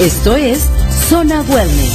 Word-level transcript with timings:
Esto 0.00 0.34
es 0.34 0.60
Zona 1.10 1.42
Wellness. 1.42 1.92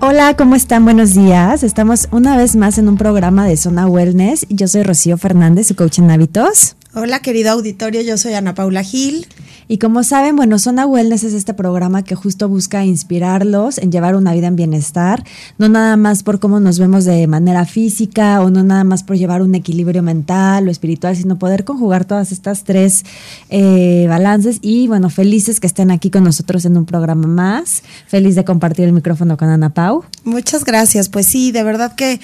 Hola, 0.00 0.34
¿cómo 0.34 0.54
están? 0.54 0.84
Buenos 0.84 1.12
días. 1.12 1.62
Estamos 1.62 2.08
una 2.10 2.38
vez 2.38 2.56
más 2.56 2.78
en 2.78 2.88
un 2.88 2.96
programa 2.96 3.46
de 3.46 3.58
Zona 3.58 3.86
Wellness. 3.86 4.46
Yo 4.48 4.66
soy 4.66 4.82
Rocío 4.82 5.18
Fernández, 5.18 5.66
su 5.66 5.76
coach 5.76 5.98
en 5.98 6.10
hábitos. 6.10 6.74
Hola, 6.92 7.20
querido 7.20 7.52
auditorio, 7.52 8.00
yo 8.00 8.18
soy 8.18 8.34
Ana 8.34 8.56
Paula 8.56 8.82
Gil. 8.82 9.24
Y 9.68 9.78
como 9.78 10.02
saben, 10.02 10.34
bueno, 10.34 10.58
Zona 10.58 10.86
Wellness 10.86 11.22
es 11.22 11.34
este 11.34 11.54
programa 11.54 12.02
que 12.02 12.16
justo 12.16 12.48
busca 12.48 12.84
inspirarlos 12.84 13.78
en 13.78 13.92
llevar 13.92 14.16
una 14.16 14.32
vida 14.34 14.48
en 14.48 14.56
bienestar, 14.56 15.22
no 15.56 15.68
nada 15.68 15.96
más 15.96 16.24
por 16.24 16.40
cómo 16.40 16.58
nos 16.58 16.80
vemos 16.80 17.04
de 17.04 17.28
manera 17.28 17.64
física 17.64 18.40
o 18.40 18.50
no 18.50 18.64
nada 18.64 18.82
más 18.82 19.04
por 19.04 19.16
llevar 19.16 19.42
un 19.42 19.54
equilibrio 19.54 20.02
mental 20.02 20.66
o 20.66 20.72
espiritual, 20.72 21.14
sino 21.14 21.38
poder 21.38 21.62
conjugar 21.62 22.04
todas 22.04 22.32
estas 22.32 22.64
tres 22.64 23.04
eh, 23.50 24.06
balances. 24.08 24.58
Y 24.60 24.88
bueno, 24.88 25.10
felices 25.10 25.60
que 25.60 25.68
estén 25.68 25.92
aquí 25.92 26.10
con 26.10 26.24
nosotros 26.24 26.64
en 26.64 26.76
un 26.76 26.86
programa 26.86 27.28
más. 27.28 27.84
Feliz 28.08 28.34
de 28.34 28.44
compartir 28.44 28.86
el 28.86 28.92
micrófono 28.92 29.36
con 29.36 29.48
Ana 29.48 29.72
Pau. 29.72 30.02
Muchas 30.24 30.64
gracias. 30.64 31.08
Pues 31.08 31.26
sí, 31.26 31.52
de 31.52 31.62
verdad 31.62 31.94
que 31.94 32.18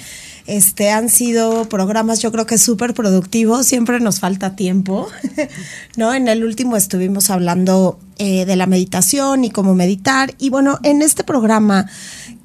este, 0.47 0.89
han 0.89 1.09
sido 1.09 1.67
programas 1.69 2.19
yo 2.19 2.31
creo 2.31 2.45
que 2.45 2.57
súper 2.57 2.93
productivos, 2.93 3.67
siempre 3.67 3.99
nos 3.99 4.19
falta 4.19 4.55
tiempo, 4.55 5.07
¿no? 5.97 6.13
En 6.13 6.27
el 6.27 6.43
último 6.43 6.77
estuvimos 6.77 7.29
hablando 7.29 7.99
eh, 8.17 8.45
de 8.45 8.55
la 8.55 8.65
meditación 8.65 9.43
y 9.43 9.51
cómo 9.51 9.75
meditar 9.75 10.33
y 10.39 10.49
bueno, 10.49 10.79
en 10.83 11.01
este 11.01 11.23
programa 11.23 11.87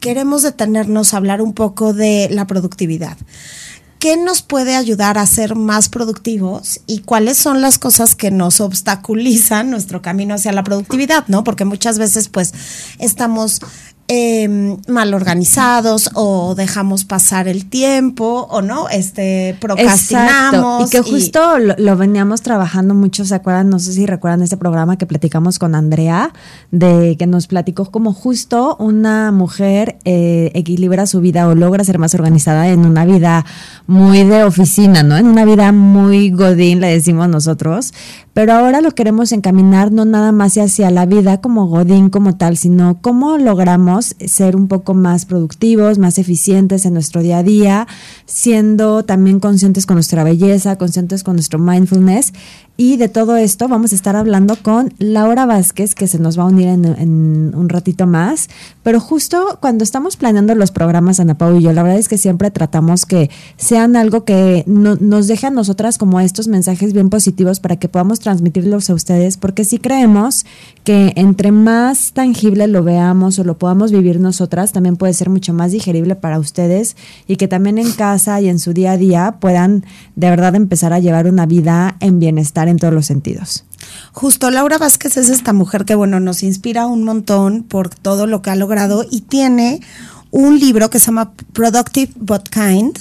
queremos 0.00 0.42
detenernos 0.42 1.14
a 1.14 1.18
hablar 1.18 1.40
un 1.40 1.54
poco 1.54 1.94
de 1.94 2.28
la 2.30 2.46
productividad. 2.46 3.16
¿Qué 4.02 4.16
nos 4.16 4.42
puede 4.42 4.74
ayudar 4.74 5.16
a 5.16 5.24
ser 5.26 5.54
más 5.54 5.88
productivos 5.88 6.80
y 6.88 7.02
cuáles 7.02 7.38
son 7.38 7.60
las 7.60 7.78
cosas 7.78 8.16
que 8.16 8.32
nos 8.32 8.60
obstaculizan 8.60 9.70
nuestro 9.70 10.02
camino 10.02 10.34
hacia 10.34 10.50
la 10.50 10.64
productividad, 10.64 11.28
¿no? 11.28 11.44
Porque 11.44 11.64
muchas 11.64 12.00
veces 12.00 12.28
pues 12.28 12.52
estamos 12.98 13.60
eh, 14.08 14.76
mal 14.88 15.14
organizados 15.14 16.10
o 16.14 16.54
dejamos 16.54 17.04
pasar 17.04 17.48
el 17.48 17.66
tiempo 17.68 18.46
o 18.50 18.60
no, 18.60 18.88
este, 18.88 19.56
procrastinamos. 19.60 20.88
Y 20.88 20.90
que 20.90 21.02
justo 21.02 21.58
lo, 21.58 21.96
veníamos 21.96 22.42
trabajando 22.42 22.94
mucho, 22.94 23.24
¿se 23.24 23.34
acuerdan? 23.34 23.70
No 23.70 23.78
sé 23.78 23.92
si 23.92 24.06
recuerdan 24.06 24.42
ese 24.42 24.56
programa 24.56 24.98
que 24.98 25.06
platicamos 25.06 25.58
con 25.58 25.74
Andrea, 25.74 26.32
de 26.70 27.16
que 27.18 27.26
nos 27.26 27.46
platicó 27.46 27.90
como 27.90 28.12
justo 28.12 28.76
una 28.78 29.32
mujer 29.32 29.98
eh, 30.04 30.50
equilibra 30.54 31.06
su 31.06 31.20
vida 31.20 31.48
o 31.48 31.54
logra 31.54 31.84
ser 31.84 31.98
más 31.98 32.14
organizada 32.14 32.68
en 32.68 32.84
una 32.84 33.04
vida 33.04 33.46
muy 33.86 34.24
de 34.24 34.44
oficina, 34.44 35.02
¿no? 35.02 35.16
En 35.16 35.26
una 35.26 35.44
vida 35.44 35.72
muy 35.72 36.30
godín, 36.30 36.80
le 36.80 36.88
decimos 36.88 37.28
nosotros, 37.28 37.92
pero 38.34 38.54
ahora 38.54 38.80
lo 38.80 38.92
queremos 38.92 39.32
encaminar 39.32 39.92
no 39.92 40.04
nada 40.04 40.32
más 40.32 40.56
hacia 40.56 40.90
la 40.90 41.06
vida 41.06 41.40
como 41.40 41.66
godín 41.66 42.08
como 42.08 42.36
tal, 42.36 42.56
sino 42.56 42.98
cómo 43.00 43.36
logramos 43.36 44.16
ser 44.26 44.56
un 44.56 44.68
poco 44.68 44.94
más 44.94 45.26
productivos, 45.26 45.98
más 45.98 46.18
eficientes 46.18 46.86
en 46.86 46.94
nuestro 46.94 47.22
día 47.22 47.38
a 47.38 47.42
día, 47.42 47.86
siendo 48.24 49.04
también 49.04 49.40
conscientes 49.40 49.84
con 49.86 49.96
nuestra 49.96 50.24
belleza, 50.24 50.76
conscientes 50.76 51.24
con 51.24 51.36
nuestro 51.36 51.58
mindfulness 51.58 52.32
y 52.76 52.96
de 52.96 53.08
todo 53.08 53.36
esto 53.36 53.68
vamos 53.68 53.92
a 53.92 53.94
estar 53.94 54.16
hablando 54.16 54.56
con 54.56 54.94
Laura 54.98 55.44
Vázquez, 55.44 55.94
que 55.94 56.06
se 56.06 56.18
nos 56.18 56.38
va 56.38 56.44
a 56.44 56.46
unir 56.46 56.68
en, 56.68 57.52
un 57.54 57.68
ratito 57.68 58.06
más. 58.06 58.48
Pero 58.82 58.98
justo 58.98 59.58
cuando 59.60 59.84
estamos 59.84 60.16
planeando 60.16 60.54
los 60.54 60.70
programas, 60.70 61.20
Ana 61.20 61.36
Pau 61.36 61.54
y 61.56 61.62
yo, 61.62 61.72
la 61.74 61.82
verdad 61.82 61.98
es 61.98 62.08
que 62.08 62.16
siempre 62.16 62.50
tratamos 62.50 63.04
que 63.04 63.30
sean 63.56 63.94
algo 63.94 64.24
que 64.24 64.64
nos 64.66 65.26
deje 65.26 65.48
a 65.48 65.50
nosotras 65.50 65.98
como 65.98 66.18
estos 66.18 66.48
mensajes 66.48 66.94
bien 66.94 67.10
positivos 67.10 67.60
para 67.60 67.76
que 67.76 67.88
podamos 67.88 68.20
transmitirlos 68.20 68.88
a 68.88 68.94
ustedes, 68.94 69.36
porque 69.36 69.64
si 69.64 69.78
creemos 69.78 70.46
que 70.82 71.12
entre 71.16 71.52
más 71.52 72.12
tangible 72.12 72.66
lo 72.68 72.82
veamos 72.82 73.38
o 73.38 73.44
lo 73.44 73.58
podamos 73.58 73.92
vivir 73.92 74.18
nosotras, 74.18 74.72
también 74.72 74.96
puede 74.96 75.12
ser 75.12 75.28
mucho 75.28 75.52
más 75.52 75.72
digerible 75.72 76.16
para 76.16 76.38
ustedes 76.38 76.96
y 77.28 77.36
que 77.36 77.48
también 77.48 77.76
en 77.76 77.92
casa 77.92 78.40
y 78.40 78.48
en 78.48 78.58
su 78.58 78.72
día 78.72 78.92
a 78.92 78.96
día 78.96 79.36
puedan 79.40 79.84
de 80.16 80.30
verdad 80.30 80.54
empezar 80.54 80.92
a 80.94 81.00
llevar 81.00 81.26
una 81.26 81.44
vida 81.44 81.96
en 82.00 82.18
bienestar 82.18 82.61
en 82.68 82.78
todos 82.78 82.94
los 82.94 83.06
sentidos. 83.06 83.64
Justo 84.12 84.50
Laura 84.50 84.78
Vázquez 84.78 85.16
es 85.16 85.28
esta 85.28 85.52
mujer 85.52 85.84
que, 85.84 85.94
bueno, 85.94 86.20
nos 86.20 86.42
inspira 86.42 86.86
un 86.86 87.04
montón 87.04 87.62
por 87.62 87.88
todo 87.88 88.26
lo 88.26 88.42
que 88.42 88.50
ha 88.50 88.56
logrado 88.56 89.04
y 89.10 89.22
tiene 89.22 89.80
un 90.30 90.58
libro 90.58 90.90
que 90.90 90.98
se 90.98 91.06
llama 91.06 91.32
Productive 91.52 92.12
But 92.16 92.48
Kind. 92.48 92.98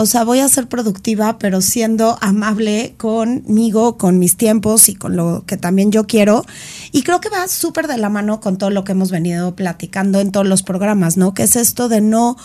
O 0.00 0.06
sea, 0.06 0.22
voy 0.22 0.38
a 0.38 0.48
ser 0.48 0.68
productiva, 0.68 1.38
pero 1.38 1.60
siendo 1.60 2.18
amable 2.20 2.94
conmigo, 2.98 3.98
con 3.98 4.20
mis 4.20 4.36
tiempos 4.36 4.88
y 4.88 4.94
con 4.94 5.16
lo 5.16 5.42
que 5.44 5.56
también 5.56 5.90
yo 5.90 6.06
quiero. 6.06 6.44
Y 6.92 7.02
creo 7.02 7.20
que 7.20 7.28
va 7.30 7.48
súper 7.48 7.88
de 7.88 7.98
la 7.98 8.08
mano 8.08 8.40
con 8.40 8.58
todo 8.58 8.70
lo 8.70 8.84
que 8.84 8.92
hemos 8.92 9.10
venido 9.10 9.56
platicando 9.56 10.20
en 10.20 10.30
todos 10.30 10.46
los 10.46 10.62
programas, 10.62 11.16
¿no? 11.16 11.34
Que 11.34 11.42
es 11.42 11.56
esto 11.56 11.88
de 11.88 12.00
no 12.00 12.36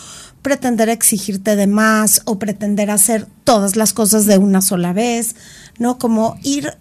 pretender 0.44 0.90
exigirte 0.90 1.56
de 1.56 1.66
más 1.66 2.20
o 2.26 2.38
pretender 2.38 2.90
hacer 2.90 3.26
todas 3.44 3.76
las 3.76 3.94
cosas 3.94 4.26
de 4.26 4.36
una 4.36 4.60
sola 4.60 4.92
vez, 4.92 5.36
¿no? 5.78 5.98
Como 5.98 6.36
ir 6.42 6.76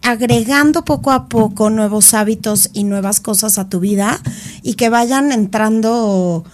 agregando 0.00 0.84
poco 0.84 1.10
a 1.10 1.26
poco 1.26 1.70
nuevos 1.70 2.14
hábitos 2.14 2.70
y 2.72 2.84
nuevas 2.84 3.18
cosas 3.18 3.58
a 3.58 3.68
tu 3.68 3.80
vida 3.80 4.20
y 4.62 4.74
que 4.74 4.90
vayan 4.90 5.32
entrando 5.32 6.44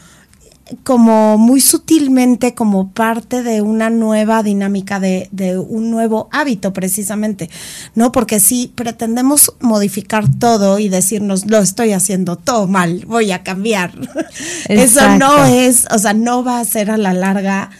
como 0.84 1.38
muy 1.38 1.60
sutilmente 1.60 2.54
como 2.54 2.90
parte 2.92 3.42
de 3.42 3.62
una 3.62 3.90
nueva 3.90 4.42
dinámica 4.42 5.00
de, 5.00 5.28
de, 5.32 5.58
un 5.58 5.90
nuevo 5.90 6.28
hábito 6.32 6.72
precisamente, 6.72 7.50
¿no? 7.94 8.12
Porque 8.12 8.40
si 8.40 8.72
pretendemos 8.74 9.54
modificar 9.60 10.26
todo 10.38 10.78
y 10.78 10.88
decirnos 10.88 11.46
lo 11.46 11.58
estoy 11.58 11.92
haciendo 11.92 12.36
todo 12.36 12.66
mal, 12.66 13.04
voy 13.06 13.32
a 13.32 13.42
cambiar, 13.42 13.92
eso 14.68 15.16
no 15.18 15.44
es, 15.44 15.86
o 15.90 15.98
sea, 15.98 16.14
no 16.14 16.44
va 16.44 16.60
a 16.60 16.64
ser 16.64 16.90
a 16.90 16.96
la 16.96 17.12
larga 17.12 17.70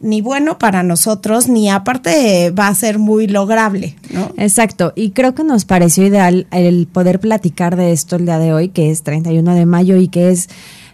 ni 0.00 0.20
bueno 0.20 0.58
para 0.58 0.82
nosotros, 0.82 1.48
ni 1.48 1.68
aparte 1.68 2.50
va 2.50 2.68
a 2.68 2.74
ser 2.74 2.98
muy 2.98 3.26
lograble, 3.26 3.96
¿no? 4.10 4.32
Exacto, 4.36 4.92
y 4.94 5.10
creo 5.10 5.34
que 5.34 5.44
nos 5.44 5.64
pareció 5.64 6.06
ideal 6.06 6.46
el 6.50 6.86
poder 6.86 7.20
platicar 7.20 7.76
de 7.76 7.92
esto 7.92 8.16
el 8.16 8.26
día 8.26 8.38
de 8.38 8.52
hoy, 8.52 8.68
que 8.68 8.90
es 8.90 9.02
31 9.02 9.54
de 9.54 9.66
mayo 9.66 9.96
y 9.96 10.08
que 10.08 10.30
es 10.30 10.48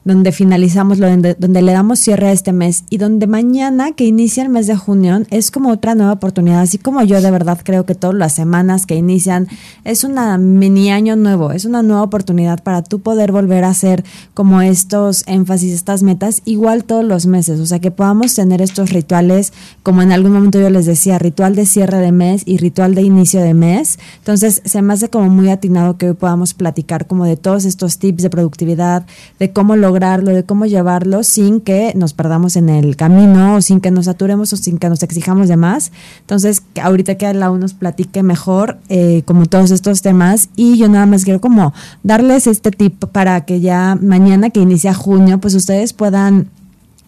donde 0.05 0.33
finalizamos, 0.33 0.99
donde, 0.99 1.35
donde 1.35 1.63
le 1.63 1.73
damos 1.73 1.99
cierre 1.99 2.29
a 2.29 2.33
este 2.33 2.53
mes 2.53 2.85
y 2.91 2.99
donde 2.99 3.27
mañana 3.27 3.93
que 3.93 4.05
inicia 4.05 4.43
el 4.43 4.51
mes 4.51 4.67
de 4.67 4.77
junio 4.77 5.23
es 5.31 5.51
como 5.51 5.71
otra 5.71 5.95
nueva 5.95 6.13
oportunidad, 6.13 6.61
así 6.61 6.77
como 6.79 7.03
yo 7.03 7.21
de 7.23 7.31
verdad 7.31 7.59
creo 7.63 7.87
que 7.87 7.95
todas 7.95 8.15
las 8.15 8.35
semanas 8.35 8.85
que 8.85 8.97
inician 8.97 9.49
es 9.85 10.05
una 10.05 10.37
mini 10.37 10.91
año 10.91 11.17
nuevo, 11.17 11.53
es 11.53 11.65
una 11.65 11.83
nueva 11.83 12.03
oportunidad 12.03 12.63
para 12.63 12.83
tú 12.83 13.01
poder 13.01 13.33
volver 13.33 13.65
a 13.65 13.71
hacer 13.71 14.05
como 14.35 14.61
estos 14.61 15.25
énfasis, 15.27 15.73
estas 15.73 16.03
metas, 16.03 16.43
igual 16.45 16.85
todos 16.85 17.05
los 17.05 17.27
meses, 17.27 17.59
o 17.59 17.67
sea 17.67 17.79
que 17.79 17.91
podamos 17.91 18.35
tener 18.35 18.61
estos 18.61 18.91
rituales, 18.91 19.55
como 19.83 20.03
en 20.03 20.13
algún 20.13 20.33
momento 20.33 20.61
yo 20.61 20.69
les 20.69 20.85
decía, 20.85 21.19
ritual 21.19 21.55
de 21.57 21.65
cierre 21.65 21.99
de 21.99 22.13
mes 22.13 22.43
y 22.45 22.59
ritual 22.59 22.95
de 22.95 23.03
inicio 23.03 23.41
de 23.41 23.55
mes, 23.55 23.99
entonces 24.19 24.61
se 24.65 24.83
me 24.83 24.93
hace 24.93 25.09
como 25.09 25.31
muy 25.31 25.49
atinado 25.49 25.97
que 25.97 26.11
hoy 26.11 26.15
podamos 26.15 26.53
platicar 26.53 27.07
como 27.07 27.25
de 27.25 27.39
todos 27.39 27.65
estos 27.65 27.99
tips 27.99 28.23
de 28.23 28.31
productividad, 28.31 29.07
de 29.39 29.51
cómo 29.51 29.77
lograr 29.77 29.94
lograrlo, 29.95 30.33
de 30.33 30.43
cómo 30.43 30.67
llevarlo 30.67 31.23
sin 31.23 31.61
que 31.61 31.93
nos 31.95 32.15
perdamos 32.15 32.57
en 32.57 32.69
el 32.69 32.97
camino 32.97 33.55
o 33.55 33.61
sin 33.61 33.81
que 33.81 33.93
nos 33.93 34.07
saturemos 34.07 34.53
o 34.53 34.57
sin 34.57 34.79
que 34.79 34.89
nos 34.89 35.05
exijamos 35.05 35.47
de 35.47 35.57
más. 35.57 35.93
Entonces, 36.21 36.63
ahorita 36.83 37.15
que 37.15 37.33
la 37.33 37.51
nos 37.51 37.75
platique 37.75 38.25
mejor 38.25 38.79
eh, 38.89 39.23
como 39.25 39.47
todos 39.47 39.71
estos 39.71 40.03
temas 40.03 40.49
y 40.57 40.79
yo 40.79 40.89
nada 40.89 41.07
más 41.07 41.25
quiero 41.25 41.41
como 41.41 41.73
darles 42.03 42.49
este 42.49 42.73
tip 42.73 43.05
para 43.13 43.45
que 43.45 43.61
ya 43.61 43.97
mañana 44.01 44.51
que 44.51 44.59
inicia 44.59 44.95
junio, 44.95 45.39
pues 45.39 45.55
ustedes 45.55 45.93
puedan 45.93 46.49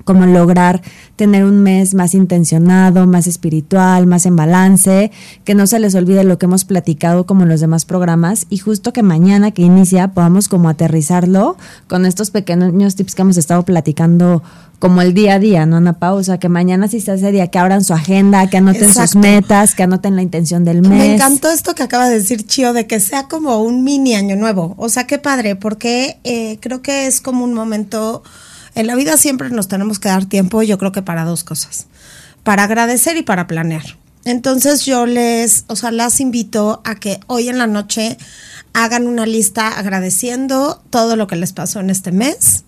como 0.07 0.25
lograr 0.25 0.83
tener 1.17 1.45
un 1.45 1.63
mes 1.65 1.93
más 1.95 2.15
intencionado, 2.15 3.07
más 3.09 3.27
espiritual, 3.27 4.07
más 4.07 4.25
en 4.25 4.37
balance, 4.37 5.11
que 5.45 5.57
no 5.57 5.67
se 5.67 5.81
les 5.81 5.97
olvide 5.97 6.23
lo 6.23 6.39
que 6.39 6.47
hemos 6.47 6.65
platicado 6.65 7.27
como 7.27 7.43
en 7.43 7.49
los 7.49 7.61
demás 7.61 7.85
programas 7.85 8.47
y 8.49 8.59
justo 8.59 8.93
que 8.93 9.03
mañana 9.03 9.51
que 9.51 9.63
inicia 9.63 10.09
podamos 10.09 10.49
como 10.49 10.69
aterrizarlo 10.69 11.57
con 11.89 12.07
estos 12.07 12.31
pequeños 12.31 12.95
tips 12.95 13.17
que 13.17 13.23
hemos 13.23 13.37
estado 13.37 13.65
platicando 13.65 14.45
como 14.79 15.03
el 15.03 15.13
día 15.13 15.35
a 15.35 15.39
día, 15.41 15.67
¿no, 15.67 15.77
Ana 15.77 15.95
Pausa? 15.95 16.39
Que 16.39 16.49
mañana 16.49 16.87
si 16.87 17.01
se 17.01 17.11
hace 17.11 17.33
día, 17.33 17.49
que 17.49 17.59
abran 17.59 17.83
su 17.83 17.93
agenda, 17.93 18.49
que 18.49 18.59
anoten 18.59 18.93
sus 18.93 19.17
metas, 19.17 19.75
que 19.75 19.83
anoten 19.83 20.15
la 20.15 20.23
intención 20.23 20.65
del 20.65 20.83
mes. 20.83 20.91
Me 20.91 21.15
encantó 21.15 21.51
esto 21.51 21.75
que 21.75 21.83
acaba 21.83 22.09
de 22.09 22.21
decir 22.21 22.47
Chio, 22.47 22.73
de 22.73 22.87
que 22.87 23.01
sea 23.01 23.27
como 23.27 23.61
un 23.63 23.83
mini 23.83 24.15
año 24.15 24.37
nuevo. 24.37 24.75
O 24.77 24.89
sea, 24.89 25.05
qué 25.09 25.19
padre, 25.19 25.57
porque 25.57 26.19
eh, 26.25 26.59
creo 26.61 26.81
que 26.83 27.07
es 27.07 27.21
como 27.21 27.43
un 27.43 27.55
momento 27.55 28.23
en 28.77 28.87
la 28.87 28.95
vida 28.95 29.17
siempre 29.17 29.51
nos 29.51 29.69
tenemos 29.69 29.99
que 29.99 30.09
dar 30.09 30.27
tiempo, 30.27 30.63
yo 30.63 30.79
creo 30.79 30.93
que 30.93 31.03
para 31.03 31.25
dos 31.25 31.43
cosas, 31.43 31.87
para 32.45 32.65
agradecer 32.65 33.17
y 33.17 33.23
para 33.23 33.47
planear. 33.47 33.97
Entonces 34.25 34.85
yo 34.85 35.07
les, 35.07 35.65
o 35.69 35.77
sea, 35.77 35.91
las 35.91 36.21
invito 36.21 36.83
a 36.85 36.97
que 36.97 37.19
hoy 37.27 37.49
en 37.49 37.59
la 37.59 37.67
noche 37.67 38.19
hagan 38.75 39.07
una 39.07 39.25
lista 39.25 39.69
agradeciendo 39.79 40.83
todo 40.91 41.17
lo 41.17 41.27
que 41.27 41.37
les 41.37 41.53
pasó 41.53 41.81
en 41.81 41.89
este 41.89 42.13
mes, 42.13 42.65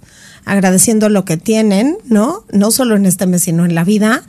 agradeciendo 0.47 1.11
lo 1.11 1.27
que 1.27 1.37
tienen, 1.37 1.99
¿no? 2.05 2.45
No 2.51 2.71
solo 2.71 2.97
en 2.97 3.05
este 3.05 3.27
mes, 3.27 3.43
sino 3.43 3.67
en 3.67 3.75
la 3.75 3.85
vida 3.85 4.23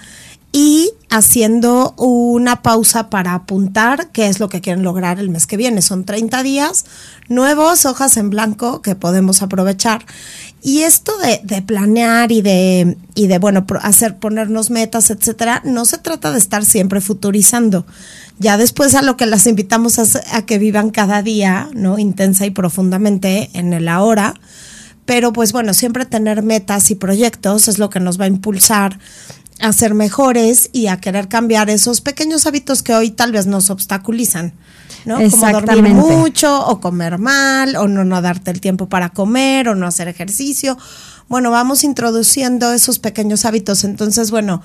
y 0.52 0.92
haciendo 1.10 1.96
una 1.98 2.62
pausa 2.62 3.10
para 3.10 3.34
apuntar 3.34 4.10
qué 4.12 4.28
es 4.28 4.40
lo 4.40 4.48
que 4.48 4.62
quieren 4.62 4.84
lograr 4.84 5.20
el 5.20 5.30
mes 5.30 5.48
que 5.48 5.58
viene. 5.58 5.82
Son 5.82 6.06
30 6.06 6.44
días 6.44 6.86
nuevos, 7.28 7.86
hojas 7.86 8.16
en 8.18 8.30
blanco 8.30 8.82
que 8.82 8.96
podemos 8.96 9.42
aprovechar. 9.42 10.06
Y 10.62 10.82
esto 10.82 11.12
de, 11.18 11.62
planear 11.62 12.32
y 12.32 12.42
de, 12.42 12.98
y 13.16 13.28
de, 13.28 13.40
bueno, 13.40 13.66
hacer, 13.82 14.18
ponernos 14.18 14.70
metas, 14.70 15.10
etcétera, 15.10 15.62
no 15.66 15.86
se 15.86 15.98
trata 15.98 16.32
de 16.32 16.38
estar 16.38 16.64
siempre 16.64 17.02
futurizando. 17.02 17.86
Ya 18.38 18.58
después 18.58 18.94
a 18.94 19.02
lo 19.02 19.18
que 19.18 19.26
las 19.26 19.48
invitamos 19.48 20.00
a, 20.00 20.38
a 20.38 20.46
que 20.46 20.60
vivan 20.60 20.92
cada 20.92 21.24
día, 21.24 21.70
¿no? 21.74 21.98
Intensa 21.98 22.46
y 22.46 22.52
profundamente 22.52 23.50
en 23.54 23.74
el 23.74 23.88
ahora 23.88 24.36
pero 25.10 25.34
pues 25.34 25.54
bueno, 25.54 25.74
siempre 25.74 26.06
tener 26.06 26.44
metas 26.44 26.92
y 26.92 26.96
proyectos 26.96 27.68
es 27.68 27.80
lo 27.80 27.90
que 27.90 28.00
nos 28.00 28.20
va 28.20 28.26
a 28.26 28.28
impulsar 28.28 29.00
a 29.60 29.74
ser 29.74 29.94
mejores 29.94 30.70
y 30.72 30.88
a 30.88 30.98
querer 30.98 31.28
cambiar 31.28 31.70
esos 31.70 32.02
pequeños 32.02 32.46
hábitos 32.46 32.84
que 32.84 32.94
hoy 32.94 33.12
tal 33.12 33.32
vez 33.32 33.46
nos 33.46 33.70
obstaculizan. 33.70 34.54
¿no? 35.06 35.18
Como 35.30 35.52
dormir 35.52 35.94
mucho 35.94 36.66
o 36.68 36.80
comer 36.80 37.18
mal 37.18 37.76
o 37.76 37.88
no, 37.88 38.04
no 38.04 38.22
darte 38.22 38.52
el 38.52 38.62
tiempo 38.62 38.90
para 38.90 39.10
comer 39.10 39.70
o 39.70 39.76
no 39.76 39.88
hacer 39.88 40.08
ejercicio. 40.08 40.78
Bueno, 41.28 41.52
vamos 41.52 41.84
introduciendo 41.84 42.74
esos 42.74 43.00
pequeños 43.00 43.46
hábitos. 43.46 43.84
Entonces, 43.84 44.32
bueno, 44.32 44.62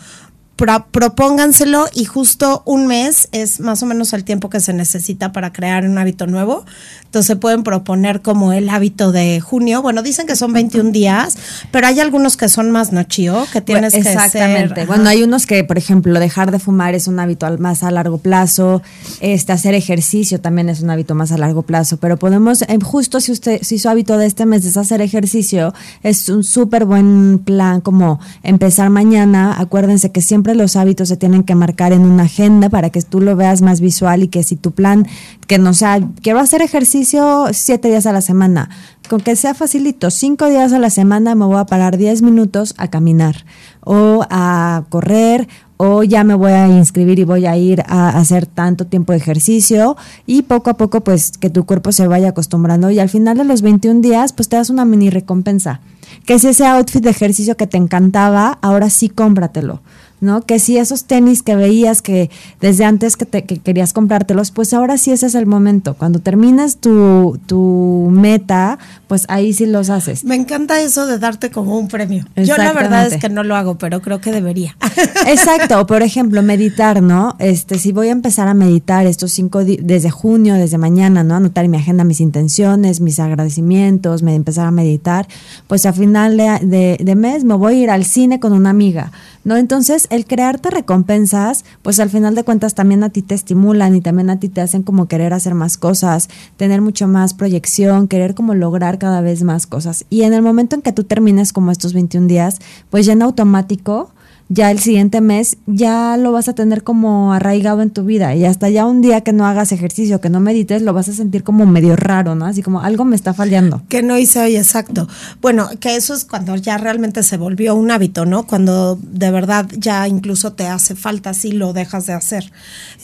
propónganselo 0.56 1.86
y 1.94 2.04
justo 2.04 2.62
un 2.64 2.86
mes 2.86 3.28
es 3.32 3.60
más 3.60 3.82
o 3.82 3.86
menos 3.86 4.12
el 4.12 4.24
tiempo 4.24 4.50
que 4.50 4.60
se 4.60 4.72
necesita 4.72 5.32
para 5.32 5.52
crear 5.52 5.84
un 5.84 5.98
hábito 5.98 6.26
nuevo. 6.26 6.64
Entonces 7.04 7.36
pueden 7.36 7.62
proponer 7.62 8.22
como 8.22 8.52
el 8.52 8.68
hábito 8.68 9.12
de 9.12 9.40
junio. 9.40 9.82
Bueno, 9.82 10.02
dicen 10.02 10.26
que 10.26 10.34
son 10.34 10.52
21 10.52 10.90
días, 10.90 11.36
pero 11.70 11.86
hay 11.86 12.00
algunos 12.00 12.36
que 12.36 12.48
son 12.48 12.72
más, 12.72 12.92
¿no, 12.92 13.06
Que 13.06 13.60
tienes 13.64 13.94
Exactamente. 13.94 14.74
que 14.74 14.86
Bueno, 14.86 15.08
hay 15.08 15.22
unos 15.22 15.46
que, 15.46 15.62
por 15.62 15.78
ejemplo, 15.78 16.18
dejar 16.18 16.50
de 16.50 16.58
fumar 16.58 16.94
es 16.94 17.06
un 17.06 17.20
hábito 17.20 17.46
más 17.58 17.82
a 17.82 17.90
largo 17.90 18.18
plazo. 18.18 18.82
Este, 19.20 19.52
hacer 19.52 19.74
ejercicio 19.74 20.40
también 20.40 20.68
es 20.68 20.80
un 20.80 20.90
hábito 20.90 21.14
más 21.14 21.30
a 21.30 21.38
largo 21.38 21.62
plazo. 21.62 21.98
Pero 21.98 22.16
podemos, 22.16 22.62
eh, 22.62 22.78
justo 22.82 23.20
si 23.20 23.30
usted, 23.30 23.60
si 23.62 23.78
su 23.78 23.88
hábito 23.88 24.18
de 24.18 24.26
este 24.26 24.46
mes 24.46 24.64
es 24.64 24.76
hacer 24.76 25.00
ejercicio, 25.00 25.72
es 26.02 26.28
un 26.28 26.42
súper 26.42 26.84
buen 26.84 27.38
plan 27.38 27.80
como 27.80 28.18
empezar 28.42 28.90
mañana. 28.90 29.54
Acuérdense 29.58 30.10
que 30.10 30.20
siempre 30.20 30.43
los 30.52 30.76
hábitos 30.76 31.08
se 31.08 31.16
tienen 31.16 31.44
que 31.44 31.54
marcar 31.54 31.92
en 31.92 32.02
una 32.02 32.24
agenda 32.24 32.68
para 32.68 32.90
que 32.90 33.00
tú 33.00 33.20
lo 33.20 33.36
veas 33.36 33.62
más 33.62 33.80
visual 33.80 34.22
y 34.22 34.28
que 34.28 34.42
si 34.42 34.56
tu 34.56 34.72
plan, 34.72 35.06
que 35.46 35.58
no 35.58 35.72
sea, 35.72 36.00
quiero 36.20 36.40
hacer 36.40 36.60
ejercicio 36.60 37.46
siete 37.52 37.88
días 37.88 38.04
a 38.04 38.12
la 38.12 38.20
semana, 38.20 38.68
con 39.08 39.20
que 39.20 39.36
sea 39.36 39.54
facilito, 39.54 40.10
cinco 40.10 40.48
días 40.48 40.72
a 40.72 40.78
la 40.78 40.90
semana 40.90 41.34
me 41.34 41.46
voy 41.46 41.58
a 41.58 41.66
parar 41.66 41.96
diez 41.96 42.20
minutos 42.20 42.74
a 42.76 42.88
caminar 42.88 43.46
o 43.80 44.26
a 44.28 44.84
correr 44.88 45.48
o 45.76 46.02
ya 46.02 46.24
me 46.24 46.34
voy 46.34 46.52
a 46.52 46.68
inscribir 46.68 47.18
y 47.18 47.24
voy 47.24 47.46
a 47.46 47.56
ir 47.56 47.82
a 47.86 48.10
hacer 48.10 48.46
tanto 48.46 48.86
tiempo 48.86 49.12
de 49.12 49.18
ejercicio 49.18 49.96
y 50.26 50.42
poco 50.42 50.70
a 50.70 50.74
poco 50.74 51.02
pues 51.02 51.32
que 51.32 51.50
tu 51.50 51.64
cuerpo 51.64 51.92
se 51.92 52.06
vaya 52.06 52.30
acostumbrando 52.30 52.90
y 52.90 52.98
al 53.00 53.08
final 53.08 53.36
de 53.36 53.44
los 53.44 53.62
21 53.62 54.00
días 54.00 54.32
pues 54.32 54.48
te 54.48 54.56
das 54.56 54.70
una 54.70 54.84
mini 54.84 55.10
recompensa. 55.10 55.80
Que 56.26 56.38
si 56.38 56.48
ese 56.48 56.64
outfit 56.66 57.02
de 57.02 57.10
ejercicio 57.10 57.56
que 57.56 57.66
te 57.66 57.76
encantaba, 57.76 58.58
ahora 58.62 58.88
sí 58.88 59.08
cómpratelo. 59.08 59.80
¿No? 60.20 60.42
Que 60.42 60.58
si 60.58 60.78
esos 60.78 61.04
tenis 61.04 61.42
que 61.42 61.56
veías 61.56 62.02
que 62.02 62.30
desde 62.60 62.84
antes 62.84 63.16
que, 63.16 63.26
te, 63.26 63.44
que 63.44 63.58
querías 63.58 63.92
comprártelos, 63.92 64.50
pues 64.50 64.72
ahora 64.74 64.98
sí 64.98 65.12
ese 65.12 65.26
es 65.26 65.34
el 65.34 65.46
momento. 65.46 65.94
Cuando 65.94 66.18
terminas 66.18 66.78
tu, 66.78 67.38
tu 67.46 68.08
meta, 68.10 68.78
pues 69.06 69.26
ahí 69.28 69.52
sí 69.52 69.66
los 69.66 69.90
haces. 69.90 70.24
Me 70.24 70.34
encanta 70.34 70.80
eso 70.80 71.06
de 71.06 71.18
darte 71.18 71.50
como 71.50 71.78
un 71.78 71.88
premio. 71.88 72.24
Yo 72.36 72.56
la 72.56 72.72
verdad 72.72 73.06
es 73.06 73.20
que 73.20 73.28
no 73.28 73.42
lo 73.42 73.56
hago, 73.56 73.76
pero 73.76 74.00
creo 74.00 74.20
que 74.20 74.32
debería. 74.32 74.76
Exacto, 75.26 75.86
por 75.86 76.02
ejemplo, 76.02 76.42
meditar, 76.42 77.02
¿no? 77.02 77.36
Este, 77.38 77.78
si 77.78 77.92
voy 77.92 78.08
a 78.08 78.12
empezar 78.12 78.48
a 78.48 78.54
meditar 78.54 79.06
estos 79.06 79.32
cinco 79.32 79.64
desde 79.64 80.10
junio, 80.10 80.54
desde 80.54 80.78
mañana, 80.78 81.24
¿no? 81.24 81.36
Anotar 81.36 81.64
en 81.64 81.70
mi 81.70 81.76
agenda 81.76 82.04
mis 82.04 82.20
intenciones, 82.20 83.00
mis 83.00 83.20
agradecimientos, 83.20 84.22
me 84.22 84.34
empezar 84.34 84.66
a 84.66 84.70
meditar, 84.70 85.26
pues 85.66 85.86
a 85.86 85.92
final 85.92 86.36
de, 86.36 86.96
de 87.00 87.14
mes 87.14 87.44
me 87.44 87.54
voy 87.54 87.74
a 87.74 87.82
ir 87.84 87.90
al 87.90 88.04
cine 88.04 88.40
con 88.40 88.52
una 88.52 88.70
amiga 88.70 89.12
¿no? 89.44 89.56
Entonces, 89.56 90.06
el 90.10 90.26
crearte 90.26 90.70
recompensas, 90.70 91.64
pues 91.82 92.00
al 92.00 92.10
final 92.10 92.34
de 92.34 92.44
cuentas 92.44 92.74
también 92.74 93.04
a 93.04 93.10
ti 93.10 93.22
te 93.22 93.34
estimulan 93.34 93.94
y 93.94 94.00
también 94.00 94.30
a 94.30 94.40
ti 94.40 94.48
te 94.48 94.60
hacen 94.60 94.82
como 94.82 95.06
querer 95.06 95.32
hacer 95.32 95.54
más 95.54 95.76
cosas, 95.76 96.28
tener 96.56 96.80
mucho 96.80 97.06
más 97.06 97.34
proyección, 97.34 98.08
querer 98.08 98.34
como 98.34 98.54
lograr 98.54 98.98
cada 98.98 99.20
vez 99.20 99.42
más 99.42 99.66
cosas. 99.66 100.06
Y 100.10 100.22
en 100.22 100.32
el 100.32 100.42
momento 100.42 100.76
en 100.76 100.82
que 100.82 100.92
tú 100.92 101.04
termines 101.04 101.52
como 101.52 101.70
estos 101.70 101.92
21 101.92 102.26
días, 102.26 102.58
pues 102.90 103.06
ya 103.06 103.12
en 103.12 103.22
automático 103.22 104.13
ya 104.48 104.70
el 104.70 104.78
siguiente 104.78 105.20
mes 105.20 105.56
ya 105.66 106.16
lo 106.16 106.32
vas 106.32 106.48
a 106.48 106.54
tener 106.54 106.82
como 106.82 107.32
arraigado 107.32 107.82
en 107.82 107.90
tu 107.90 108.04
vida 108.04 108.34
y 108.34 108.44
hasta 108.44 108.68
ya 108.68 108.86
un 108.86 109.00
día 109.00 109.22
que 109.22 109.32
no 109.32 109.46
hagas 109.46 109.72
ejercicio, 109.72 110.20
que 110.20 110.28
no 110.28 110.40
medites, 110.40 110.82
lo 110.82 110.92
vas 110.92 111.08
a 111.08 111.12
sentir 111.12 111.42
como 111.42 111.64
medio 111.66 111.96
raro, 111.96 112.34
¿no? 112.34 112.44
Así 112.44 112.62
como 112.62 112.80
algo 112.80 113.04
me 113.04 113.16
está 113.16 113.32
fallando. 113.32 113.82
Que 113.88 114.02
no 114.02 114.18
hice 114.18 114.40
hoy, 114.40 114.56
exacto. 114.56 115.08
Bueno, 115.40 115.68
que 115.80 115.96
eso 115.96 116.14
es 116.14 116.24
cuando 116.24 116.56
ya 116.56 116.76
realmente 116.76 117.22
se 117.22 117.36
volvió 117.36 117.74
un 117.74 117.90
hábito, 117.90 118.26
¿no? 118.26 118.46
Cuando 118.46 118.98
de 119.02 119.30
verdad 119.30 119.66
ya 119.76 120.06
incluso 120.08 120.52
te 120.52 120.66
hace 120.66 120.94
falta 120.94 121.34
si 121.34 121.52
lo 121.52 121.72
dejas 121.72 122.06
de 122.06 122.12
hacer. 122.12 122.52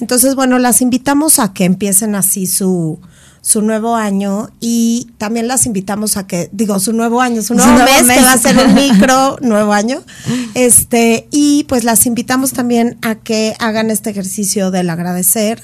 Entonces, 0.00 0.34
bueno, 0.34 0.58
las 0.58 0.82
invitamos 0.82 1.38
a 1.38 1.52
que 1.52 1.64
empiecen 1.64 2.14
así 2.14 2.46
su 2.46 2.98
su 3.42 3.62
nuevo 3.62 3.96
año 3.96 4.50
y 4.60 5.08
también 5.18 5.48
las 5.48 5.66
invitamos 5.66 6.16
a 6.16 6.26
que, 6.26 6.50
digo, 6.52 6.78
su 6.78 6.92
nuevo 6.92 7.20
año, 7.20 7.42
su 7.42 7.54
nuevo, 7.54 7.72
mes, 7.84 8.06
que 8.06 8.22
va 8.22 8.32
a 8.34 8.38
ser 8.38 8.56
un 8.58 8.74
micro 8.74 9.36
nuevo 9.40 9.72
año. 9.72 10.02
Este, 10.54 11.28
y 11.30 11.64
pues 11.64 11.84
las 11.84 12.06
invitamos 12.06 12.52
también 12.52 12.98
a 13.02 13.14
que 13.14 13.54
hagan 13.58 13.90
este 13.90 14.10
ejercicio 14.10 14.70
del 14.70 14.90
agradecer 14.90 15.62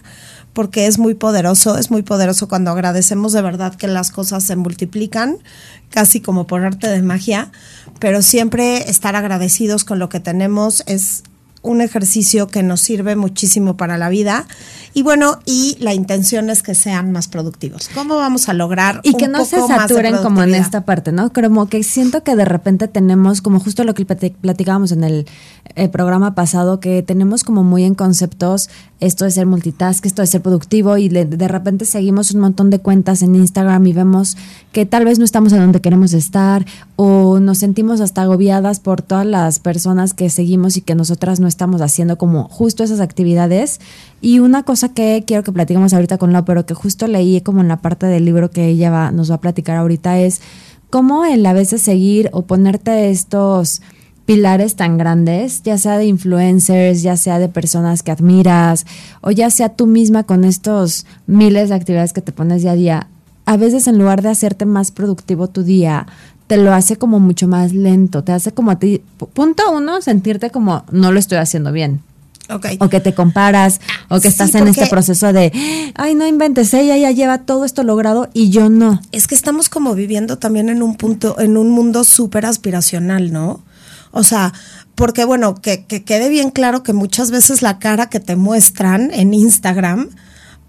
porque 0.56 0.86
es 0.86 0.98
muy 0.98 1.12
poderoso, 1.12 1.76
es 1.76 1.90
muy 1.90 2.00
poderoso 2.00 2.48
cuando 2.48 2.70
agradecemos 2.70 3.34
de 3.34 3.42
verdad 3.42 3.74
que 3.74 3.88
las 3.88 4.10
cosas 4.10 4.42
se 4.42 4.56
multiplican, 4.56 5.36
casi 5.90 6.22
como 6.22 6.46
por 6.46 6.64
arte 6.64 6.88
de 6.88 7.02
magia, 7.02 7.52
pero 8.00 8.22
siempre 8.22 8.88
estar 8.88 9.16
agradecidos 9.16 9.84
con 9.84 9.98
lo 9.98 10.08
que 10.08 10.18
tenemos 10.18 10.82
es 10.86 11.24
un 11.66 11.80
ejercicio 11.80 12.46
que 12.48 12.62
nos 12.62 12.80
sirve 12.80 13.16
muchísimo 13.16 13.76
para 13.76 13.98
la 13.98 14.08
vida. 14.08 14.46
Y 14.94 15.02
bueno, 15.02 15.40
y 15.44 15.76
la 15.80 15.92
intención 15.92 16.48
es 16.48 16.62
que 16.62 16.74
sean 16.74 17.12
más 17.12 17.28
productivos. 17.28 17.90
¿Cómo 17.94 18.16
vamos 18.16 18.48
a 18.48 18.54
lograr 18.54 19.00
y 19.02 19.14
que 19.14 19.28
no 19.28 19.44
se 19.44 19.60
saturen 19.60 20.16
como 20.18 20.42
en 20.42 20.54
esta 20.54 20.84
parte, 20.84 21.12
¿no? 21.12 21.32
Como 21.32 21.66
que 21.66 21.82
siento 21.82 22.22
que 22.22 22.34
de 22.34 22.44
repente 22.44 22.88
tenemos 22.88 23.42
como 23.42 23.60
justo 23.60 23.84
lo 23.84 23.94
que 23.94 24.06
platicábamos 24.06 24.92
en 24.92 25.04
el, 25.04 25.26
el 25.74 25.90
programa 25.90 26.34
pasado 26.34 26.80
que 26.80 27.02
tenemos 27.02 27.44
como 27.44 27.62
muy 27.62 27.84
en 27.84 27.94
conceptos 27.94 28.70
esto 28.98 29.24
de 29.26 29.30
ser 29.30 29.46
multitask, 29.46 30.04
esto 30.06 30.22
de 30.22 30.26
ser 30.26 30.40
productivo 30.40 30.96
y 30.96 31.08
de, 31.08 31.48
repente 31.48 31.84
seguimos 31.84 32.32
un 32.32 32.40
montón 32.40 32.70
de 32.70 32.78
cuentas 32.78 33.22
en 33.22 33.34
Instagram 33.34 33.86
y 33.86 33.92
vemos 33.92 34.36
que 34.72 34.86
tal 34.86 35.04
vez 35.04 35.18
no 35.18 35.24
estamos 35.24 35.52
en 35.52 35.60
donde 35.60 35.80
queremos 35.80 36.14
estar 36.14 36.64
o 36.96 37.38
nos 37.38 37.58
sentimos 37.58 38.00
hasta 38.00 38.22
agobiadas 38.22 38.80
por 38.80 39.02
todas 39.02 39.26
las 39.26 39.58
personas 39.58 40.14
que 40.14 40.30
seguimos 40.30 40.76
y 40.76 40.80
que 40.80 40.94
nosotras 40.94 41.40
no 41.40 41.46
estamos 41.46 41.82
haciendo 41.82 42.16
como 42.16 42.48
justo 42.48 42.84
esas 42.84 43.00
actividades. 43.00 43.80
Y 44.22 44.38
una 44.38 44.62
cosa 44.62 44.88
que 44.88 45.24
quiero 45.26 45.42
que 45.42 45.52
platicemos 45.52 45.92
ahorita 45.92 46.16
con 46.16 46.32
Lau, 46.32 46.44
pero 46.46 46.64
que 46.64 46.72
justo 46.74 47.06
leí 47.06 47.42
como 47.42 47.60
en 47.60 47.68
la 47.68 47.82
parte 47.82 48.06
del 48.06 48.24
libro 48.24 48.50
que 48.50 48.66
ella 48.66 48.90
va, 48.90 49.10
nos 49.10 49.30
va 49.30 49.36
a 49.36 49.40
platicar 49.40 49.76
ahorita 49.76 50.18
es 50.20 50.40
cómo 50.88 51.26
el 51.26 51.44
a 51.44 51.52
veces 51.52 51.82
seguir 51.82 52.30
o 52.32 52.42
ponerte 52.42 53.10
estos 53.10 53.82
pilares 54.26 54.74
tan 54.74 54.98
grandes, 54.98 55.62
ya 55.62 55.78
sea 55.78 55.96
de 55.96 56.06
influencers, 56.06 57.02
ya 57.02 57.16
sea 57.16 57.38
de 57.38 57.48
personas 57.48 58.02
que 58.02 58.10
admiras, 58.10 58.84
o 59.20 59.30
ya 59.30 59.50
sea 59.50 59.70
tú 59.70 59.86
misma 59.86 60.24
con 60.24 60.44
estos 60.44 61.06
miles 61.26 61.68
de 61.68 61.76
actividades 61.76 62.12
que 62.12 62.20
te 62.20 62.32
pones 62.32 62.62
día 62.62 62.72
a 62.72 62.74
día, 62.74 63.06
a 63.46 63.56
veces 63.56 63.86
en 63.86 63.98
lugar 63.98 64.22
de 64.22 64.28
hacerte 64.28 64.66
más 64.66 64.90
productivo 64.90 65.46
tu 65.48 65.62
día, 65.62 66.06
te 66.48 66.56
lo 66.56 66.74
hace 66.74 66.96
como 66.96 67.20
mucho 67.20 67.46
más 67.46 67.72
lento, 67.72 68.24
te 68.24 68.32
hace 68.32 68.52
como 68.52 68.72
a 68.72 68.78
ti, 68.78 69.00
punto 69.32 69.62
uno, 69.72 70.02
sentirte 70.02 70.50
como 70.50 70.84
no 70.90 71.12
lo 71.12 71.18
estoy 71.18 71.38
haciendo 71.38 71.72
bien. 71.72 72.00
Okay. 72.48 72.78
O 72.80 72.88
que 72.88 73.00
te 73.00 73.12
comparas, 73.12 73.80
o 74.08 74.16
que 74.16 74.22
Sí, 74.22 74.28
estás 74.28 74.54
en 74.54 74.68
este 74.68 74.86
proceso 74.86 75.32
de, 75.32 75.52
ay, 75.96 76.14
no 76.14 76.28
inventes, 76.28 76.72
ella 76.74 76.96
ya 76.96 77.10
lleva 77.10 77.38
todo 77.38 77.64
esto 77.64 77.82
logrado 77.82 78.28
y 78.34 78.50
yo 78.50 78.68
no. 78.68 79.00
Es 79.10 79.26
que 79.26 79.34
estamos 79.34 79.68
como 79.68 79.96
viviendo 79.96 80.38
también 80.38 80.68
en 80.68 80.80
un 80.82 80.94
punto, 80.94 81.40
en 81.40 81.56
un 81.56 81.70
mundo 81.70 82.04
súper 82.04 82.46
aspiracional, 82.46 83.32
¿no? 83.32 83.62
O 84.16 84.22
sea, 84.22 84.54
porque 84.94 85.26
bueno, 85.26 85.54
que, 85.56 85.84
que 85.84 86.02
quede 86.02 86.30
bien 86.30 86.50
claro 86.50 86.82
que 86.82 86.94
muchas 86.94 87.30
veces 87.30 87.60
la 87.60 87.78
cara 87.78 88.08
que 88.08 88.18
te 88.18 88.34
muestran 88.34 89.10
en 89.12 89.34
Instagram, 89.34 90.08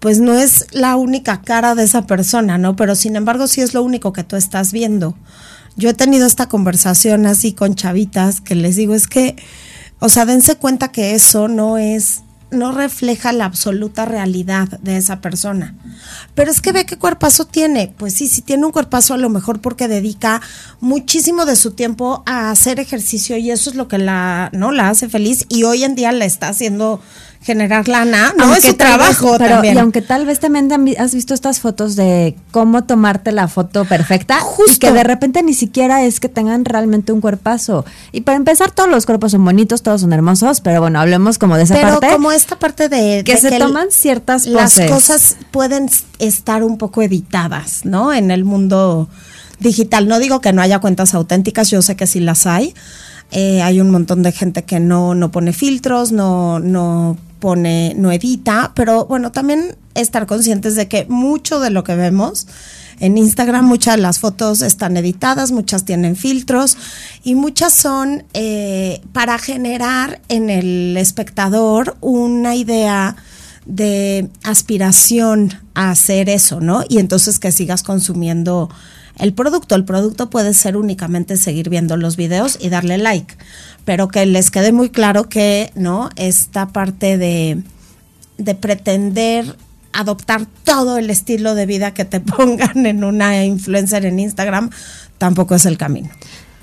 pues 0.00 0.20
no 0.20 0.34
es 0.34 0.66
la 0.72 0.96
única 0.96 1.40
cara 1.40 1.74
de 1.74 1.84
esa 1.84 2.06
persona, 2.06 2.58
¿no? 2.58 2.76
Pero 2.76 2.94
sin 2.94 3.16
embargo 3.16 3.46
sí 3.46 3.62
es 3.62 3.72
lo 3.72 3.82
único 3.82 4.12
que 4.12 4.22
tú 4.22 4.36
estás 4.36 4.70
viendo. 4.70 5.16
Yo 5.76 5.88
he 5.88 5.94
tenido 5.94 6.26
esta 6.26 6.46
conversación 6.46 7.24
así 7.24 7.54
con 7.54 7.74
chavitas 7.74 8.42
que 8.42 8.54
les 8.54 8.76
digo, 8.76 8.94
es 8.94 9.06
que, 9.06 9.36
o 9.98 10.10
sea, 10.10 10.26
dense 10.26 10.56
cuenta 10.56 10.88
que 10.88 11.14
eso 11.14 11.48
no 11.48 11.78
es, 11.78 12.20
no 12.50 12.72
refleja 12.72 13.32
la 13.32 13.44
absoluta 13.44 14.04
realidad 14.04 14.68
de 14.80 14.96
esa 14.96 15.20
persona. 15.20 15.74
Pero 16.34 16.50
es 16.50 16.60
que 16.60 16.72
ve 16.72 16.86
qué 16.86 16.96
cuerpazo 16.96 17.44
tiene. 17.44 17.94
Pues 17.96 18.14
sí, 18.14 18.28
sí 18.28 18.42
tiene 18.42 18.64
un 18.66 18.72
cuerpazo 18.72 19.14
a 19.14 19.18
lo 19.18 19.28
mejor 19.28 19.60
porque 19.60 19.88
dedica 19.88 20.40
muchísimo 20.80 21.44
de 21.44 21.56
su 21.56 21.72
tiempo 21.72 22.22
a 22.26 22.50
hacer 22.50 22.80
ejercicio 22.80 23.36
y 23.36 23.50
eso 23.50 23.70
es 23.70 23.76
lo 23.76 23.88
que 23.88 23.98
la, 23.98 24.50
¿no? 24.52 24.72
La 24.72 24.88
hace 24.88 25.08
feliz 25.08 25.46
y 25.48 25.64
hoy 25.64 25.84
en 25.84 25.94
día 25.94 26.12
la 26.12 26.24
está 26.24 26.48
haciendo 26.48 27.00
generar 27.40 27.88
lana, 27.88 28.34
no 28.36 28.52
es 28.54 28.62
su 28.62 28.68
vez- 28.68 28.76
trabajo 28.76 29.36
pero- 29.38 29.54
también. 29.54 29.76
Y 29.76 29.78
aunque 29.78 30.02
tal 30.02 30.26
vez 30.26 30.40
también 30.40 30.68
tam- 30.68 30.94
has 30.98 31.14
visto 31.14 31.32
estas 31.34 31.60
fotos 31.60 31.96
de 31.96 32.36
cómo 32.50 32.84
tomarte 32.84 33.32
la 33.32 33.48
foto 33.48 33.84
perfecta 33.84 34.38
y 34.38 34.42
Justo. 34.42 34.78
que 34.86 34.92
de 34.92 35.04
repente 35.04 35.42
ni 35.42 35.54
siquiera 35.54 36.02
es 36.04 36.20
que 36.20 36.28
tengan 36.28 36.64
realmente 36.64 37.12
un 37.12 37.20
cuerpazo. 37.20 37.84
Y 38.12 38.22
para 38.22 38.36
empezar, 38.36 38.70
todos 38.72 38.90
los 38.90 39.06
cuerpos 39.06 39.32
son 39.32 39.44
bonitos, 39.44 39.82
todos 39.82 40.00
son 40.02 40.12
hermosos, 40.12 40.60
pero 40.60 40.80
bueno, 40.80 41.00
hablemos 41.00 41.38
como 41.38 41.56
de 41.56 41.62
esa 41.62 41.74
pero 41.74 42.00
parte. 42.00 42.08
como 42.10 42.32
esta 42.32 42.58
parte 42.58 42.88
de 42.88 43.22
que 43.24 43.34
de 43.34 43.38
se 43.40 43.58
toman 43.58 43.86
ciertas 43.90 44.44
las 44.46 44.74
poses. 44.74 44.90
cosas 44.90 45.36
pueden 45.50 45.88
estar 46.18 46.64
un 46.64 46.76
poco 46.76 47.02
editadas, 47.02 47.84
¿no? 47.84 48.12
En 48.12 48.30
el 48.30 48.44
mundo 48.44 49.08
digital. 49.60 50.06
No 50.08 50.18
digo 50.18 50.40
que 50.40 50.52
no 50.52 50.60
haya 50.60 50.80
cuentas 50.80 51.14
auténticas, 51.14 51.70
yo 51.70 51.82
sé 51.82 51.96
que 51.96 52.06
sí 52.06 52.20
las 52.20 52.46
hay. 52.46 52.74
Eh, 53.30 53.60
hay 53.62 53.80
un 53.80 53.90
montón 53.90 54.22
de 54.22 54.32
gente 54.32 54.64
que 54.64 54.80
no, 54.80 55.14
no 55.14 55.30
pone 55.30 55.52
filtros, 55.52 56.12
no, 56.12 56.58
no 56.60 57.16
pone, 57.38 57.94
no 57.96 58.12
edita, 58.12 58.72
pero 58.74 59.06
bueno, 59.06 59.32
también 59.32 59.76
estar 59.94 60.26
conscientes 60.26 60.74
de 60.74 60.88
que 60.88 61.06
mucho 61.08 61.60
de 61.60 61.70
lo 61.70 61.84
que 61.84 61.96
vemos 61.96 62.46
en 63.00 63.16
Instagram, 63.16 63.64
muchas 63.64 63.96
de 63.96 64.02
las 64.02 64.18
fotos 64.18 64.62
están 64.62 64.96
editadas, 64.96 65.52
muchas 65.52 65.84
tienen 65.84 66.16
filtros 66.16 66.76
y 67.22 67.34
muchas 67.34 67.72
son 67.72 68.24
eh, 68.34 69.00
para 69.12 69.38
generar 69.38 70.20
en 70.28 70.50
el 70.50 70.96
espectador 70.96 71.96
una 72.00 72.56
idea 72.56 73.16
de 73.66 74.30
aspiración 74.42 75.52
a 75.74 75.90
hacer 75.90 76.28
eso, 76.28 76.60
¿no? 76.60 76.82
Y 76.88 76.98
entonces 76.98 77.38
que 77.38 77.52
sigas 77.52 77.82
consumiendo 77.82 78.70
el 79.18 79.32
producto. 79.32 79.74
El 79.74 79.84
producto 79.84 80.30
puede 80.30 80.54
ser 80.54 80.76
únicamente 80.76 81.36
seguir 81.36 81.68
viendo 81.68 81.96
los 81.96 82.16
videos 82.16 82.58
y 82.60 82.68
darle 82.68 82.98
like, 82.98 83.36
pero 83.84 84.08
que 84.08 84.24
les 84.26 84.50
quede 84.50 84.72
muy 84.72 84.90
claro 84.90 85.28
que, 85.28 85.72
¿no? 85.74 86.10
Esta 86.16 86.68
parte 86.68 87.18
de, 87.18 87.62
de 88.38 88.54
pretender 88.54 89.56
adoptar 89.92 90.46
todo 90.64 90.98
el 90.98 91.10
estilo 91.10 91.54
de 91.54 91.66
vida 91.66 91.94
que 91.94 92.04
te 92.04 92.20
pongan 92.36 92.86
en 92.86 93.04
una 93.04 93.44
influencer 93.44 94.04
en 94.06 94.18
Instagram 94.18 94.70
tampoco 95.18 95.54
es 95.54 95.66
el 95.66 95.76
camino. 95.76 96.08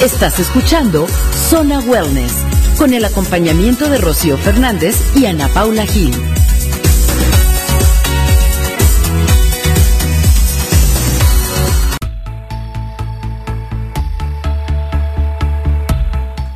Estás 0.00 0.38
escuchando 0.38 1.08
Zona 1.50 1.80
Wellness 1.80 2.32
con 2.78 2.94
el 2.94 3.04
acompañamiento 3.04 3.90
de 3.90 3.98
Rocío 3.98 4.38
Fernández 4.38 4.96
y 5.16 5.26
Ana 5.26 5.48
Paula 5.48 5.84
Gil. 5.86 6.14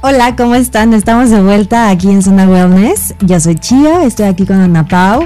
Hola, 0.04 0.34
¿cómo 0.34 0.56
están? 0.56 0.94
Estamos 0.94 1.30
de 1.30 1.40
vuelta 1.40 1.88
aquí 1.88 2.10
en 2.10 2.22
Zona 2.22 2.48
Wellness. 2.48 3.14
Yo 3.24 3.38
soy 3.38 3.54
Chía, 3.54 4.02
estoy 4.04 4.26
aquí 4.26 4.44
con 4.44 4.56
Ana 4.56 4.88
Pau 4.88 5.22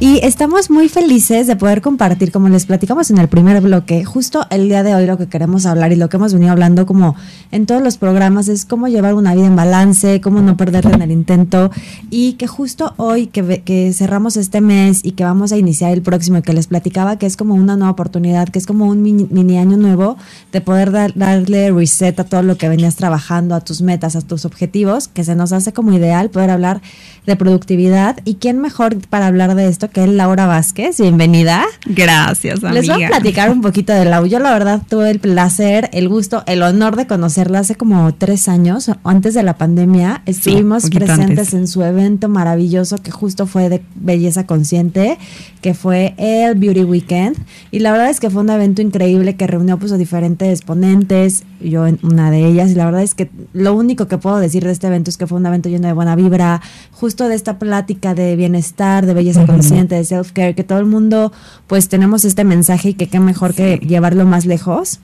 y 0.00 0.18
estamos 0.22 0.70
muy 0.70 0.88
felices 0.90 1.46
de 1.46 1.56
poder 1.56 1.80
compartir, 1.80 2.30
como 2.30 2.48
les 2.50 2.66
platicamos 2.66 3.10
en 3.10 3.16
el 3.18 3.26
primer 3.28 3.60
bloque, 3.62 4.04
justo 4.04 4.46
el 4.50 4.68
día 4.68 4.82
de 4.82 4.94
hoy 4.94 5.06
lo 5.06 5.16
que 5.16 5.26
queremos 5.28 5.64
hablar 5.66 5.92
y 5.92 5.96
lo 5.96 6.08
que 6.10 6.18
hemos 6.18 6.34
venido 6.34 6.52
hablando 6.52 6.84
como 6.86 7.16
en 7.50 7.64
todos 7.66 7.82
los 7.82 7.96
programas 7.96 8.48
es 8.48 8.64
cómo 8.66 8.86
llevar 8.86 9.14
una 9.14 9.34
vida 9.34 9.46
en 9.46 9.56
balance, 9.56 10.20
cómo 10.20 10.40
no 10.42 10.56
perderte 10.58 10.92
en 10.92 11.02
el 11.02 11.10
intento 11.10 11.70
y 12.10 12.34
que 12.34 12.46
justo 12.46 12.92
hoy 12.98 13.28
que, 13.28 13.62
que 13.62 13.92
cerramos 13.94 14.36
este 14.36 14.60
mes 14.60 15.00
y 15.04 15.12
que 15.12 15.24
vamos 15.24 15.52
a 15.52 15.56
iniciar 15.56 15.90
el 15.92 16.02
próximo 16.02 16.38
y 16.38 16.42
que 16.42 16.52
les 16.52 16.66
platicaba 16.66 17.16
que 17.18 17.24
es 17.26 17.36
como 17.38 17.54
una 17.54 17.76
nueva 17.76 17.90
oportunidad, 17.92 18.50
que 18.50 18.58
es 18.58 18.66
como 18.66 18.84
un 18.86 19.00
mini, 19.02 19.26
mini 19.30 19.56
año 19.58 19.78
nuevo 19.78 20.16
de 20.52 20.60
poder 20.60 20.92
dar- 20.92 21.14
darle 21.16 21.72
reset 21.72 22.20
a 22.20 22.24
todo 22.24 22.42
lo 22.42 22.56
que 22.58 22.68
venías 22.68 22.94
trabajando, 22.94 23.54
a 23.56 23.60
tus 23.62 23.80
metas, 23.80 24.14
a 24.18 24.22
tus 24.22 24.44
objetivos, 24.44 25.08
que 25.08 25.24
se 25.24 25.34
nos 25.34 25.52
hace 25.52 25.72
como 25.72 25.92
ideal 25.92 26.30
poder 26.30 26.50
hablar 26.50 26.80
de 27.26 27.36
productividad. 27.36 28.16
¿Y 28.24 28.36
quién 28.36 28.58
mejor 28.58 28.96
para 29.08 29.26
hablar 29.26 29.54
de 29.54 29.68
esto 29.68 29.90
que 29.90 30.06
Laura 30.06 30.46
Vázquez? 30.46 31.00
Bienvenida. 31.00 31.64
Gracias, 31.86 32.64
amiga. 32.64 32.72
Les 32.72 32.88
voy 32.88 33.04
a 33.04 33.08
platicar 33.08 33.50
un 33.50 33.60
poquito 33.60 33.92
de 33.92 34.04
Lau. 34.04 34.26
Yo 34.26 34.38
la 34.38 34.50
verdad 34.52 34.82
tuve 34.88 35.10
el 35.10 35.20
placer, 35.20 35.90
el 35.92 36.08
gusto, 36.08 36.42
el 36.46 36.62
honor 36.62 36.96
de 36.96 37.06
conocerla 37.06 37.60
hace 37.60 37.74
como 37.74 38.12
tres 38.14 38.48
años, 38.48 38.90
antes 39.04 39.34
de 39.34 39.42
la 39.42 39.58
pandemia. 39.58 40.22
Estuvimos 40.26 40.88
presentes 40.88 41.20
antes. 41.20 41.54
en 41.54 41.68
su 41.68 41.82
evento 41.82 42.28
maravilloso 42.28 42.96
que 42.96 43.10
justo 43.10 43.46
fue 43.46 43.68
de 43.68 43.82
belleza 43.94 44.46
consciente, 44.46 45.18
que 45.60 45.74
fue 45.74 46.14
el 46.16 46.54
Beauty 46.54 46.84
Weekend. 46.84 47.36
Y 47.70 47.80
la 47.80 47.92
verdad 47.92 48.10
es 48.10 48.20
que 48.20 48.30
fue 48.30 48.42
un 48.42 48.50
evento 48.50 48.82
increíble 48.82 49.36
que 49.36 49.46
reunió 49.46 49.78
pues 49.78 49.92
a 49.92 49.98
diferentes 49.98 50.62
ponentes, 50.62 51.44
yo 51.60 51.86
en 51.86 51.98
una 52.02 52.30
de 52.30 52.46
ellas. 52.46 52.70
Y 52.70 52.74
la 52.74 52.86
verdad 52.86 53.02
es 53.02 53.14
que 53.14 53.30
lo 53.52 53.74
único 53.74 54.07
que 54.08 54.18
puedo 54.18 54.38
decir 54.38 54.64
de 54.64 54.72
este 54.72 54.86
evento 54.86 55.10
es 55.10 55.16
que 55.16 55.26
fue 55.26 55.38
un 55.38 55.46
evento 55.46 55.68
lleno 55.68 55.86
de 55.86 55.94
buena 55.94 56.16
vibra, 56.16 56.60
justo 56.92 57.28
de 57.28 57.34
esta 57.34 57.58
plática 57.58 58.14
de 58.14 58.36
bienestar, 58.36 59.06
de 59.06 59.14
belleza 59.14 59.46
consciente, 59.46 59.94
de 59.94 60.04
self-care, 60.04 60.54
que 60.54 60.64
todo 60.64 60.78
el 60.78 60.86
mundo 60.86 61.32
pues 61.66 61.88
tenemos 61.88 62.24
este 62.24 62.44
mensaje 62.44 62.90
y 62.90 62.94
que 62.94 63.08
qué 63.08 63.20
mejor 63.20 63.54
que 63.54 63.76
llevarlo 63.78 64.24
más 64.24 64.46
lejos. 64.46 65.00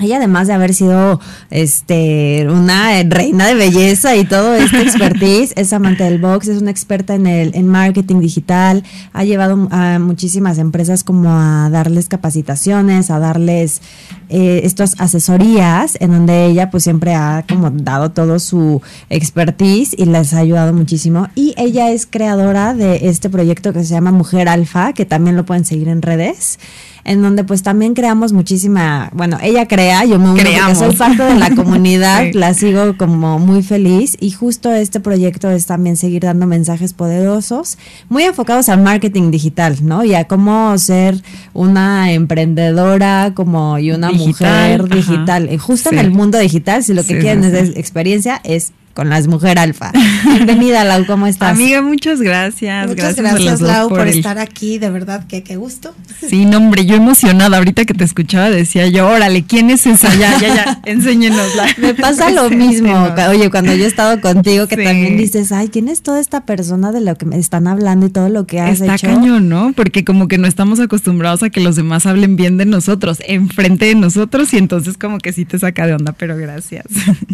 Ella 0.00 0.16
además 0.16 0.46
de 0.46 0.54
haber 0.54 0.74
sido 0.74 1.20
este 1.50 2.46
una 2.48 3.02
reina 3.04 3.46
de 3.46 3.54
belleza 3.54 4.16
y 4.16 4.24
todo 4.24 4.54
este 4.54 4.82
expertise, 4.82 5.52
es 5.56 5.72
amante 5.72 6.04
del 6.04 6.18
box, 6.18 6.48
es 6.48 6.60
una 6.60 6.70
experta 6.70 7.14
en 7.14 7.26
el 7.26 7.54
en 7.54 7.66
marketing 7.66 8.20
digital, 8.20 8.84
ha 9.12 9.24
llevado 9.24 9.68
a 9.70 9.98
muchísimas 9.98 10.58
empresas 10.58 11.04
como 11.04 11.30
a 11.30 11.68
darles 11.70 12.08
capacitaciones, 12.08 13.10
a 13.10 13.18
darles 13.18 13.82
eh, 14.28 14.60
estas 14.64 14.94
asesorías 15.00 15.96
en 16.00 16.12
donde 16.12 16.46
ella 16.46 16.70
pues 16.70 16.84
siempre 16.84 17.14
ha 17.14 17.44
como 17.48 17.70
dado 17.70 18.12
todo 18.12 18.38
su 18.38 18.80
expertise 19.08 19.94
y 19.98 20.04
les 20.04 20.34
ha 20.34 20.38
ayudado 20.38 20.72
muchísimo. 20.72 21.28
Y 21.34 21.54
ella 21.56 21.90
es 21.90 22.06
creadora 22.06 22.74
de 22.74 23.08
este 23.08 23.28
proyecto 23.28 23.72
que 23.72 23.84
se 23.84 23.94
llama 23.94 24.12
Mujer 24.12 24.48
Alfa, 24.48 24.92
que 24.92 25.04
también 25.04 25.36
lo 25.36 25.44
pueden 25.44 25.64
seguir 25.64 25.88
en 25.88 26.02
redes 26.02 26.58
en 27.04 27.22
donde 27.22 27.44
pues 27.44 27.62
también 27.62 27.94
creamos 27.94 28.32
muchísima, 28.32 29.10
bueno, 29.12 29.38
ella 29.42 29.66
crea, 29.66 30.04
yo 30.04 30.18
me 30.18 30.30
uno 30.30 30.74
soy 30.74 30.94
parte 30.94 31.22
de 31.22 31.34
la 31.36 31.54
comunidad, 31.54 32.26
la 32.34 32.54
sigo 32.54 32.96
como 32.96 33.38
muy 33.38 33.62
feliz 33.62 34.16
y 34.20 34.30
justo 34.30 34.72
este 34.72 35.00
proyecto 35.00 35.50
es 35.50 35.66
también 35.66 35.96
seguir 35.96 36.22
dando 36.22 36.46
mensajes 36.46 36.92
poderosos, 36.92 37.78
muy 38.08 38.24
enfocados 38.24 38.68
al 38.68 38.82
marketing 38.82 39.30
digital, 39.30 39.78
¿no? 39.82 40.04
Y 40.04 40.14
a 40.14 40.24
cómo 40.24 40.76
ser 40.78 41.22
una 41.52 42.12
emprendedora 42.12 43.32
como 43.34 43.78
y 43.78 43.92
una 43.92 44.10
mujer 44.10 44.88
digital, 44.88 45.48
justo 45.58 45.90
en 45.90 45.98
el 45.98 46.10
mundo 46.10 46.38
digital, 46.38 46.82
si 46.84 46.94
lo 46.94 47.04
que 47.04 47.18
quieren 47.18 47.44
es 47.44 47.76
experiencia, 47.76 48.40
es 48.44 48.72
con 49.00 49.08
las 49.08 49.28
Mujer 49.28 49.58
Alfa. 49.58 49.92
Bienvenida, 50.26 50.84
Lau, 50.84 51.06
¿cómo 51.06 51.26
estás? 51.26 51.52
Amiga, 51.52 51.80
muchas 51.80 52.20
gracias. 52.20 52.86
Muchas 52.86 53.16
gracias, 53.16 53.62
Lau, 53.62 53.88
por, 53.88 54.06
estar 54.06 54.38
aquí. 54.38 54.76
De 54.76 54.90
verdad, 54.90 55.26
que 55.26 55.42
qué 55.42 55.56
gusto. 55.56 55.94
Sí, 56.28 56.44
no, 56.44 56.58
hombre, 56.58 56.84
yo 56.84 56.96
emocionada. 56.96 57.56
Ahorita 57.56 57.86
que 57.86 57.94
te 57.94 58.04
escuchaba 58.04 58.50
decía 58.50 58.88
yo, 58.88 59.08
órale, 59.08 59.42
¿quién 59.44 59.70
es 59.70 59.86
esa? 59.86 60.14
Ya, 60.16 60.38
ya, 60.38 60.54
ya, 60.54 60.80
enséñenosla. 60.84 61.68
Me 61.78 61.94
pasa 61.94 62.28
lo 62.28 62.50
mismo. 62.50 63.08
Oye, 63.30 63.48
cuando 63.48 63.74
yo 63.74 63.84
he 63.84 63.88
estado 63.88 64.20
contigo, 64.20 64.66
que 64.66 64.76
también 64.76 65.16
dices, 65.16 65.50
ay, 65.50 65.68
¿quién 65.68 65.88
es 65.88 66.02
toda 66.02 66.20
esta 66.20 66.44
persona 66.44 66.92
de 66.92 67.00
lo 67.00 67.14
que 67.14 67.24
me 67.24 67.38
están 67.38 67.68
hablando 67.68 68.04
y 68.04 68.10
todo 68.10 68.28
lo 68.28 68.46
que 68.46 68.60
has 68.60 68.82
Está 68.82 68.96
hecho? 68.96 69.06
Está 69.06 69.18
cañón, 69.18 69.48
¿no? 69.48 69.72
Porque 69.74 70.04
como 70.04 70.28
que 70.28 70.36
no 70.36 70.46
estamos 70.46 70.78
acostumbrados 70.78 71.42
a 71.42 71.48
que 71.48 71.62
los 71.62 71.74
demás 71.74 72.04
hablen 72.04 72.36
bien 72.36 72.58
de 72.58 72.66
nosotros, 72.66 73.22
enfrente 73.26 73.86
de 73.86 73.94
nosotros, 73.94 74.52
y 74.52 74.58
entonces 74.58 74.98
como 74.98 75.16
que 75.20 75.32
sí 75.32 75.46
te 75.46 75.58
saca 75.58 75.86
de 75.86 75.94
onda, 75.94 76.12
pero 76.12 76.36
gracias. 76.36 76.84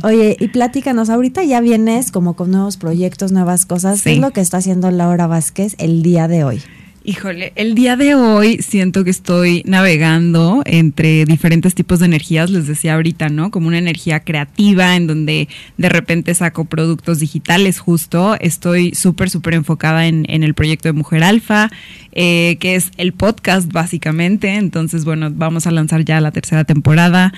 Oye, 0.04 0.36
y 0.38 0.46
platícanos, 0.46 1.10
ahorita 1.10 1.42
ya 1.42 1.55
vienes 1.60 2.10
como 2.10 2.34
con 2.34 2.50
nuevos 2.50 2.76
proyectos, 2.76 3.32
nuevas 3.32 3.66
cosas. 3.66 4.02
¿Qué 4.02 4.14
es 4.14 4.18
lo 4.18 4.30
que 4.30 4.40
está 4.40 4.58
haciendo 4.58 4.90
Laura 4.90 5.26
Vázquez 5.26 5.74
el 5.78 6.02
día 6.02 6.28
de 6.28 6.44
hoy? 6.44 6.62
Híjole, 7.08 7.52
el 7.54 7.76
día 7.76 7.94
de 7.94 8.16
hoy 8.16 8.58
siento 8.62 9.04
que 9.04 9.10
estoy 9.10 9.62
navegando 9.64 10.62
entre 10.64 11.24
diferentes 11.24 11.72
tipos 11.72 12.00
de 12.00 12.06
energías, 12.06 12.50
les 12.50 12.66
decía 12.66 12.94
ahorita, 12.94 13.28
¿no? 13.28 13.52
Como 13.52 13.68
una 13.68 13.78
energía 13.78 14.18
creativa 14.18 14.96
en 14.96 15.06
donde 15.06 15.46
de 15.76 15.88
repente 15.88 16.34
saco 16.34 16.64
productos 16.64 17.20
digitales 17.20 17.78
justo. 17.78 18.34
Estoy 18.40 18.92
súper, 18.96 19.30
súper 19.30 19.54
enfocada 19.54 20.08
en, 20.08 20.26
en, 20.28 20.42
el 20.42 20.54
proyecto 20.54 20.88
de 20.88 20.94
Mujer 20.94 21.22
Alfa, 21.22 21.70
eh, 22.10 22.56
que 22.58 22.74
es 22.74 22.90
el 22.96 23.12
podcast 23.12 23.70
básicamente. 23.70 24.56
Entonces, 24.56 25.04
bueno, 25.04 25.30
vamos 25.32 25.68
a 25.68 25.70
lanzar 25.70 26.04
ya 26.04 26.20
la 26.20 26.32
tercera 26.32 26.64
temporada. 26.64 27.32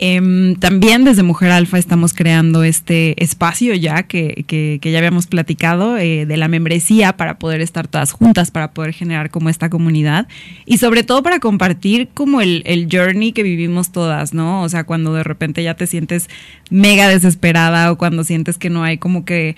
Eh, 0.00 0.56
también 0.58 1.04
desde 1.04 1.22
Mujer 1.22 1.52
Alfa 1.52 1.78
estamos 1.78 2.14
creando 2.14 2.64
este 2.64 3.22
espacio 3.22 3.74
ya 3.74 4.02
que, 4.02 4.44
que, 4.48 4.80
que 4.82 4.90
ya 4.90 4.98
habíamos 4.98 5.28
platicado 5.28 5.96
eh, 5.96 6.26
de 6.26 6.36
la 6.36 6.48
membresía 6.48 7.16
para 7.16 7.38
poder 7.38 7.60
estar 7.60 7.86
todas 7.86 8.10
juntas, 8.10 8.50
para 8.50 8.72
poder 8.72 8.92
generar 8.92 9.30
como 9.30 9.50
esta 9.50 9.70
comunidad 9.70 10.26
y 10.66 10.78
sobre 10.78 11.04
todo 11.04 11.22
para 11.22 11.38
compartir 11.38 12.08
como 12.12 12.40
el, 12.40 12.62
el 12.66 12.88
journey 12.90 13.30
que 13.30 13.44
vivimos 13.44 13.92
todas, 13.92 14.34
¿no? 14.34 14.62
O 14.62 14.68
sea, 14.68 14.82
cuando 14.82 15.14
de 15.14 15.22
repente 15.22 15.62
ya 15.62 15.74
te 15.74 15.86
sientes 15.86 16.28
mega 16.70 17.08
desesperada 17.08 17.92
o 17.92 17.96
cuando 17.96 18.24
sientes 18.24 18.58
que 18.58 18.70
no 18.70 18.82
hay 18.82 18.98
como 18.98 19.24
que 19.24 19.54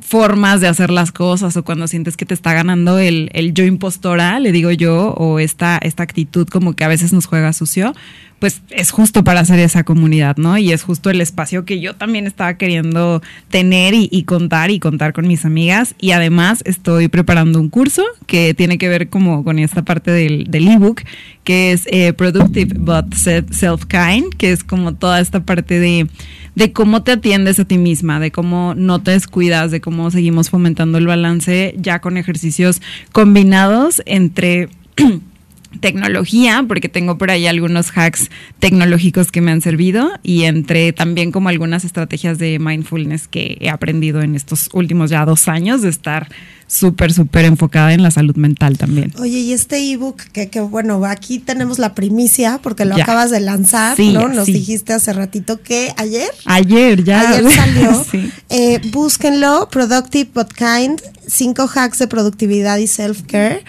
formas 0.00 0.60
de 0.60 0.66
hacer 0.66 0.90
las 0.90 1.12
cosas 1.12 1.56
o 1.56 1.64
cuando 1.64 1.86
sientes 1.86 2.16
que 2.16 2.26
te 2.26 2.34
está 2.34 2.52
ganando 2.52 2.98
el, 2.98 3.30
el 3.32 3.54
yo 3.54 3.64
impostora, 3.64 4.40
le 4.40 4.50
digo 4.50 4.72
yo, 4.72 5.12
o 5.12 5.38
esta, 5.38 5.78
esta 5.80 6.02
actitud 6.02 6.48
como 6.48 6.74
que 6.74 6.82
a 6.82 6.88
veces 6.88 7.12
nos 7.12 7.26
juega 7.26 7.52
sucio, 7.52 7.94
pues 8.40 8.62
es 8.70 8.90
justo 8.90 9.22
para 9.22 9.40
hacer 9.40 9.58
esa 9.58 9.84
comunidad, 9.84 10.38
¿no? 10.38 10.56
Y 10.56 10.72
es 10.72 10.82
justo 10.82 11.10
el 11.10 11.20
espacio 11.20 11.66
que 11.66 11.78
yo 11.78 11.94
también 11.94 12.26
estaba 12.26 12.54
queriendo 12.54 13.22
tener 13.50 13.92
y, 13.94 14.24
contar 14.24 14.70
y 14.70 14.80
contar 14.80 15.12
con 15.12 15.28
mis 15.28 15.44
amigas. 15.44 15.94
Y 16.00 16.12
además 16.12 16.62
estoy 16.64 17.08
preparando 17.08 17.60
un 17.60 17.68
curso 17.68 18.02
que 18.26 18.54
tiene 18.54 18.78
que 18.78 18.88
ver 18.88 19.10
como 19.10 19.44
con 19.44 19.58
esta 19.58 19.84
parte 19.84 20.10
del, 20.10 20.44
del 20.50 20.68
ebook, 20.68 21.02
que 21.44 21.72
es 21.72 21.86
eh, 21.92 22.14
Productive 22.14 22.74
But 22.78 23.14
Self-Kind, 23.14 24.34
que 24.36 24.52
es 24.52 24.64
como 24.64 24.94
toda 24.94 25.20
esta 25.20 25.44
parte 25.44 25.78
de, 25.78 26.08
de 26.54 26.72
cómo 26.72 27.02
te 27.02 27.12
atiendes 27.12 27.60
a 27.60 27.66
ti 27.66 27.76
misma, 27.76 28.20
de 28.20 28.30
cómo 28.32 28.74
no 28.74 29.02
te 29.02 29.10
descuidas, 29.10 29.70
de 29.70 29.82
cómo 29.82 30.10
seguimos 30.10 30.48
fomentando 30.48 30.96
el 30.96 31.06
balance 31.06 31.74
ya 31.76 32.00
con 32.00 32.16
ejercicios 32.16 32.80
combinados 33.12 34.00
entre 34.06 34.70
tecnología, 35.78 36.64
porque 36.66 36.88
tengo 36.88 37.16
por 37.16 37.30
ahí 37.30 37.46
algunos 37.46 37.90
hacks 37.96 38.30
tecnológicos 38.58 39.30
que 39.30 39.40
me 39.40 39.52
han 39.52 39.60
servido 39.60 40.10
y 40.22 40.42
entre 40.44 40.92
también 40.92 41.30
como 41.30 41.48
algunas 41.48 41.84
estrategias 41.84 42.38
de 42.38 42.58
mindfulness 42.58 43.28
que 43.28 43.56
he 43.60 43.68
aprendido 43.70 44.20
en 44.22 44.34
estos 44.34 44.68
últimos 44.72 45.10
ya 45.10 45.24
dos 45.24 45.46
años 45.46 45.82
de 45.82 45.90
estar 45.90 46.28
súper, 46.66 47.12
súper 47.12 47.44
enfocada 47.44 47.92
en 47.92 48.02
la 48.02 48.10
salud 48.10 48.36
mental 48.36 48.78
también. 48.78 49.12
Oye, 49.18 49.38
y 49.38 49.52
este 49.52 49.78
ebook, 49.92 50.22
que, 50.32 50.48
que 50.48 50.60
bueno, 50.60 51.04
aquí 51.04 51.38
tenemos 51.38 51.78
la 51.78 51.94
primicia 51.94 52.60
porque 52.62 52.84
lo 52.84 52.96
ya. 52.96 53.02
acabas 53.02 53.30
de 53.30 53.40
lanzar, 53.40 53.96
sí, 53.96 54.12
¿no? 54.12 54.28
Nos 54.28 54.46
sí. 54.46 54.52
dijiste 54.52 54.92
hace 54.92 55.12
ratito 55.12 55.60
que 55.62 55.92
ayer. 55.96 56.30
Ayer, 56.44 57.02
ya. 57.04 57.30
Ayer 57.30 57.50
salió. 57.54 58.04
sí. 58.10 58.30
eh, 58.48 58.80
búsquenlo, 58.92 59.68
Productive 59.70 60.30
But 60.32 60.52
Kind, 60.52 61.00
cinco 61.26 61.68
hacks 61.72 61.98
de 61.98 62.06
productividad 62.06 62.78
y 62.78 62.86
self-care. 62.86 63.62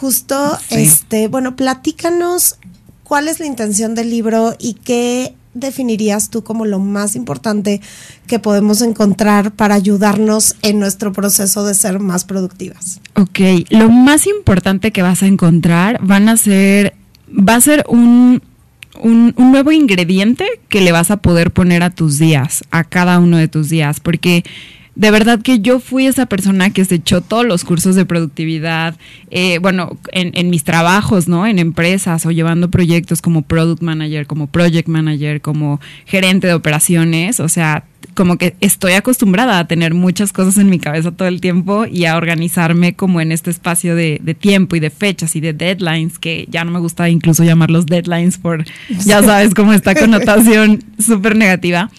Justo, 0.00 0.58
sí. 0.68 0.76
este, 0.76 1.28
bueno, 1.28 1.56
platícanos 1.56 2.58
cuál 3.02 3.28
es 3.28 3.40
la 3.40 3.46
intención 3.46 3.94
del 3.94 4.10
libro 4.10 4.54
y 4.58 4.74
qué 4.74 5.34
definirías 5.54 6.30
tú 6.30 6.44
como 6.44 6.64
lo 6.64 6.78
más 6.78 7.16
importante 7.16 7.80
que 8.26 8.38
podemos 8.38 8.82
encontrar 8.82 9.52
para 9.52 9.74
ayudarnos 9.74 10.56
en 10.62 10.78
nuestro 10.78 11.12
proceso 11.12 11.64
de 11.64 11.74
ser 11.74 11.98
más 11.98 12.24
productivas? 12.24 13.00
Ok, 13.14 13.40
lo 13.70 13.88
más 13.88 14.26
importante 14.26 14.92
que 14.92 15.02
vas 15.02 15.22
a 15.22 15.26
encontrar 15.26 15.98
van 16.02 16.28
a 16.28 16.36
ser, 16.36 16.94
va 17.30 17.54
a 17.54 17.60
ser 17.60 17.84
un, 17.88 18.42
un, 19.00 19.34
un, 19.36 19.50
nuevo 19.50 19.72
ingrediente 19.72 20.46
que 20.68 20.80
le 20.80 20.92
vas 20.92 21.10
a 21.10 21.18
poder 21.18 21.52
poner 21.52 21.82
a 21.82 21.90
tus 21.90 22.18
días, 22.18 22.64
a 22.70 22.84
cada 22.84 23.18
uno 23.18 23.38
de 23.38 23.48
tus 23.48 23.68
días, 23.68 24.00
porque 24.00 24.44
de 24.96 25.10
verdad 25.10 25.40
que 25.40 25.60
yo 25.60 25.78
fui 25.78 26.06
esa 26.06 26.24
persona 26.24 26.70
que 26.70 26.84
se 26.86 26.96
echó 26.96 27.20
todos 27.20 27.44
los 27.44 27.64
cursos 27.64 27.94
de 27.94 28.06
productividad, 28.06 28.96
eh, 29.30 29.58
bueno, 29.58 29.98
en, 30.10 30.30
en, 30.34 30.48
mis 30.48 30.64
trabajos, 30.64 31.28
¿no? 31.28 31.46
En 31.46 31.58
empresas 31.58 32.24
o 32.24 32.30
llevando 32.30 32.70
proyectos 32.70 33.20
como 33.20 33.42
product 33.42 33.82
manager, 33.82 34.26
como 34.26 34.46
project 34.46 34.88
manager, 34.88 35.42
como 35.42 35.80
gerente 36.06 36.46
de 36.46 36.54
operaciones, 36.54 37.40
o 37.40 37.48
sea, 37.48 37.84
como 38.14 38.38
que 38.38 38.56
estoy 38.62 38.94
acostumbrada 38.94 39.58
a 39.58 39.68
tener 39.68 39.92
muchas 39.92 40.32
cosas 40.32 40.56
en 40.56 40.70
mi 40.70 40.78
cabeza 40.78 41.12
todo 41.12 41.28
el 41.28 41.42
tiempo 41.42 41.84
y 41.84 42.06
a 42.06 42.16
organizarme 42.16 42.94
como 42.94 43.20
en 43.20 43.32
este 43.32 43.50
espacio 43.50 43.94
de, 43.94 44.18
de 44.22 44.34
tiempo 44.34 44.76
y 44.76 44.80
de 44.80 44.88
fechas 44.88 45.36
y 45.36 45.40
de 45.40 45.52
deadlines, 45.52 46.18
que 46.18 46.46
ya 46.50 46.64
no 46.64 46.70
me 46.70 46.80
gusta 46.80 47.10
incluso 47.10 47.44
llamarlos 47.44 47.84
deadlines 47.84 48.38
por, 48.38 48.64
ya 49.04 49.22
sabes, 49.22 49.52
como 49.52 49.74
esta 49.74 49.94
connotación 49.94 50.82
súper 50.98 51.36
negativa. 51.36 51.90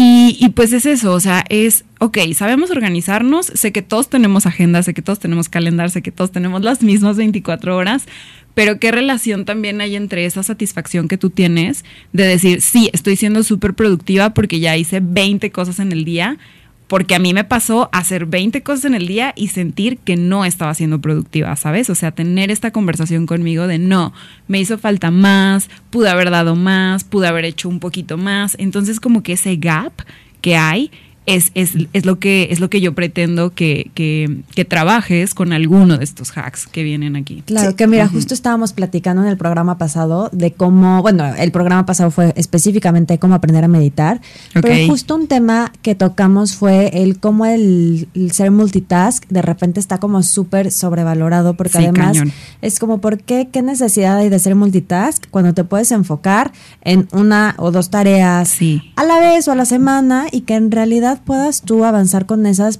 Y, 0.00 0.50
pues 0.50 0.72
es 0.72 0.86
eso, 0.86 1.12
o 1.12 1.18
sea, 1.18 1.44
es, 1.48 1.84
ok, 1.98 2.18
sabemos 2.32 2.70
organizarnos, 2.70 3.46
sé 3.46 3.72
que 3.72 3.82
todos 3.82 4.08
tenemos 4.08 4.46
agenda, 4.46 4.80
sé 4.84 4.94
que 4.94 5.02
todos 5.02 5.18
tenemos 5.18 5.48
calendario, 5.48 5.90
sé 5.90 6.02
que 6.02 6.12
todos 6.12 6.30
tenemos 6.30 6.62
las 6.62 6.84
mismas 6.84 7.16
24 7.16 7.76
horas, 7.76 8.06
pero 8.54 8.78
qué 8.78 8.92
relación 8.92 9.44
también 9.44 9.80
hay 9.80 9.96
entre 9.96 10.24
esa 10.24 10.44
satisfacción 10.44 11.08
que 11.08 11.18
tú 11.18 11.30
tienes 11.30 11.84
de 12.12 12.28
decir, 12.28 12.60
sí, 12.60 12.90
estoy 12.92 13.16
siendo 13.16 13.42
súper 13.42 13.74
productiva 13.74 14.34
porque 14.34 14.60
ya 14.60 14.76
hice 14.76 15.00
20 15.02 15.50
cosas 15.50 15.80
en 15.80 15.90
el 15.90 16.04
día, 16.04 16.38
porque 16.88 17.14
a 17.14 17.18
mí 17.18 17.34
me 17.34 17.44
pasó 17.44 17.88
hacer 17.92 18.26
20 18.26 18.62
cosas 18.62 18.86
en 18.86 18.94
el 18.94 19.06
día 19.06 19.32
y 19.36 19.48
sentir 19.48 19.98
que 19.98 20.16
no 20.16 20.44
estaba 20.44 20.74
siendo 20.74 21.00
productiva, 21.00 21.54
¿sabes? 21.54 21.90
O 21.90 21.94
sea, 21.94 22.10
tener 22.10 22.50
esta 22.50 22.70
conversación 22.70 23.26
conmigo 23.26 23.66
de 23.66 23.78
no, 23.78 24.12
me 24.48 24.58
hizo 24.58 24.78
falta 24.78 25.10
más, 25.10 25.68
pude 25.90 26.08
haber 26.08 26.30
dado 26.30 26.56
más, 26.56 27.04
pude 27.04 27.28
haber 27.28 27.44
hecho 27.44 27.68
un 27.68 27.78
poquito 27.78 28.16
más. 28.16 28.56
Entonces, 28.58 29.00
como 29.00 29.22
que 29.22 29.34
ese 29.34 29.56
gap 29.56 29.92
que 30.40 30.56
hay 30.56 30.90
es, 31.28 31.50
es, 31.54 31.72
es, 31.92 32.06
lo 32.06 32.18
que, 32.18 32.48
es 32.50 32.60
lo 32.60 32.70
que 32.70 32.80
yo 32.80 32.94
pretendo 32.94 33.50
que, 33.50 33.90
que, 33.94 34.40
que, 34.54 34.64
trabajes 34.64 35.34
con 35.34 35.52
alguno 35.52 35.98
de 35.98 36.04
estos 36.04 36.36
hacks 36.36 36.66
que 36.66 36.82
vienen 36.82 37.16
aquí. 37.16 37.42
Claro, 37.46 37.76
que 37.76 37.86
mira, 37.86 38.08
justo 38.08 38.34
estábamos 38.34 38.72
platicando 38.72 39.22
en 39.22 39.28
el 39.28 39.36
programa 39.36 39.78
pasado 39.78 40.30
de 40.32 40.52
cómo, 40.52 41.02
bueno, 41.02 41.34
el 41.34 41.52
programa 41.52 41.86
pasado 41.86 42.10
fue 42.10 42.32
específicamente 42.36 43.18
cómo 43.18 43.34
aprender 43.34 43.64
a 43.64 43.68
meditar, 43.68 44.20
pero 44.54 44.68
justo 44.86 45.14
un 45.14 45.28
tema 45.28 45.72
que 45.82 45.94
tocamos 45.94 46.56
fue 46.56 47.02
el 47.02 47.20
cómo 47.20 47.44
el, 47.44 48.08
ser 48.32 48.50
multitask 48.50 49.26
de 49.28 49.42
repente 49.42 49.80
está 49.80 49.98
como 49.98 50.22
súper 50.22 50.72
sobrevalorado, 50.72 51.54
porque 51.54 51.78
además 51.78 52.18
es 52.62 52.78
como, 52.78 52.98
¿por 52.98 53.18
qué? 53.18 53.48
¿Qué 53.52 53.62
necesidad 53.62 54.18
hay 54.18 54.28
de 54.28 54.38
ser 54.38 54.54
multitask 54.54 55.24
cuando 55.30 55.52
te 55.54 55.64
puedes 55.64 55.92
enfocar 55.92 56.52
en 56.82 57.08
una 57.12 57.54
o 57.58 57.70
dos 57.70 57.90
tareas 57.90 58.58
a 58.96 59.04
la 59.04 59.20
vez 59.20 59.46
o 59.48 59.52
a 59.52 59.54
la 59.54 59.64
semana 59.64 60.26
y 60.30 60.42
que 60.42 60.54
en 60.54 60.70
realidad 60.70 61.17
puedas 61.18 61.62
tú 61.62 61.84
avanzar 61.84 62.26
con 62.26 62.46
esas 62.46 62.78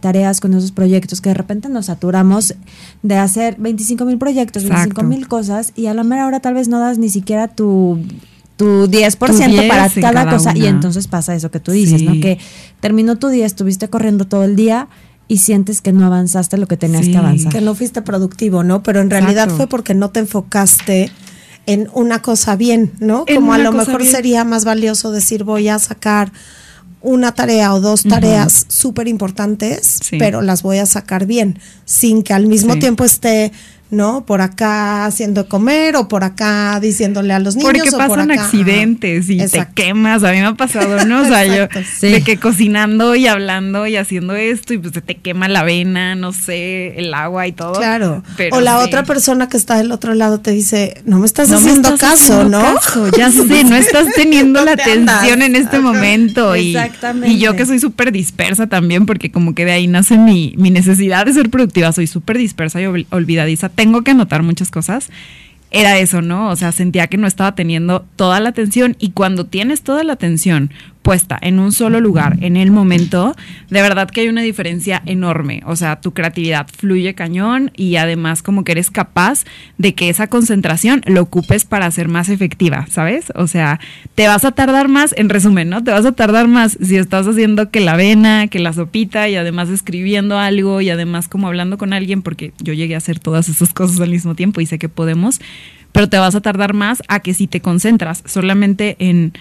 tareas, 0.00 0.40
con 0.40 0.54
esos 0.54 0.72
proyectos, 0.72 1.20
que 1.20 1.30
de 1.30 1.34
repente 1.34 1.68
nos 1.68 1.86
saturamos 1.86 2.54
de 3.02 3.16
hacer 3.16 3.56
25 3.58 4.04
mil 4.04 4.18
proyectos, 4.18 4.64
25 4.64 5.02
mil 5.02 5.28
cosas, 5.28 5.72
y 5.76 5.86
a 5.86 5.94
la 5.94 6.04
mera 6.04 6.26
hora 6.26 6.40
tal 6.40 6.54
vez 6.54 6.68
no 6.68 6.80
das 6.80 6.98
ni 6.98 7.08
siquiera 7.08 7.48
tu 7.48 7.98
tu 8.56 8.88
10%, 8.88 9.68
para 9.68 9.88
cada, 9.88 10.28
cosa. 10.28 10.52
Y 10.56 10.66
entonces 10.66 11.06
pasa 11.06 11.32
eso 11.34 11.48
que 11.50 11.60
tú 11.60 11.70
dices, 11.70 12.02
¿no? 12.02 12.20
Que 12.20 12.38
terminó 12.80 13.16
tu 13.16 13.28
día, 13.28 13.46
estuviste 13.46 13.88
corriendo 13.88 14.26
todo 14.26 14.42
el 14.42 14.56
día 14.56 14.88
y 15.28 15.38
sientes 15.38 15.80
que 15.80 15.92
no 15.92 16.04
avanzaste 16.04 16.56
lo 16.58 16.66
que 16.66 16.76
tenías 16.76 17.06
que 17.06 17.16
avanzar. 17.16 17.52
Que 17.52 17.60
no 17.60 17.76
fuiste 17.76 18.02
productivo, 18.02 18.64
¿no? 18.64 18.82
Pero 18.82 19.00
en 19.00 19.10
realidad 19.10 19.48
fue 19.48 19.68
porque 19.68 19.94
no 19.94 20.10
te 20.10 20.20
enfocaste 20.20 21.12
en 21.66 21.88
una 21.92 22.20
cosa 22.20 22.56
bien, 22.56 22.92
¿no? 22.98 23.26
Como 23.32 23.52
a 23.52 23.58
lo 23.58 23.72
mejor 23.72 24.04
sería 24.04 24.42
más 24.44 24.64
valioso 24.64 25.12
decir 25.12 25.44
voy 25.44 25.68
a 25.68 25.78
sacar 25.78 26.32
una 27.00 27.32
tarea 27.32 27.74
o 27.74 27.80
dos 27.80 28.02
tareas 28.02 28.66
súper 28.68 29.08
importantes, 29.08 30.00
pero 30.18 30.42
las 30.42 30.62
voy 30.62 30.78
a 30.78 30.86
sacar 30.86 31.26
bien, 31.26 31.58
sin 31.84 32.22
que 32.22 32.32
al 32.32 32.46
mismo 32.46 32.78
tiempo 32.78 33.04
esté 33.04 33.52
¿no? 33.90 34.24
Por 34.26 34.42
acá 34.42 35.06
haciendo 35.06 35.48
comer 35.48 35.96
o 35.96 36.08
por 36.08 36.22
acá 36.24 36.78
diciéndole 36.80 37.32
a 37.32 37.38
los 37.38 37.56
niños. 37.56 37.72
Porque 37.72 37.90
pasan 37.90 38.30
accidentes 38.30 39.30
y 39.30 39.38
te 39.38 39.66
quemas. 39.74 40.24
A 40.24 40.32
mí 40.32 40.38
me 40.38 40.46
ha 40.46 40.54
pasado, 40.54 41.04
¿no? 41.06 41.22
O 41.22 41.24
sea, 41.24 41.44
yo 41.44 41.68
de 42.00 42.22
que 42.22 42.38
cocinando 42.38 43.14
y 43.14 43.26
hablando 43.26 43.86
y 43.86 43.96
haciendo 43.96 44.34
esto 44.34 44.74
y 44.74 44.78
pues 44.78 44.92
se 44.92 45.00
te 45.00 45.16
quema 45.16 45.48
la 45.48 45.60
avena, 45.60 46.14
no 46.14 46.32
sé, 46.32 46.98
el 46.98 47.14
agua 47.14 47.46
y 47.46 47.52
todo. 47.52 47.74
Claro. 47.74 48.22
o 48.52 48.60
la 48.60 48.78
otra 48.78 49.04
persona 49.04 49.48
que 49.48 49.56
está 49.56 49.76
del 49.76 49.90
otro 49.92 50.14
lado 50.14 50.40
te 50.40 50.50
dice, 50.50 51.00
no 51.04 51.18
me 51.18 51.26
estás 51.26 51.50
haciendo 51.50 51.96
caso, 51.96 52.44
¿no? 52.44 52.62
Ya 53.16 53.30
sé, 53.30 53.64
no 53.64 53.76
estás 53.76 54.06
teniendo 54.16 54.64
la 54.64 54.72
atención 54.72 55.42
en 55.42 55.56
este 55.56 55.78
momento. 55.78 56.56
Y, 56.56 56.76
Exactamente. 56.76 57.34
Y 57.34 57.38
yo 57.38 57.56
que 57.56 57.64
soy 57.64 57.78
súper 57.78 58.12
dispersa 58.12 58.66
también, 58.66 59.06
porque 59.06 59.30
como 59.30 59.54
que 59.54 59.64
de 59.64 59.72
ahí 59.72 59.86
nace 59.86 60.18
mi, 60.18 60.54
mi 60.58 60.70
necesidad 60.70 61.24
de 61.24 61.32
ser 61.32 61.48
productiva. 61.48 61.92
Soy 61.92 62.06
súper 62.06 62.36
dispersa 62.36 62.80
y 62.80 62.86
olvidadiza 63.10 63.70
tengo 63.78 64.02
que 64.02 64.10
anotar 64.10 64.42
muchas 64.42 64.72
cosas, 64.72 65.08
era 65.70 65.98
eso, 65.98 66.20
¿no? 66.20 66.48
O 66.48 66.56
sea, 66.56 66.72
sentía 66.72 67.06
que 67.06 67.16
no 67.16 67.28
estaba 67.28 67.54
teniendo 67.54 68.04
toda 68.16 68.40
la 68.40 68.48
atención 68.48 68.96
y 68.98 69.10
cuando 69.10 69.46
tienes 69.46 69.82
toda 69.82 70.02
la 70.02 70.14
atención 70.14 70.72
en 71.40 71.58
un 71.58 71.72
solo 71.72 72.00
lugar, 72.00 72.36
en 72.42 72.56
el 72.56 72.70
momento, 72.70 73.34
de 73.70 73.80
verdad 73.80 74.10
que 74.10 74.20
hay 74.20 74.28
una 74.28 74.42
diferencia 74.42 75.02
enorme. 75.06 75.62
O 75.64 75.74
sea, 75.74 76.00
tu 76.00 76.12
creatividad 76.12 76.66
fluye 76.68 77.14
cañón 77.14 77.70
y 77.76 77.96
además 77.96 78.42
como 78.42 78.62
que 78.62 78.72
eres 78.72 78.90
capaz 78.90 79.44
de 79.78 79.94
que 79.94 80.10
esa 80.10 80.26
concentración 80.26 81.00
lo 81.06 81.22
ocupes 81.22 81.64
para 81.64 81.90
ser 81.90 82.08
más 82.08 82.28
efectiva, 82.28 82.86
¿sabes? 82.90 83.32
O 83.34 83.46
sea, 83.46 83.80
te 84.14 84.28
vas 84.28 84.44
a 84.44 84.52
tardar 84.52 84.88
más, 84.88 85.14
en 85.16 85.30
resumen, 85.30 85.70
¿no? 85.70 85.82
Te 85.82 85.92
vas 85.92 86.04
a 86.04 86.12
tardar 86.12 86.46
más 86.46 86.76
si 86.82 86.96
estás 86.96 87.26
haciendo 87.26 87.70
que 87.70 87.80
la 87.80 87.92
avena, 87.92 88.48
que 88.48 88.58
la 88.58 88.74
sopita 88.74 89.30
y 89.30 89.36
además 89.36 89.70
escribiendo 89.70 90.38
algo 90.38 90.82
y 90.82 90.90
además 90.90 91.26
como 91.28 91.46
hablando 91.46 91.78
con 91.78 91.94
alguien, 91.94 92.20
porque 92.20 92.52
yo 92.58 92.74
llegué 92.74 92.94
a 92.94 92.98
hacer 92.98 93.18
todas 93.18 93.48
esas 93.48 93.72
cosas 93.72 94.00
al 94.00 94.10
mismo 94.10 94.34
tiempo 94.34 94.60
y 94.60 94.66
sé 94.66 94.78
que 94.78 94.90
podemos, 94.90 95.40
pero 95.92 96.08
te 96.10 96.18
vas 96.18 96.34
a 96.34 96.42
tardar 96.42 96.74
más 96.74 97.02
a 97.08 97.20
que 97.20 97.32
si 97.32 97.46
te 97.46 97.62
concentras 97.62 98.22
solamente 98.26 98.96
en 98.98 99.32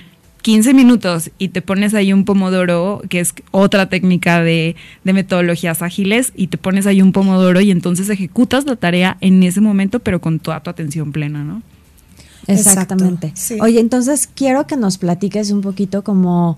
15 0.48 0.74
minutos 0.74 1.30
y 1.40 1.50
te 1.50 1.62
pones 1.62 1.94
ahí 1.94 2.14
un 2.14 2.24
pomodoro, 2.24 3.02
que 3.10 3.20
es 3.20 3.34
otra 3.52 3.90
técnica 3.90 4.42
de, 4.42 4.78
metodologías 5.04 5.82
ágiles, 5.82 6.32
y 6.38 6.48
te 6.48 6.58
pones 6.58 6.88
ahí 6.88 7.02
un 7.02 7.12
pomodoro 7.12 7.60
y 7.60 7.70
entonces 7.70 8.08
ejecutas 8.10 8.66
la 8.66 8.78
tarea 8.78 9.18
en 9.20 9.44
ese 9.44 9.60
momento, 9.60 10.00
pero 10.00 10.22
con 10.22 10.40
toda 10.40 10.62
tu 10.64 10.70
atención 10.70 11.12
plena, 11.12 11.44
¿no? 11.44 11.64
Exactamente. 12.48 13.34
Oye, 13.60 13.82
entonces 13.82 14.30
quiero 14.34 14.68
que 14.68 14.78
nos 14.78 14.98
platiques 14.98 15.52
un 15.52 15.60
poquito 15.60 16.06
como 16.06 16.58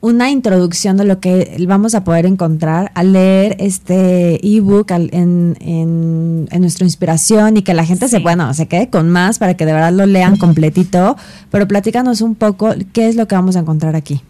una 0.00 0.30
introducción 0.30 0.96
de 0.96 1.04
lo 1.04 1.18
que 1.18 1.56
vamos 1.66 1.94
a 1.94 2.04
poder 2.04 2.24
encontrar 2.26 2.92
al 2.94 3.12
leer 3.12 3.56
este 3.58 4.38
ebook 4.46 4.90
en, 4.92 5.56
en, 5.60 6.60
nuestra 6.60 6.84
inspiración 6.84 7.56
y 7.56 7.62
que 7.62 7.74
la 7.74 7.84
gente 7.84 8.08
se, 8.08 8.18
bueno, 8.20 8.52
se 8.54 8.68
quede 8.68 8.90
con 8.90 9.08
más 9.08 9.38
para 9.38 9.54
que 9.54 9.66
de 9.66 9.72
verdad 9.72 9.92
lo 9.92 10.06
lean 10.06 10.36
completito, 10.36 11.16
pero 11.50 11.66
platícanos 11.66 12.20
un 12.20 12.34
poco 12.34 12.74
qué 12.92 13.08
es 13.08 13.16
lo 13.16 13.26
que 13.26 13.34
vamos 13.34 13.56
a 13.56 13.60
encontrar 13.60 13.96
aquí. 13.96 14.22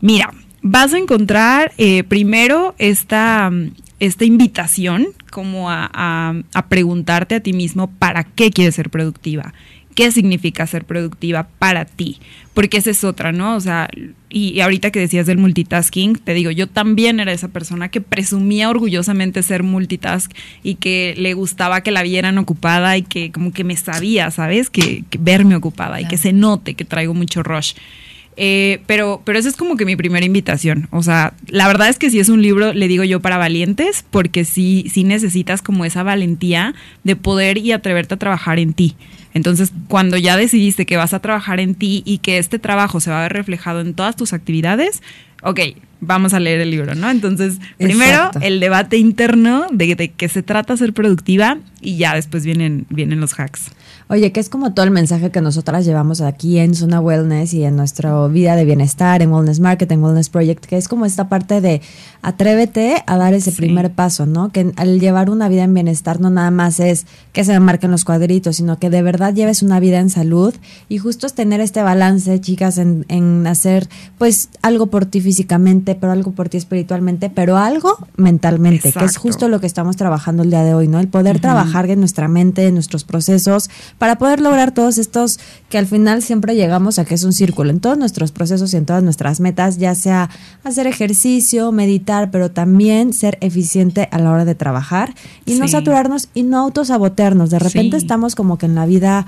Mira, 0.00 0.32
vas 0.62 0.94
a 0.94 0.98
encontrar 0.98 1.72
eh, 1.76 2.02
primero 2.04 2.74
esta, 2.78 3.50
esta 3.98 4.24
invitación 4.24 5.08
como 5.30 5.70
a, 5.70 6.34
a 6.54 6.66
preguntarte 6.68 7.34
a 7.34 7.40
ti 7.40 7.52
mismo 7.52 7.90
para 7.98 8.24
qué 8.24 8.50
quieres 8.50 8.74
ser 8.74 8.88
productiva 8.88 9.52
qué 9.94 10.12
significa 10.12 10.66
ser 10.66 10.84
productiva 10.84 11.48
para 11.58 11.84
ti, 11.84 12.18
porque 12.54 12.78
esa 12.78 12.90
es 12.90 13.04
otra, 13.04 13.32
¿no? 13.32 13.56
O 13.56 13.60
sea, 13.60 13.88
y, 14.28 14.60
ahorita 14.60 14.90
que 14.90 15.00
decías 15.00 15.26
del 15.26 15.38
multitasking, 15.38 16.16
te 16.16 16.34
digo, 16.34 16.50
yo 16.50 16.66
también 16.68 17.20
era 17.20 17.32
esa 17.32 17.48
persona 17.48 17.88
que 17.88 18.00
presumía 18.00 18.70
orgullosamente 18.70 19.42
ser 19.42 19.62
multitask 19.62 20.30
y 20.62 20.76
que 20.76 21.14
le 21.16 21.34
gustaba 21.34 21.82
que 21.82 21.90
la 21.90 22.02
vieran 22.02 22.38
ocupada 22.38 22.96
y 22.96 23.02
que 23.02 23.32
como 23.32 23.52
que 23.52 23.64
me 23.64 23.76
sabía, 23.76 24.30
¿sabes? 24.30 24.70
Que, 24.70 25.04
verme 25.18 25.56
ocupada 25.56 26.00
y 26.00 26.06
que 26.06 26.16
se 26.16 26.32
note 26.32 26.74
que 26.74 26.84
traigo 26.84 27.14
mucho 27.14 27.42
rush. 27.42 27.74
Eh, 28.36 28.80
pero, 28.86 29.22
pero 29.24 29.38
esa 29.38 29.48
es 29.48 29.56
como 29.56 29.76
que 29.76 29.84
mi 29.84 29.96
primera 29.96 30.24
invitación. 30.24 30.88
O 30.92 31.02
sea, 31.02 31.34
la 31.48 31.66
verdad 31.66 31.88
es 31.88 31.98
que 31.98 32.10
si 32.10 32.20
es 32.20 32.28
un 32.28 32.42
libro, 32.42 32.72
le 32.72 32.88
digo 32.88 33.04
yo, 33.04 33.20
para 33.20 33.36
valientes, 33.36 34.04
porque 34.10 34.44
sí, 34.44 34.86
sí 34.92 35.04
necesitas 35.04 35.62
como 35.62 35.84
esa 35.84 36.02
valentía 36.02 36.74
de 37.04 37.16
poder 37.16 37.58
y 37.58 37.72
atreverte 37.72 38.14
a 38.14 38.18
trabajar 38.18 38.58
en 38.58 38.72
ti. 38.72 38.96
Entonces, 39.34 39.72
cuando 39.88 40.16
ya 40.16 40.36
decidiste 40.36 40.86
que 40.86 40.96
vas 40.96 41.14
a 41.14 41.20
trabajar 41.20 41.60
en 41.60 41.74
ti 41.74 42.02
y 42.04 42.18
que 42.18 42.38
este 42.38 42.58
trabajo 42.58 43.00
se 43.00 43.10
va 43.10 43.20
a 43.20 43.22
ver 43.22 43.32
reflejado 43.32 43.80
en 43.80 43.94
todas 43.94 44.16
tus 44.16 44.32
actividades, 44.32 45.02
ok, 45.42 45.60
vamos 46.00 46.34
a 46.34 46.40
leer 46.40 46.60
el 46.60 46.70
libro, 46.70 46.94
¿no? 46.94 47.10
Entonces, 47.10 47.58
primero 47.78 48.30
el 48.40 48.58
debate 48.58 48.96
interno 48.96 49.66
de, 49.70 49.94
de 49.94 50.08
qué 50.10 50.28
se 50.28 50.42
trata 50.42 50.76
ser 50.76 50.92
productiva 50.92 51.58
y 51.80 51.96
ya 51.96 52.14
después 52.14 52.44
vienen, 52.44 52.86
vienen 52.88 53.20
los 53.20 53.38
hacks. 53.38 53.70
Oye, 54.12 54.32
que 54.32 54.40
es 54.40 54.48
como 54.48 54.74
todo 54.74 54.84
el 54.84 54.90
mensaje 54.90 55.30
que 55.30 55.40
nosotras 55.40 55.84
llevamos 55.84 56.20
aquí 56.20 56.58
en 56.58 56.74
Zona 56.74 57.00
Wellness 57.00 57.54
y 57.54 57.62
en 57.62 57.76
nuestra 57.76 58.26
vida 58.26 58.56
de 58.56 58.64
bienestar, 58.64 59.22
en 59.22 59.30
Wellness 59.32 59.60
Market, 59.60 59.88
en 59.92 60.02
Wellness 60.02 60.30
Project, 60.30 60.64
que 60.64 60.76
es 60.76 60.88
como 60.88 61.06
esta 61.06 61.28
parte 61.28 61.60
de 61.60 61.80
atrévete 62.20 63.04
a 63.06 63.16
dar 63.16 63.34
ese 63.34 63.52
primer 63.52 63.92
paso, 63.92 64.26
¿no? 64.26 64.50
Que 64.50 64.72
al 64.74 64.98
llevar 64.98 65.30
una 65.30 65.48
vida 65.48 65.62
en 65.62 65.72
bienestar 65.74 66.20
no 66.20 66.28
nada 66.28 66.50
más 66.50 66.80
es 66.80 67.06
que 67.32 67.44
se 67.44 67.58
marquen 67.60 67.92
los 67.92 68.04
cuadritos, 68.04 68.56
sino 68.56 68.80
que 68.80 68.90
de 68.90 69.00
verdad 69.00 69.32
lleves 69.32 69.62
una 69.62 69.78
vida 69.78 70.00
en 70.00 70.10
salud 70.10 70.54
y 70.88 70.98
justo 70.98 71.28
es 71.28 71.34
tener 71.34 71.60
este 71.60 71.80
balance, 71.80 72.40
chicas, 72.40 72.78
en, 72.78 73.06
en 73.06 73.46
hacer 73.46 73.88
pues 74.18 74.48
algo 74.60 74.88
por 74.88 75.06
ti 75.06 75.20
físicamente, 75.20 75.94
pero 75.94 76.10
algo 76.10 76.32
por 76.32 76.48
ti 76.48 76.56
espiritualmente, 76.56 77.30
pero 77.30 77.58
algo 77.58 77.96
mentalmente, 78.16 78.92
que 78.92 79.04
es 79.04 79.16
justo 79.16 79.46
lo 79.48 79.60
que 79.60 79.68
estamos 79.68 79.96
trabajando 79.96 80.42
el 80.42 80.50
día 80.50 80.64
de 80.64 80.74
hoy, 80.74 80.88
¿no? 80.88 80.98
El 80.98 81.06
poder 81.06 81.38
trabajar 81.38 81.88
en 81.88 82.00
nuestra 82.00 82.26
mente, 82.26 82.66
en 82.66 82.74
nuestros 82.74 83.04
procesos, 83.04 83.70
para 84.00 84.16
poder 84.16 84.40
lograr 84.40 84.72
todos 84.72 84.96
estos 84.96 85.38
que 85.68 85.76
al 85.76 85.86
final 85.86 86.22
siempre 86.22 86.56
llegamos 86.56 86.98
a 86.98 87.04
que 87.04 87.14
es 87.14 87.22
un 87.22 87.34
círculo 87.34 87.68
en 87.68 87.80
todos 87.80 87.98
nuestros 87.98 88.32
procesos 88.32 88.72
y 88.72 88.78
en 88.78 88.86
todas 88.86 89.02
nuestras 89.02 89.40
metas, 89.40 89.76
ya 89.76 89.94
sea 89.94 90.30
hacer 90.64 90.86
ejercicio, 90.86 91.70
meditar, 91.70 92.30
pero 92.30 92.50
también 92.50 93.12
ser 93.12 93.36
eficiente 93.42 94.08
a 94.10 94.18
la 94.18 94.32
hora 94.32 94.46
de 94.46 94.54
trabajar 94.54 95.14
y 95.44 95.56
no 95.56 95.68
saturarnos 95.68 96.30
y 96.32 96.44
no 96.44 96.60
autosabotearnos. 96.60 97.50
De 97.50 97.58
repente 97.58 97.98
estamos 97.98 98.34
como 98.34 98.56
que 98.56 98.64
en 98.64 98.74
la 98.74 98.86
vida 98.86 99.26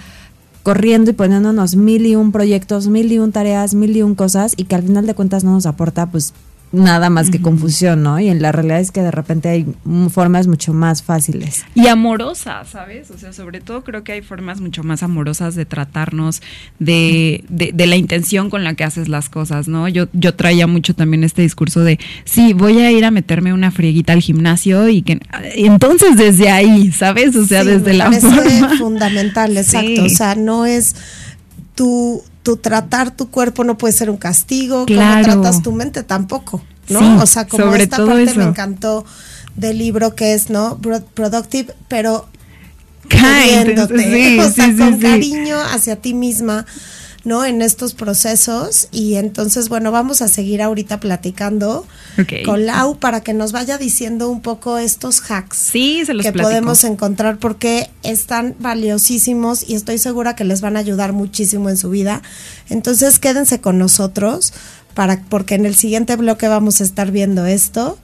corriendo 0.63 1.11
y 1.11 1.13
poniéndonos 1.15 1.77
mil 1.77 2.07
y 2.07 2.17
un 2.17 2.33
proyectos, 2.33 2.89
mil 2.89 3.13
y 3.13 3.19
un 3.19 3.31
tareas, 3.31 3.75
mil 3.75 3.95
y 3.95 4.01
un 4.01 4.15
cosas 4.15 4.55
y 4.57 4.65
que 4.65 4.75
al 4.75 4.85
final 4.85 5.07
de 5.07 5.13
cuentas 5.13 5.45
no 5.45 5.53
nos 5.53 5.67
aporta 5.67 6.07
pues 6.07 6.33
nada 6.73 7.11
más 7.11 7.31
que 7.31 7.41
confusión, 7.41 8.03
¿no? 8.03 8.19
Y 8.19 8.29
en 8.29 8.41
la 8.41 8.51
realidad 8.51 8.81
es 8.81 8.91
que 8.91 9.03
de 9.03 9.11
repente 9.11 9.51
hay 9.51 9.67
formas 10.11 10.47
mucho 10.47 10.73
más 10.73 11.03
fáciles. 11.03 11.65
Y 11.75 11.87
amorosas, 11.87 12.71
¿sabes? 12.71 13.11
O 13.11 13.19
sea, 13.19 13.33
sobre 13.33 13.61
todo 13.61 13.85
creo 13.85 14.03
que 14.05 14.13
hay 14.13 14.23
formas 14.23 14.61
mucho 14.61 14.83
más 14.83 15.03
amorosas 15.03 15.55
de 15.55 15.67
tratarnos, 15.67 16.41
de, 16.79 17.45
de, 17.49 17.87
la 17.87 17.97
intención 17.97 18.49
con 18.49 18.65
la 18.65 18.75
que 18.75 18.85
haces 18.85 19.09
las 19.09 19.29
cosas, 19.29 19.69
¿no? 19.69 19.87
Yo, 19.89 20.09
yo 20.15 20.35
traía 20.35 20.67
mucho 20.67 20.95
también 20.95 21.25
este 21.25 21.43
discurso 21.43 21.81
de, 21.81 21.99
sí, 22.25 22.55
voy 22.55 22.79
a 22.81 22.91
ir 22.91 23.05
a 23.05 23.11
meterme 23.11 23.53
una 23.53 23.71
frieguita 23.71 24.15
al 24.15 24.21
gimnasio 24.21 24.89
y 24.89 25.03
que... 25.03 25.21
Entonces 25.55 26.17
desde 26.17 26.49
ahí, 26.49 26.91
¿sabes? 26.91 27.37
O 27.37 27.45
sea, 27.45 27.65
desde 27.65 27.93
la 27.93 28.11
forma... 28.13 28.77
fundamental, 28.79 29.57
exacto. 29.57 30.05
O 30.05 30.09
sea, 30.09 30.35
no 30.35 30.65
es 30.65 30.97
tu 31.75 32.23
tu 32.43 32.57
tratar 32.57 33.15
tu 33.17 33.31
cuerpo 33.31 33.65
no 33.65 33.79
puede 33.79 33.93
ser 33.93 34.11
un 34.11 34.17
castigo, 34.17 34.87
como 34.87 35.01
tratas 35.23 35.63
tu 35.63 35.73
mente 35.73 36.03
tampoco. 36.03 36.63
¿no? 36.89 36.99
Sí, 36.99 37.07
o 37.23 37.27
sea, 37.27 37.47
como 37.47 37.65
sobre 37.65 37.85
esta 37.85 37.97
todo 37.99 38.09
parte 38.09 38.25
eso. 38.25 38.37
me 38.37 38.45
encantó 38.45 39.05
del 39.55 39.79
libro 39.79 40.15
que 40.17 40.35
es, 40.35 40.51
¿no? 40.51 40.79
Pro- 40.79 41.05
Productive, 41.15 41.73
pero 41.89 42.27
Kind, 43.09 43.79
sí, 43.89 44.39
o 44.41 44.51
sea, 44.51 44.67
sí, 44.67 44.77
con 44.77 44.99
cariño 44.99 45.57
hacia 45.61 45.97
ti 45.97 46.15
misma, 46.15 46.67
¿no? 47.25 47.45
En 47.45 47.63
estos 47.63 47.95
procesos. 47.95 48.89
Y 48.93 49.15
entonces, 49.15 49.69
bueno, 49.69 49.93
vamos 49.93 50.23
a 50.23 50.29
seguir 50.29 50.63
ahorita 50.63 51.01
platicando 51.01 51.87
con 52.45 52.67
Lau 52.67 52.99
para 52.99 53.21
que 53.23 53.35
nos 53.35 53.53
vaya 53.53 53.79
diciendo 53.79 54.29
un 54.29 54.41
poco 54.43 54.79
estos 54.79 55.21
hacks 55.31 55.57
Sí, 55.57 56.05
se 56.05 56.15
los 56.15 56.25
que 56.25 56.33
platico. 56.33 56.51
podemos 56.51 56.85
encontrar 56.85 57.39
porque 57.39 57.91
están 58.03 58.55
valiosísimos 58.59 59.69
y 59.69 59.75
estoy 59.75 59.99
segura 59.99 60.35
que 60.37 60.45
les 60.45 60.61
van 60.61 60.77
a 60.77 60.81
ayudar 60.81 61.13
muchísimo 61.13 61.69
en 61.71 61.77
su 61.77 61.91
vida. 61.91 62.23
Entonces 62.69 63.19
quédense 63.19 63.61
con 63.61 63.79
nosotros 63.79 64.53
para 64.95 65.23
porque 65.29 65.55
en 65.55 65.67
el 65.67 65.75
siguiente 65.75 66.17
bloque 66.17 66.49
vamos 66.49 66.81
a 66.81 66.85
estar 66.85 67.11
viendo 67.11 67.47
esto 67.47 67.99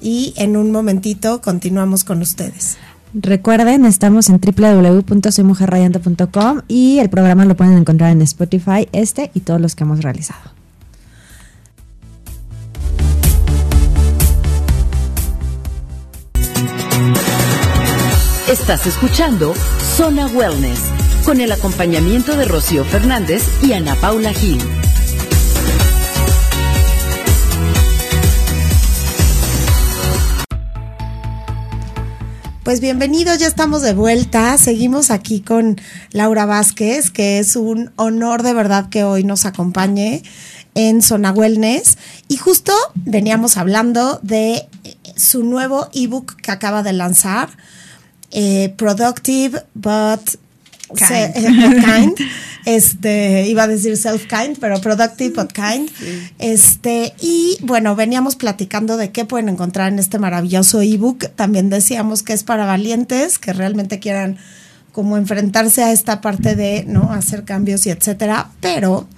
y 0.00 0.34
en 0.36 0.56
un 0.56 0.70
momentito 0.72 1.40
continuamos 1.40 2.04
con 2.04 2.22
ustedes. 2.22 2.76
Recuerden, 3.14 3.84
estamos 3.84 4.30
en 4.30 4.40
www.soymujerradiante.com 4.40 6.62
y 6.66 6.98
el 6.98 7.10
programa 7.10 7.44
lo 7.44 7.54
pueden 7.56 7.76
encontrar 7.76 8.10
en 8.10 8.22
Spotify, 8.22 8.88
este 8.92 9.30
y 9.34 9.40
todos 9.40 9.60
los 9.60 9.76
que 9.76 9.84
hemos 9.84 10.02
realizado. 10.02 10.40
Estás 18.48 18.86
escuchando 18.86 19.52
Zona 19.96 20.26
Wellness 20.26 20.80
con 21.24 21.40
el 21.40 21.52
acompañamiento 21.52 22.36
de 22.36 22.46
Rocío 22.46 22.84
Fernández 22.84 23.46
y 23.62 23.72
Ana 23.72 23.94
Paula 23.94 24.32
Gil. 24.32 24.58
Pues 32.62 32.78
bienvenidos, 32.78 33.38
ya 33.38 33.48
estamos 33.48 33.82
de 33.82 33.92
vuelta. 33.92 34.56
Seguimos 34.56 35.10
aquí 35.10 35.40
con 35.40 35.80
Laura 36.12 36.46
Vázquez, 36.46 37.10
que 37.10 37.40
es 37.40 37.56
un 37.56 37.90
honor 37.96 38.44
de 38.44 38.54
verdad 38.54 38.88
que 38.88 39.02
hoy 39.02 39.24
nos 39.24 39.46
acompañe 39.46 40.22
en 40.76 41.02
Zona 41.02 41.32
Wellness. 41.32 41.98
Y 42.28 42.36
justo 42.36 42.72
veníamos 42.94 43.56
hablando 43.56 44.20
de 44.22 44.68
su 45.16 45.42
nuevo 45.42 45.88
ebook 45.92 46.36
que 46.36 46.52
acaba 46.52 46.84
de 46.84 46.92
lanzar, 46.92 47.48
eh, 48.30 48.72
Productive 48.78 49.64
but 49.74 50.20
Kind. 50.94 51.10
eh, 51.10 51.82
kind. 51.84 52.14
Este, 52.64 53.46
iba 53.48 53.64
a 53.64 53.66
decir 53.66 53.96
self-kind, 53.96 54.56
pero 54.60 54.80
productive 54.80 55.34
but 55.34 55.52
kind. 55.52 55.90
Este, 56.38 57.12
y 57.20 57.58
bueno, 57.62 57.96
veníamos 57.96 58.36
platicando 58.36 58.96
de 58.96 59.10
qué 59.10 59.24
pueden 59.24 59.48
encontrar 59.48 59.92
en 59.92 59.98
este 59.98 60.20
maravilloso 60.20 60.80
ebook. 60.80 61.28
También 61.34 61.70
decíamos 61.70 62.22
que 62.22 62.32
es 62.32 62.44
para 62.44 62.64
valientes 62.64 63.40
que 63.40 63.52
realmente 63.52 63.98
quieran 63.98 64.38
como 64.92 65.16
enfrentarse 65.16 65.82
a 65.82 65.90
esta 65.90 66.20
parte 66.20 66.54
de, 66.54 66.84
¿no? 66.86 67.10
Hacer 67.12 67.44
cambios 67.44 67.84
y 67.86 67.90
etcétera. 67.90 68.50
Pero 68.60 69.08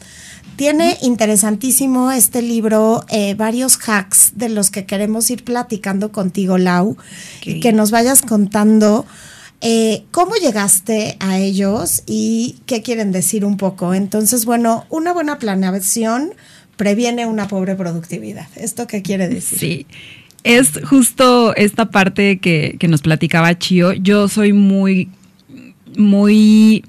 tiene 0.57 0.97
interesantísimo 1.03 2.13
este 2.13 2.41
libro, 2.41 3.05
eh, 3.11 3.35
varios 3.35 3.77
hacks 3.77 4.33
de 4.37 4.49
los 4.49 4.71
que 4.71 4.87
queremos 4.87 5.29
ir 5.31 5.45
platicando 5.45 6.13
contigo, 6.13 6.59
Lau, 6.59 6.97
y 7.45 7.61
que 7.61 7.73
nos 7.73 7.91
vayas 7.91 8.23
contando 8.23 9.05
eh, 9.61 10.05
cómo 10.11 10.35
llegaste 10.35 11.17
a 11.21 11.39
ellos 11.39 12.03
y 12.07 12.57
qué 12.67 12.83
quieren 12.83 13.13
decir 13.13 13.45
un 13.45 13.57
poco. 13.57 13.95
Entonces, 13.95 14.45
bueno, 14.45 14.85
una 14.91 15.13
buena 15.13 15.39
planeación 15.39 16.33
previene 16.77 17.27
una 17.27 17.49
pobre 17.49 17.75
productividad. 17.75 18.49
¿Esto 18.57 18.87
qué 18.87 19.03
quiere 19.03 19.29
decir? 19.29 19.59
Sí. 19.59 19.87
Es 20.43 20.79
justo 20.85 21.57
esta 21.57 21.91
parte 21.91 22.39
que, 22.39 22.77
que 22.79 22.89
nos 22.89 23.01
platicaba 23.01 23.59
Chio. 23.59 23.95
Yo 23.95 24.29
soy 24.29 24.53
muy, 24.53 25.09
muy. 25.97 26.85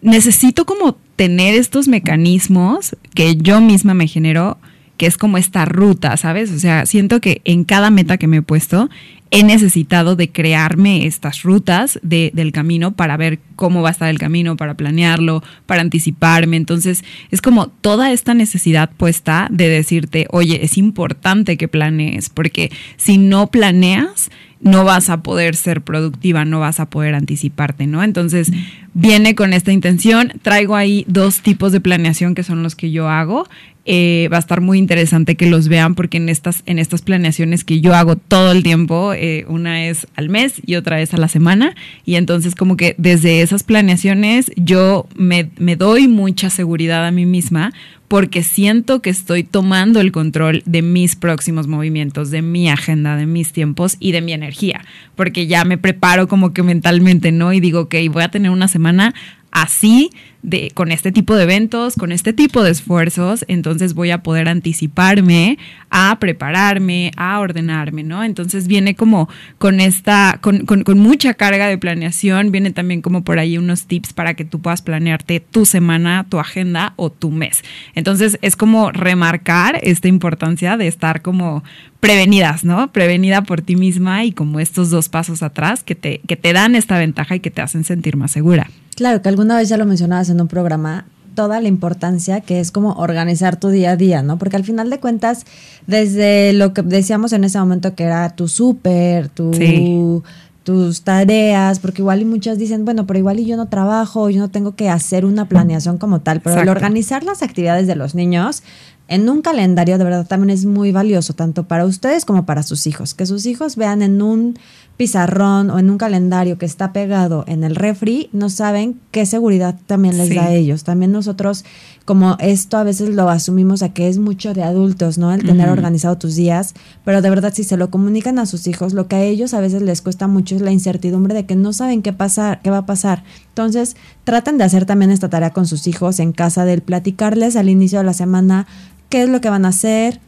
Necesito 0.00 0.64
como 0.64 0.96
tener 1.16 1.54
estos 1.54 1.88
mecanismos 1.88 2.96
que 3.14 3.36
yo 3.36 3.60
misma 3.60 3.94
me 3.94 4.06
genero, 4.06 4.58
que 4.96 5.06
es 5.06 5.16
como 5.16 5.38
esta 5.38 5.64
ruta, 5.64 6.16
¿sabes? 6.16 6.52
O 6.52 6.58
sea, 6.58 6.86
siento 6.86 7.20
que 7.20 7.40
en 7.44 7.64
cada 7.64 7.90
meta 7.90 8.16
que 8.16 8.26
me 8.26 8.38
he 8.38 8.42
puesto, 8.42 8.88
he 9.30 9.42
necesitado 9.42 10.14
de 10.16 10.30
crearme 10.30 11.06
estas 11.06 11.42
rutas 11.42 11.98
de- 12.02 12.30
del 12.34 12.52
camino 12.52 12.92
para 12.92 13.16
ver 13.16 13.40
cómo 13.56 13.82
va 13.82 13.88
a 13.88 13.92
estar 13.92 14.08
el 14.08 14.18
camino, 14.18 14.56
para 14.56 14.74
planearlo, 14.74 15.42
para 15.66 15.80
anticiparme. 15.80 16.56
Entonces, 16.56 17.02
es 17.30 17.42
como 17.42 17.66
toda 17.68 18.12
esta 18.12 18.34
necesidad 18.34 18.90
puesta 18.96 19.48
de 19.50 19.68
decirte, 19.68 20.26
oye, 20.30 20.64
es 20.64 20.78
importante 20.78 21.56
que 21.56 21.66
planees, 21.68 22.28
porque 22.28 22.70
si 22.96 23.18
no 23.18 23.48
planeas, 23.48 24.30
no 24.64 24.82
vas 24.82 25.10
a 25.10 25.22
poder 25.22 25.54
ser 25.54 25.82
productiva, 25.82 26.44
no 26.44 26.58
vas 26.58 26.80
a 26.80 26.86
poder 26.86 27.14
anticiparte, 27.14 27.86
¿no? 27.86 28.02
Entonces, 28.02 28.50
viene 28.94 29.34
con 29.34 29.52
esta 29.52 29.72
intención. 29.72 30.32
Traigo 30.40 30.74
ahí 30.74 31.04
dos 31.06 31.42
tipos 31.42 31.70
de 31.70 31.80
planeación 31.80 32.34
que 32.34 32.42
son 32.42 32.62
los 32.62 32.74
que 32.74 32.90
yo 32.90 33.08
hago. 33.08 33.46
Eh, 33.84 34.30
va 34.32 34.38
a 34.38 34.40
estar 34.40 34.62
muy 34.62 34.78
interesante 34.78 35.36
que 35.36 35.44
los 35.44 35.68
vean 35.68 35.94
porque 35.94 36.16
en 36.16 36.30
estas, 36.30 36.62
en 36.64 36.78
estas 36.78 37.02
planeaciones 37.02 37.64
que 37.64 37.82
yo 37.82 37.94
hago 37.94 38.16
todo 38.16 38.52
el 38.52 38.62
tiempo, 38.62 39.12
eh, 39.12 39.44
una 39.46 39.84
es 39.84 40.06
al 40.16 40.30
mes 40.30 40.54
y 40.64 40.76
otra 40.76 41.02
es 41.02 41.12
a 41.12 41.18
la 41.18 41.28
semana. 41.28 41.74
Y 42.06 42.14
entonces 42.14 42.54
como 42.54 42.78
que 42.78 42.94
desde 42.96 43.42
esas 43.42 43.62
planeaciones 43.62 44.50
yo 44.56 45.06
me, 45.14 45.50
me 45.58 45.76
doy 45.76 46.08
mucha 46.08 46.48
seguridad 46.48 47.06
a 47.06 47.10
mí 47.10 47.26
misma 47.26 47.74
porque 48.14 48.44
siento 48.44 49.02
que 49.02 49.10
estoy 49.10 49.42
tomando 49.42 50.00
el 50.00 50.12
control 50.12 50.62
de 50.66 50.82
mis 50.82 51.16
próximos 51.16 51.66
movimientos, 51.66 52.30
de 52.30 52.42
mi 52.42 52.70
agenda, 52.70 53.16
de 53.16 53.26
mis 53.26 53.50
tiempos 53.50 53.96
y 53.98 54.12
de 54.12 54.20
mi 54.20 54.32
energía, 54.32 54.84
porque 55.16 55.48
ya 55.48 55.64
me 55.64 55.78
preparo 55.78 56.28
como 56.28 56.52
que 56.52 56.62
mentalmente, 56.62 57.32
¿no? 57.32 57.52
Y 57.52 57.58
digo, 57.58 57.80
ok, 57.80 57.96
voy 58.12 58.22
a 58.22 58.28
tener 58.28 58.52
una 58.52 58.68
semana 58.68 59.16
así, 59.54 60.10
de, 60.42 60.72
con 60.74 60.92
este 60.92 61.10
tipo 61.10 61.34
de 61.36 61.44
eventos, 61.44 61.94
con 61.94 62.12
este 62.12 62.34
tipo 62.34 62.62
de 62.62 62.70
esfuerzos, 62.70 63.46
entonces 63.48 63.94
voy 63.94 64.10
a 64.10 64.22
poder 64.22 64.46
anticiparme 64.48 65.56
a 65.88 66.18
prepararme, 66.18 67.12
a 67.16 67.38
ordenarme, 67.38 68.02
¿no? 68.02 68.22
Entonces 68.24 68.66
viene 68.66 68.94
como 68.94 69.28
con 69.56 69.80
esta, 69.80 70.38
con, 70.42 70.66
con, 70.66 70.82
con 70.82 70.98
mucha 70.98 71.32
carga 71.32 71.66
de 71.66 71.78
planeación, 71.78 72.50
viene 72.50 72.72
también 72.72 73.00
como 73.00 73.24
por 73.24 73.38
ahí 73.38 73.56
unos 73.56 73.86
tips 73.86 74.12
para 74.12 74.34
que 74.34 74.44
tú 74.44 74.60
puedas 74.60 74.82
planearte 74.82 75.40
tu 75.40 75.64
semana, 75.64 76.26
tu 76.28 76.38
agenda 76.38 76.92
o 76.96 77.10
tu 77.10 77.30
mes. 77.30 77.62
Entonces 77.94 78.38
es 78.42 78.56
como 78.56 78.90
remarcar 78.90 79.78
esta 79.82 80.08
importancia 80.08 80.76
de 80.76 80.88
estar 80.88 81.22
como 81.22 81.64
prevenidas, 82.04 82.64
¿no? 82.64 82.92
Prevenida 82.92 83.42
por 83.42 83.62
ti 83.62 83.76
misma 83.76 84.24
y 84.24 84.32
como 84.32 84.60
estos 84.60 84.90
dos 84.90 85.08
pasos 85.08 85.42
atrás 85.42 85.82
que 85.82 85.94
te, 85.94 86.20
que 86.26 86.36
te 86.36 86.52
dan 86.52 86.74
esta 86.74 86.98
ventaja 86.98 87.36
y 87.36 87.40
que 87.40 87.50
te 87.50 87.62
hacen 87.62 87.82
sentir 87.84 88.16
más 88.16 88.30
segura. 88.30 88.68
Claro, 88.94 89.22
que 89.22 89.30
alguna 89.30 89.56
vez 89.56 89.70
ya 89.70 89.78
lo 89.78 89.86
mencionabas 89.86 90.28
en 90.28 90.40
un 90.40 90.48
programa, 90.48 91.06
toda 91.34 91.60
la 91.62 91.68
importancia 91.68 92.42
que 92.42 92.60
es 92.60 92.70
como 92.70 92.92
organizar 92.92 93.58
tu 93.58 93.70
día 93.70 93.92
a 93.92 93.96
día, 93.96 94.22
¿no? 94.22 94.38
Porque 94.38 94.56
al 94.56 94.64
final 94.64 94.90
de 94.90 95.00
cuentas, 95.00 95.46
desde 95.86 96.52
lo 96.52 96.74
que 96.74 96.82
decíamos 96.82 97.32
en 97.32 97.42
ese 97.44 97.58
momento 97.58 97.94
que 97.94 98.04
era 98.04 98.28
tu 98.36 98.48
súper, 98.48 99.30
tu... 99.30 99.52
Sí. 99.54 100.22
tus 100.62 101.02
tareas, 101.02 101.78
porque 101.78 102.00
igual 102.00 102.22
y 102.22 102.24
muchas 102.24 102.56
dicen, 102.56 102.86
bueno, 102.86 103.06
pero 103.06 103.18
igual 103.18 103.38
y 103.38 103.44
yo 103.44 103.56
no 103.58 103.66
trabajo, 103.66 104.30
yo 104.30 104.40
no 104.40 104.48
tengo 104.48 104.74
que 104.74 104.88
hacer 104.88 105.26
una 105.26 105.46
planeación 105.46 105.98
como 105.98 106.20
tal, 106.20 106.40
pero 106.40 106.62
el 106.62 106.70
organizar 106.70 107.22
las 107.22 107.42
actividades 107.42 107.86
de 107.86 107.96
los 107.96 108.14
niños 108.14 108.62
en 109.08 109.28
un 109.28 109.42
calendario 109.42 109.98
de 109.98 110.04
verdad 110.04 110.26
también 110.26 110.50
es 110.50 110.64
muy 110.64 110.90
valioso, 110.92 111.34
tanto 111.34 111.64
para 111.64 111.84
ustedes 111.84 112.24
como 112.24 112.46
para 112.46 112.62
sus 112.62 112.86
hijos, 112.86 113.14
que 113.14 113.26
sus 113.26 113.44
hijos 113.46 113.76
vean 113.76 114.00
en 114.02 114.22
un 114.22 114.58
pizarrón 114.96 115.70
o 115.70 115.78
en 115.80 115.90
un 115.90 115.98
calendario 115.98 116.56
que 116.56 116.66
está 116.66 116.92
pegado 116.92 117.44
en 117.48 117.64
el 117.64 117.74
refri, 117.74 118.28
no 118.32 118.48
saben 118.48 119.00
qué 119.10 119.26
seguridad 119.26 119.74
también 119.86 120.16
les 120.16 120.28
Sí. 120.28 120.34
da 120.36 120.44
a 120.44 120.52
ellos. 120.52 120.84
También 120.84 121.10
nosotros, 121.10 121.64
como 122.04 122.36
esto 122.38 122.76
a 122.76 122.84
veces 122.84 123.08
lo 123.08 123.28
asumimos 123.28 123.82
a 123.82 123.92
que 123.92 124.08
es 124.08 124.18
mucho 124.18 124.54
de 124.54 124.62
adultos, 124.62 125.18
¿no? 125.18 125.32
El 125.32 125.44
tener 125.44 125.68
organizado 125.68 126.16
tus 126.16 126.36
días, 126.36 126.74
pero 127.04 127.22
de 127.22 127.30
verdad 127.30 127.52
si 127.52 127.64
se 127.64 127.76
lo 127.76 127.90
comunican 127.90 128.38
a 128.38 128.46
sus 128.46 128.68
hijos, 128.68 128.92
lo 128.94 129.08
que 129.08 129.16
a 129.16 129.22
ellos 129.24 129.52
a 129.52 129.60
veces 129.60 129.82
les 129.82 130.00
cuesta 130.00 130.28
mucho 130.28 130.54
es 130.54 130.62
la 130.62 130.70
incertidumbre 130.70 131.34
de 131.34 131.44
que 131.44 131.56
no 131.56 131.72
saben 131.72 132.00
qué 132.00 132.12
pasar, 132.12 132.60
qué 132.62 132.70
va 132.70 132.78
a 132.78 132.86
pasar. 132.86 133.24
Entonces, 133.48 133.96
traten 134.22 134.58
de 134.58 134.64
hacer 134.64 134.86
también 134.86 135.10
esta 135.10 135.28
tarea 135.28 135.52
con 135.52 135.66
sus 135.66 135.88
hijos 135.88 136.20
en 136.20 136.30
casa, 136.32 136.64
del 136.64 136.82
platicarles 136.82 137.56
al 137.56 137.68
inicio 137.68 137.98
de 137.98 138.04
la 138.04 138.14
semana 138.14 138.66
qué 139.14 139.22
es 139.22 139.28
lo 139.28 139.40
que 139.40 139.48
van 139.48 139.64
a 139.64 139.68
hacer, 139.68 140.18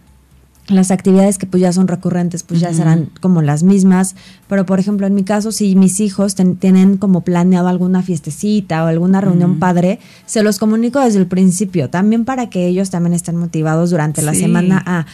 las 0.69 0.93
actividades 0.93 1.39
que 1.39 1.47
pues 1.47 1.61
ya 1.61 1.73
son 1.73 1.89
recurrentes 1.89 2.45
pues 2.45 2.61
ya 2.61 2.73
serán 2.73 3.09
como 3.21 3.43
las 3.43 3.65
mismas, 3.65 4.15
pero 4.49 4.65
por 4.65 4.79
ejemplo 4.79 5.09
en 5.09 5.15
mi 5.17 5.25
caso 5.25 5.51
si 5.51 5.75
mis 5.75 5.99
hijos 5.99 6.37
ten- 6.37 6.55
tienen 6.55 6.97
como 6.97 7.23
planeado 7.23 7.67
alguna 7.67 8.03
fiestecita 8.03 8.85
o 8.85 8.87
alguna 8.87 9.21
reunión 9.21 9.59
padre, 9.59 9.99
se 10.25 10.45
los 10.45 10.61
comunico 10.61 11.01
desde 11.01 11.19
el 11.19 11.27
principio, 11.27 11.91
también 11.91 12.25
para 12.25 12.49
que 12.49 12.67
ellos 12.69 12.91
también 12.91 13.13
estén 13.13 13.35
motivados 13.37 13.91
durante 13.91 14.23
la 14.23 14.35
semana 14.35 14.81
a 14.87 15.07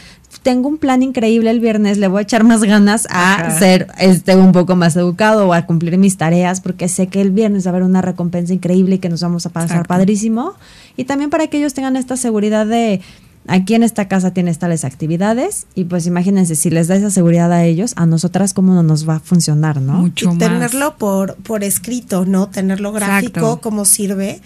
tengo 0.42 0.68
un 0.68 0.76
plan 0.78 1.02
increíble 1.02 1.50
el 1.50 1.60
viernes, 1.60 1.96
le 1.98 2.08
voy 2.08 2.20
a 2.20 2.22
echar 2.22 2.44
más 2.44 2.62
ganas 2.62 3.06
a 3.10 3.34
Ajá. 3.34 3.58
ser 3.58 3.88
este 3.98 4.36
un 4.36 4.52
poco 4.52 4.76
más 4.76 4.96
educado 4.96 5.48
o 5.48 5.54
a 5.54 5.62
cumplir 5.66 5.96
mis 5.98 6.16
tareas 6.18 6.60
porque 6.60 6.88
sé 6.88 7.06
que 7.06 7.20
el 7.22 7.30
viernes 7.30 7.64
va 7.66 7.68
a 7.68 7.72
haber 7.72 7.82
una 7.84 8.02
recompensa 8.02 8.52
increíble 8.54 8.94
y 8.96 8.98
que 8.98 9.08
nos 9.10 9.20
vamos 9.22 9.44
a 9.46 9.50
pasar 9.50 9.68
Exacto. 9.70 9.88
padrísimo 9.88 10.54
y 10.96 11.04
también 11.04 11.28
para 11.30 11.46
que 11.48 11.58
ellos 11.58 11.74
tengan 11.74 11.96
esta 11.96 12.16
seguridad 12.16 12.66
de 12.66 13.00
aquí 13.46 13.74
en 13.74 13.82
esta 13.82 14.08
casa 14.08 14.32
tienes 14.32 14.58
tales 14.58 14.84
actividades 14.84 15.66
y 15.74 15.84
pues 15.84 16.06
imagínense, 16.06 16.54
si 16.54 16.70
les 16.70 16.88
da 16.88 16.96
esa 16.96 17.10
seguridad 17.10 17.52
a 17.52 17.64
ellos, 17.64 17.92
a 17.96 18.06
nosotras 18.06 18.54
cómo 18.54 18.74
no 18.74 18.82
nos 18.82 19.08
va 19.08 19.16
a 19.16 19.20
funcionar, 19.20 19.80
¿no? 19.80 19.94
Mucho 19.94 20.26
y 20.26 20.28
más. 20.28 20.38
tenerlo 20.38 20.96
por, 20.96 21.36
por 21.36 21.64
escrito, 21.64 22.24
¿no? 22.24 22.48
Tenerlo 22.48 22.92
gráfico, 22.92 23.40
Exacto. 23.40 23.60
cómo 23.60 23.84
sirve. 23.84 24.40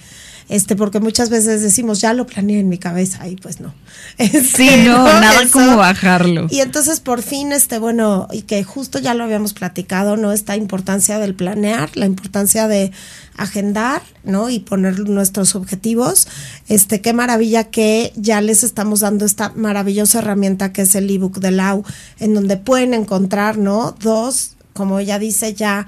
Este, 0.48 0.76
porque 0.76 1.00
muchas 1.00 1.28
veces 1.28 1.61
decimos, 1.61 2.00
ya 2.00 2.12
lo 2.12 2.26
planeé 2.26 2.61
en 2.61 2.68
mi 2.68 2.78
cabeza 2.78 3.26
y 3.28 3.37
pues 3.37 3.61
no. 3.61 3.74
Este, 4.18 4.40
Sí, 4.42 4.70
no, 4.85 5.04
nada 5.04 5.42
Eso. 5.42 5.52
como 5.52 5.76
bajarlo. 5.76 6.46
Y 6.50 6.61
entonces 6.61 7.00
por 7.00 7.22
fin, 7.22 7.52
este, 7.52 7.78
bueno, 7.78 8.28
y 8.30 8.42
que 8.42 8.62
justo 8.62 8.98
ya 8.98 9.14
lo 9.14 9.24
habíamos 9.24 9.54
platicado, 9.54 10.16
¿no? 10.16 10.32
Esta 10.32 10.56
importancia 10.56 11.18
del 11.18 11.35
planear, 11.35 11.90
la 11.96 12.06
importancia 12.06 12.68
de 12.68 12.92
agendar, 13.37 14.02
¿no? 14.24 14.48
Y 14.48 14.61
poner 14.61 15.00
nuestros 15.00 15.54
objetivos. 15.56 16.28
Este, 16.68 17.00
qué 17.00 17.12
maravilla 17.12 17.64
que 17.64 18.12
ya 18.16 18.40
les 18.40 18.62
estamos 18.62 19.00
dando 19.00 19.24
esta 19.24 19.52
maravillosa 19.56 20.20
herramienta 20.20 20.72
que 20.72 20.82
es 20.82 20.94
el 20.94 21.11
ebook 21.11 21.38
de 21.40 21.50
Lau, 21.50 21.85
en 22.18 22.35
donde 22.35 22.56
pueden 22.56 22.94
encontrar, 22.94 23.59
¿no? 23.59 23.96
Dos, 24.00 24.52
como 24.72 24.98
ella 24.98 25.18
dice, 25.18 25.54
ya 25.54 25.87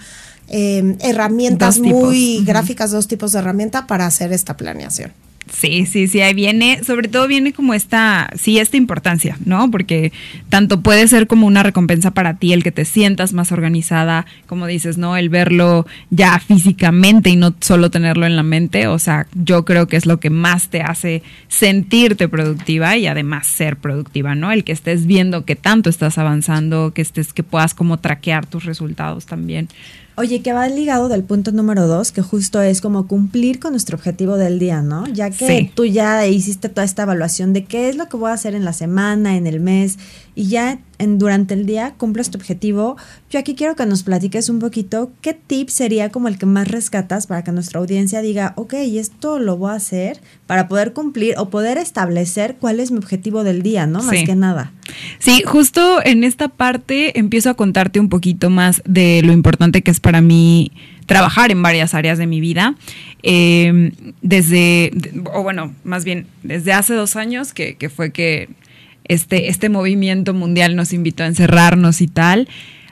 eh, 0.48 0.96
herramientas 1.00 1.78
muy 1.78 2.44
gráficas, 2.44 2.90
dos 2.90 3.08
tipos 3.08 3.32
de 3.32 3.40
herramienta 3.40 3.86
para 3.86 4.06
hacer 4.06 4.32
esta 4.32 4.56
planeación. 4.56 5.12
Sí, 5.52 5.86
sí, 5.86 6.08
sí, 6.08 6.20
ahí 6.20 6.34
viene, 6.34 6.82
sobre 6.84 7.08
todo 7.08 7.26
viene 7.26 7.52
como 7.52 7.74
esta, 7.74 8.30
sí, 8.36 8.58
esta 8.58 8.76
importancia, 8.76 9.38
¿no? 9.44 9.70
Porque 9.70 10.12
tanto 10.48 10.82
puede 10.82 11.08
ser 11.08 11.26
como 11.26 11.46
una 11.46 11.62
recompensa 11.62 12.10
para 12.10 12.34
ti 12.34 12.52
el 12.52 12.62
que 12.62 12.72
te 12.72 12.84
sientas 12.84 13.32
más 13.32 13.50
organizada, 13.50 14.26
como 14.46 14.66
dices, 14.66 14.98
¿no? 14.98 15.16
El 15.16 15.28
verlo 15.28 15.86
ya 16.10 16.38
físicamente 16.38 17.30
y 17.30 17.36
no 17.36 17.54
solo 17.60 17.90
tenerlo 17.90 18.26
en 18.26 18.36
la 18.36 18.42
mente, 18.42 18.88
o 18.88 18.98
sea, 18.98 19.26
yo 19.34 19.64
creo 19.64 19.88
que 19.88 19.96
es 19.96 20.06
lo 20.06 20.20
que 20.20 20.30
más 20.30 20.68
te 20.68 20.82
hace 20.82 21.22
sentirte 21.48 22.28
productiva 22.28 22.96
y 22.96 23.06
además 23.06 23.46
ser 23.46 23.76
productiva, 23.76 24.34
¿no? 24.34 24.52
El 24.52 24.64
que 24.64 24.72
estés 24.72 25.06
viendo 25.06 25.44
que 25.44 25.56
tanto 25.56 25.88
estás 25.88 26.18
avanzando, 26.18 26.92
que 26.92 27.02
estés, 27.02 27.32
que 27.32 27.42
puedas 27.42 27.74
como 27.74 27.98
traquear 27.98 28.46
tus 28.46 28.64
resultados 28.64 29.26
también. 29.26 29.68
Oye, 30.18 30.42
que 30.42 30.52
va 30.52 30.68
ligado 30.68 31.08
del 31.08 31.22
punto 31.22 31.52
número 31.52 31.86
dos, 31.86 32.10
que 32.10 32.22
justo 32.22 32.60
es 32.60 32.80
como 32.80 33.06
cumplir 33.06 33.60
con 33.60 33.70
nuestro 33.70 33.96
objetivo 33.96 34.36
del 34.36 34.58
día, 34.58 34.82
¿no? 34.82 35.06
Ya 35.06 35.30
que 35.30 35.46
Sí. 35.46 35.70
tú 35.72 35.84
ya 35.84 36.26
hiciste 36.26 36.68
toda 36.68 36.84
esta 36.84 37.04
evaluación 37.04 37.52
de 37.52 37.64
qué 37.64 37.88
es 37.88 37.94
lo 37.96 38.08
que 38.08 38.16
voy 38.16 38.30
a 38.30 38.34
hacer 38.34 38.56
en 38.56 38.64
la 38.64 38.72
semana, 38.72 39.36
en 39.36 39.46
el 39.46 39.60
mes, 39.60 39.96
y 40.34 40.48
ya 40.48 40.80
en, 40.98 41.18
durante 41.18 41.54
el 41.54 41.66
día 41.66 41.94
cumples 41.96 42.30
tu 42.30 42.38
objetivo. 42.38 42.96
Yo 43.30 43.38
aquí 43.38 43.54
quiero 43.54 43.76
que 43.76 43.86
nos 43.86 44.02
platiques 44.02 44.48
un 44.48 44.58
poquito 44.58 45.12
qué 45.20 45.34
tip 45.34 45.68
sería 45.68 46.10
como 46.10 46.26
el 46.28 46.38
que 46.38 46.46
más 46.46 46.66
rescatas 46.68 47.26
para 47.28 47.42
que 47.44 47.52
nuestra 47.52 47.78
audiencia 47.80 48.20
diga, 48.20 48.52
ok, 48.56 48.74
esto 48.74 49.38
lo 49.38 49.56
voy 49.56 49.70
a 49.70 49.74
hacer 49.74 50.20
para 50.48 50.66
poder 50.66 50.92
cumplir 50.92 51.34
o 51.38 51.48
poder 51.50 51.78
establecer 51.78 52.56
cuál 52.60 52.80
es 52.80 52.90
mi 52.90 52.98
objetivo 52.98 53.44
del 53.44 53.62
día, 53.62 53.86
¿no? 53.86 54.02
Más 54.02 54.16
Sí. 54.18 54.24
que 54.24 54.34
nada. 54.34 54.72
Sí, 55.18 55.42
justo 55.46 56.00
en 56.04 56.24
esta 56.24 56.48
parte 56.48 57.18
empiezo 57.18 57.50
a 57.50 57.54
contarte 57.54 58.00
un 58.00 58.08
poquito 58.08 58.48
más 58.48 58.80
de 58.86 59.20
lo 59.24 59.32
importante 59.32 59.82
que 59.82 59.90
es 59.90 60.00
para 60.08 60.22
mí 60.22 60.72
trabajar 61.04 61.50
en 61.50 61.60
varias 61.60 61.92
áreas 61.92 62.16
de 62.16 62.26
mi 62.26 62.40
vida. 62.40 62.74
Eh, 63.22 63.92
desde, 64.22 64.90
o 65.34 65.42
bueno, 65.42 65.74
más 65.84 66.06
bien, 66.06 66.26
desde 66.42 66.72
hace 66.72 66.94
dos 66.94 67.14
años 67.14 67.52
que, 67.52 67.76
que 67.76 67.90
fue 67.90 68.10
que 68.10 68.48
este, 69.04 69.50
este 69.50 69.68
movimiento 69.68 70.32
mundial 70.32 70.76
nos 70.76 70.94
invitó 70.94 71.24
a 71.24 71.26
encerrarnos 71.26 72.00
y 72.00 72.06
tal. 72.06 72.48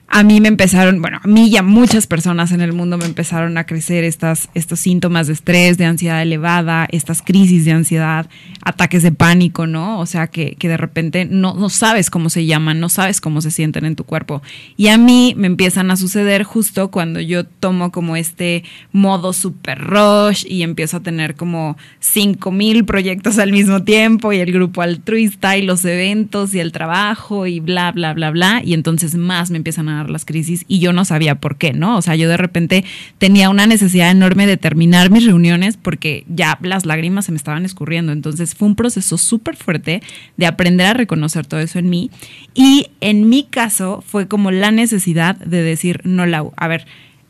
A 0.09 0.23
mí 0.23 0.40
me 0.40 0.49
empezaron, 0.49 1.03
bueno, 1.03 1.21
a 1.23 1.27
mí 1.27 1.49
y 1.49 1.57
a 1.57 1.62
muchas 1.62 2.07
personas 2.07 2.53
en 2.53 2.61
el 2.61 2.73
mundo 2.73 2.97
me 2.97 3.07
empezaron 3.07 3.59
a 3.59 3.66
crecer 3.66 4.05
estas, 4.05 4.49
estos 4.55 4.81
síntomas 4.81 5.27
de 5.27 5.33
estrés, 5.33 5.79
de 5.79 5.85
ansiedad 5.85 6.23
elevada, 6.23 6.87
estas 6.90 7.23
crisis 7.23 7.64
de 7.64 7.73
ansiedad, 7.73 8.29
ataques 8.62 9.03
de 9.03 9.12
pánico, 9.12 9.66
¿no? 9.66 9.99
O 9.99 10.07
sea, 10.07 10.29
que, 10.29 10.55
que 10.55 10.69
de 10.69 10.77
repente 10.77 11.25
no, 11.25 11.55
no 11.55 11.69
sabes 11.69 12.09
cómo 12.09 12.31
se 12.31 12.47
llaman, 12.47 12.81
no 12.81 12.88
sabes 12.88 13.21
cómo 13.21 13.40
se 13.40 13.51
sienten 13.51 13.85
en 13.85 13.97
tu 13.97 14.05
cuerpo. 14.05 14.42
Y 14.77 14.88
a 14.88 14.97
mí 14.97 15.35
me 15.37 15.49
empiezan 15.49 15.90
a 15.90 15.97
suceder 15.97 16.45
justo 16.45 16.90
cuando 16.90 17.21
yo 17.21 17.45
tomo 17.45 17.90
como 17.90 18.16
este 18.16 18.64
modo 18.92 19.33
super 19.33 19.79
rush 19.79 20.45
y 20.49 20.62
empiezo 20.62 20.99
a 20.99 21.01
tener 21.01 21.35
como 21.35 21.77
5 22.01 22.53
mil 22.53 22.85
proyectos 22.85 23.38
al 23.38 23.53
mismo 23.53 23.83
tiempo 23.83 24.33
y 24.33 24.38
el 24.38 24.53
grupo 24.53 24.83
altruista 24.83 25.57
y 25.57 25.62
los 25.62 25.85
eventos 25.85 26.55
y 26.55 26.61
el 26.61 26.73
trabajo 26.73 27.47
y 27.47 27.61
bla, 27.61 27.92
bla, 27.92 28.14
bla, 28.14 28.31
bla. 28.31 28.62
Y 28.64 28.75
entonces 28.75 29.14
más 29.14 29.51
me 29.51 29.59
empiezan 29.59 29.88
a 29.88 29.95
las 30.04 30.24
crisis 30.24 30.64
y 30.68 30.78
yo 30.78 30.92
no 30.92 31.04
sabía 31.04 31.37
por 31.37 31.56
qué, 31.56 31.72
¿no? 31.72 31.96
O 31.96 32.02
sea, 32.02 32.14
yo 32.14 32.28
de 32.28 32.37
repente 32.37 32.85
tenía 33.18 33.50
una 33.50 33.66
necesidad 33.66 34.11
enorme 34.11 34.46
de 34.46 34.56
terminar 34.56 35.11
mis 35.11 35.24
reuniones 35.24 35.76
porque 35.76 36.24
ya 36.28 36.59
las 36.62 36.87
lágrimas 36.87 37.26
se 37.26 37.32
me 37.32 37.38
estaban 37.38 37.64
escurriendo. 37.64 38.12
Entonces 38.12 38.54
fue 38.54 38.68
un 38.68 38.76
proceso 38.76 39.18
súper 39.18 39.56
fuerte 39.56 40.02
de 40.37 40.46
aprender 40.46 40.87
a 40.87 40.94
reconocer 40.94 41.46
todo 41.46 41.61
eso 41.61 41.78
en 41.78 41.90
mí. 41.90 42.11
Y 42.54 42.88
en 43.00 43.28
mi 43.28 43.44
caso 43.44 44.02
fue 44.06 44.28
como 44.28 44.50
la 44.50 44.70
necesidad 44.70 45.37
de 45.37 45.62
decir, 45.62 46.00
no, 46.04 46.26
Lau, 46.26 46.52
a 46.56 46.68
ver, 46.68 46.87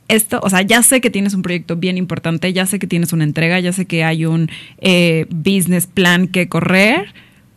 esto, 0.09 0.41
o 0.43 0.51
sea, 0.51 0.63
ya 0.63 0.83
sé 0.83 1.01
que 1.01 1.11
tienes 1.11 1.35
un 1.35 1.43
proyecto 1.43 1.77
bien 1.77 1.99
importante, 1.99 2.53
ya 2.53 2.67
sé 2.67 2.79
que 2.79 2.87
tienes 2.87 3.13
una 3.13 3.25
entrega, 3.25 3.59
ya 3.61 3.73
sé 3.73 3.87
que 3.87 4.05
hay 4.05 4.25
un 4.25 4.49
eh, 4.79 5.27
business 5.31 5.87
plan 5.87 6.29
que 6.29 6.49
correr, 6.49 7.13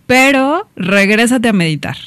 pero 0.07 0.67
regrésate 0.75 1.49
a 1.49 1.53
meditar. 1.53 1.97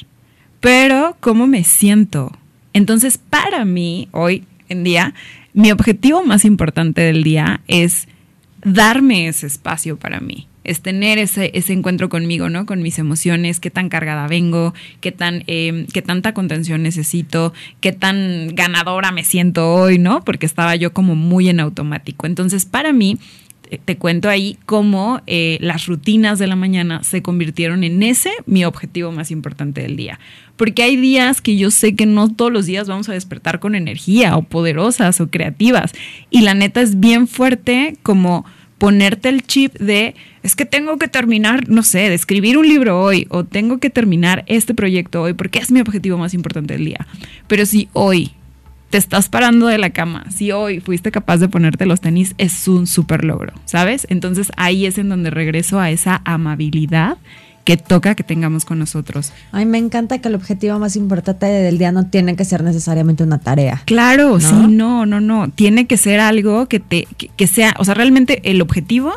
Pero, 0.60 1.16
¿cómo 1.20 1.46
me 1.46 1.64
siento? 1.64 2.32
Entonces, 2.72 3.18
para 3.18 3.64
mí, 3.64 4.08
hoy 4.12 4.44
en 4.68 4.84
día, 4.84 5.14
mi 5.52 5.70
objetivo 5.70 6.24
más 6.24 6.44
importante 6.44 7.02
del 7.02 7.22
día 7.22 7.60
es 7.68 8.08
darme 8.64 9.28
ese 9.28 9.46
espacio 9.46 9.98
para 9.98 10.20
mí. 10.20 10.48
Es 10.64 10.80
tener 10.80 11.18
ese, 11.18 11.50
ese 11.54 11.72
encuentro 11.72 12.08
conmigo, 12.08 12.48
¿no? 12.48 12.66
Con 12.66 12.82
mis 12.82 13.00
emociones, 13.00 13.58
qué 13.58 13.70
tan 13.70 13.88
cargada 13.88 14.28
vengo, 14.28 14.74
qué 15.00 15.10
tan, 15.10 15.42
eh, 15.48 15.86
qué 15.92 16.02
tanta 16.02 16.34
contención 16.34 16.84
necesito, 16.84 17.52
qué 17.80 17.92
tan 17.92 18.54
ganadora 18.54 19.10
me 19.10 19.24
siento 19.24 19.74
hoy, 19.74 19.98
¿no? 19.98 20.24
Porque 20.24 20.46
estaba 20.46 20.76
yo 20.76 20.92
como 20.92 21.16
muy 21.16 21.48
en 21.48 21.58
automático. 21.58 22.26
Entonces, 22.26 22.64
para 22.64 22.92
mí, 22.92 23.18
te, 23.72 23.78
te 23.78 23.96
cuento 23.96 24.28
ahí 24.28 24.58
cómo 24.66 25.22
eh, 25.26 25.56
las 25.60 25.86
rutinas 25.86 26.38
de 26.38 26.46
la 26.46 26.56
mañana 26.56 27.02
se 27.02 27.22
convirtieron 27.22 27.84
en 27.84 28.02
ese 28.02 28.30
mi 28.44 28.66
objetivo 28.66 29.12
más 29.12 29.30
importante 29.30 29.80
del 29.80 29.96
día. 29.96 30.20
Porque 30.58 30.82
hay 30.82 30.96
días 30.96 31.40
que 31.40 31.56
yo 31.56 31.70
sé 31.70 31.96
que 31.96 32.04
no 32.04 32.28
todos 32.28 32.52
los 32.52 32.66
días 32.66 32.86
vamos 32.86 33.08
a 33.08 33.14
despertar 33.14 33.60
con 33.60 33.74
energía 33.74 34.36
o 34.36 34.42
poderosas 34.42 35.20
o 35.22 35.30
creativas. 35.30 35.92
Y 36.28 36.42
la 36.42 36.52
neta 36.52 36.82
es 36.82 37.00
bien 37.00 37.26
fuerte 37.26 37.96
como 38.02 38.44
ponerte 38.76 39.30
el 39.30 39.42
chip 39.42 39.74
de 39.78 40.16
es 40.42 40.54
que 40.54 40.66
tengo 40.66 40.98
que 40.98 41.08
terminar, 41.08 41.68
no 41.68 41.82
sé, 41.82 42.00
de 42.00 42.14
escribir 42.14 42.58
un 42.58 42.68
libro 42.68 43.00
hoy 43.00 43.26
o 43.30 43.44
tengo 43.44 43.78
que 43.78 43.88
terminar 43.88 44.44
este 44.48 44.74
proyecto 44.74 45.22
hoy 45.22 45.32
porque 45.32 45.60
es 45.60 45.70
mi 45.70 45.80
objetivo 45.80 46.18
más 46.18 46.34
importante 46.34 46.74
del 46.74 46.84
día. 46.84 47.06
Pero 47.46 47.64
si 47.64 47.88
hoy 47.94 48.32
te 48.92 48.98
estás 48.98 49.30
parando 49.30 49.68
de 49.68 49.78
la 49.78 49.88
cama, 49.88 50.26
si 50.30 50.52
hoy 50.52 50.80
fuiste 50.80 51.10
capaz 51.10 51.38
de 51.38 51.48
ponerte 51.48 51.86
los 51.86 52.02
tenis, 52.02 52.34
es 52.36 52.68
un 52.68 52.86
súper 52.86 53.24
logro, 53.24 53.54
¿sabes? 53.64 54.06
Entonces 54.10 54.52
ahí 54.58 54.84
es 54.84 54.98
en 54.98 55.08
donde 55.08 55.30
regreso 55.30 55.80
a 55.80 55.90
esa 55.90 56.20
amabilidad 56.26 57.16
que 57.64 57.78
toca 57.78 58.14
que 58.14 58.22
tengamos 58.22 58.66
con 58.66 58.78
nosotros. 58.78 59.32
Ay, 59.50 59.64
me 59.64 59.78
encanta 59.78 60.18
que 60.18 60.28
el 60.28 60.34
objetivo 60.34 60.78
más 60.78 60.96
importante 60.96 61.46
del 61.46 61.78
día 61.78 61.90
no 61.90 62.04
tiene 62.10 62.36
que 62.36 62.44
ser 62.44 62.62
necesariamente 62.62 63.24
una 63.24 63.38
tarea. 63.38 63.80
Claro, 63.86 64.38
¿No? 64.38 64.40
sí, 64.40 64.54
no, 64.68 65.06
no, 65.06 65.22
no. 65.22 65.48
Tiene 65.48 65.86
que 65.86 65.96
ser 65.96 66.20
algo 66.20 66.66
que 66.66 66.78
te, 66.78 67.08
que, 67.16 67.28
que 67.28 67.46
sea, 67.46 67.74
o 67.78 67.86
sea, 67.86 67.94
realmente 67.94 68.42
el 68.44 68.60
objetivo 68.60 69.14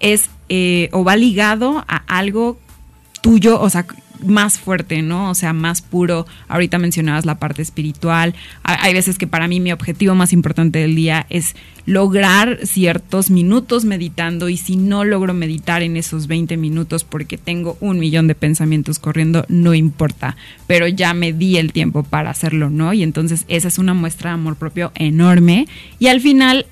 es 0.00 0.28
eh, 0.50 0.90
o 0.92 1.02
va 1.02 1.16
ligado 1.16 1.82
a 1.88 1.96
algo 2.08 2.58
tuyo, 3.22 3.58
o 3.58 3.70
sea, 3.70 3.86
más 4.24 4.58
fuerte, 4.58 5.02
¿no? 5.02 5.30
O 5.30 5.34
sea, 5.34 5.52
más 5.52 5.82
puro. 5.82 6.26
Ahorita 6.48 6.78
mencionabas 6.78 7.24
la 7.24 7.38
parte 7.38 7.62
espiritual. 7.62 8.34
Hay, 8.62 8.92
veces 8.94 9.18
que 9.18 9.26
para 9.26 9.48
mí 9.48 9.60
mi 9.60 9.72
objetivo 9.72 10.14
más 10.14 10.32
importante 10.32 10.80
del 10.80 10.94
día 10.94 11.26
es 11.30 11.54
lograr 11.86 12.60
ciertos 12.64 13.30
minutos 13.30 13.84
meditando 13.84 14.48
y 14.48 14.56
si 14.56 14.76
no 14.76 15.04
logro 15.04 15.34
meditar 15.34 15.82
en 15.82 15.96
esos 15.96 16.26
20 16.26 16.56
minutos 16.56 17.04
porque 17.04 17.36
tengo 17.36 17.76
un 17.80 17.98
millón 17.98 18.26
de 18.26 18.34
pensamientos 18.34 18.98
corriendo, 18.98 19.44
no 19.48 19.74
importa, 19.74 20.36
pero 20.66 20.88
ya 20.88 21.12
me 21.12 21.32
di 21.32 21.58
el 21.58 21.72
tiempo 21.72 22.02
para 22.02 22.30
hacerlo, 22.30 22.70
¿no? 22.70 22.92
Y 22.94 23.02
entonces 23.02 23.44
esa 23.48 23.68
es 23.68 23.78
una 23.78 23.92
muestra 23.92 24.30
de 24.30 24.34
amor 24.34 24.56
propio 24.56 24.92
enorme 24.94 25.66
y 25.98 26.06
al 26.06 26.20
final 26.20 26.66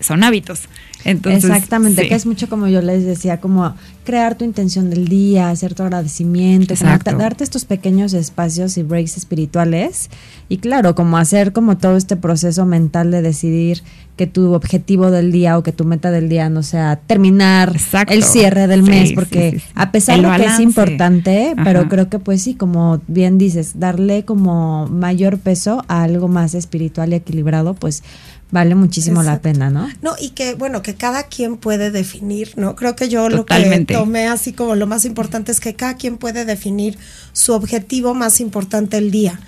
son 0.00 0.24
hábitos. 0.24 0.68
Entonces, 1.06 1.44
Exactamente, 1.44 2.02
sí. 2.02 2.08
que 2.08 2.14
es 2.16 2.26
mucho 2.26 2.48
como 2.48 2.66
yo 2.66 2.82
les 2.82 3.04
decía, 3.04 3.40
como 3.40 3.74
crear 4.04 4.36
tu 4.36 4.44
intención 4.44 4.90
del 4.90 5.06
día, 5.06 5.50
hacer 5.50 5.74
tu 5.74 5.84
agradecimiento, 5.84 6.74
darte 7.16 7.44
estos 7.44 7.64
pequeños 7.64 8.12
espacios 8.12 8.76
y 8.76 8.82
breaks 8.82 9.16
espirituales 9.16 10.10
y 10.48 10.58
claro, 10.58 10.96
como 10.96 11.16
hacer 11.16 11.52
como 11.52 11.78
todo 11.78 11.96
este 11.96 12.16
proceso 12.16 12.66
mental 12.66 13.12
de 13.12 13.22
decidir 13.22 13.84
que 14.16 14.26
tu 14.26 14.54
objetivo 14.54 15.10
del 15.10 15.30
día 15.30 15.58
o 15.58 15.62
que 15.62 15.72
tu 15.72 15.84
meta 15.84 16.10
del 16.10 16.28
día 16.30 16.48
no 16.48 16.62
sea 16.62 16.96
terminar 16.96 17.72
Exacto. 17.74 18.14
el 18.14 18.22
cierre 18.24 18.66
del 18.66 18.82
Sí, 18.82 18.90
mes, 18.90 19.12
porque 19.12 19.50
sí, 19.52 19.58
sí. 19.60 19.66
a 19.74 19.92
pesar 19.92 20.16
El 20.16 20.22
de 20.22 20.28
que 20.28 20.34
es 20.36 20.40
balance. 20.40 20.62
importante, 20.62 21.54
pero 21.64 21.88
creo 21.88 22.08
que 22.08 22.18
pues 22.18 22.40
sí, 22.42 22.54
como 22.54 23.00
bien 23.08 23.36
dices, 23.36 23.78
darle 23.78 24.24
como 24.24 24.86
mayor 24.86 25.38
peso 25.38 25.84
a 25.88 26.02
algo 26.02 26.28
más 26.28 26.54
espiritual 26.54 27.12
y 27.12 27.16
equilibrado, 27.16 27.74
pues 27.74 28.02
vale 28.50 28.74
muchísimo 28.74 29.22
la 29.22 29.40
pena, 29.40 29.68
¿no? 29.70 29.88
No, 30.00 30.12
y 30.18 30.30
que, 30.30 30.54
bueno, 30.54 30.80
que 30.80 30.94
cada 30.94 31.24
quien 31.24 31.56
puede 31.58 31.90
definir, 31.90 32.52
¿no? 32.56 32.74
Creo 32.76 32.94
que 32.96 33.08
yo 33.10 33.28
Totalmente. 33.28 33.92
lo 33.92 33.98
que 34.00 34.04
tomé 34.06 34.28
así 34.28 34.52
como 34.52 34.76
lo 34.76 34.86
más 34.86 35.04
importante 35.04 35.52
es 35.52 35.60
que 35.60 35.74
cada 35.74 35.94
quien 35.96 36.16
puede 36.16 36.44
definir 36.44 36.96
su 37.34 37.52
objetivo 37.52 38.14
más 38.14 38.40
importante 38.40 38.96
el 38.96 39.10
día. 39.10 39.40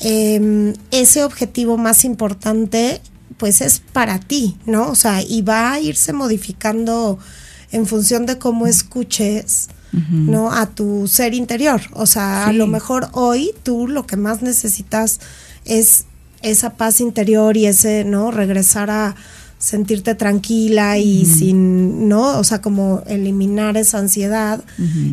Eh, 0.00 0.72
ese 0.92 1.24
objetivo 1.24 1.76
más 1.76 2.04
importante, 2.04 3.00
pues 3.36 3.60
es 3.60 3.80
para 3.80 4.18
ti, 4.18 4.56
¿no? 4.66 4.88
O 4.90 4.94
sea, 4.94 5.22
y 5.22 5.42
va 5.42 5.72
a 5.72 5.80
irse 5.80 6.12
modificando 6.12 7.18
en 7.72 7.86
función 7.86 8.26
de 8.26 8.38
cómo 8.38 8.66
escuches, 8.66 9.68
¿no? 10.10 10.52
A 10.52 10.66
tu 10.66 11.06
ser 11.06 11.34
interior. 11.34 11.80
O 11.92 12.06
sea, 12.06 12.46
a 12.46 12.52
lo 12.52 12.66
mejor 12.66 13.08
hoy 13.12 13.52
tú 13.62 13.86
lo 13.86 14.06
que 14.06 14.16
más 14.16 14.42
necesitas 14.42 15.20
es 15.64 16.06
esa 16.42 16.70
paz 16.70 17.00
interior 17.00 17.56
y 17.56 17.66
ese, 17.66 18.04
¿no? 18.04 18.32
Regresar 18.32 18.90
a 18.90 19.14
sentirte 19.58 20.14
tranquila 20.14 20.98
y 20.98 21.24
sin, 21.24 22.08
¿no? 22.08 22.38
O 22.38 22.44
sea, 22.44 22.60
como 22.60 23.02
eliminar 23.06 23.76
esa 23.76 23.98
ansiedad 23.98 24.62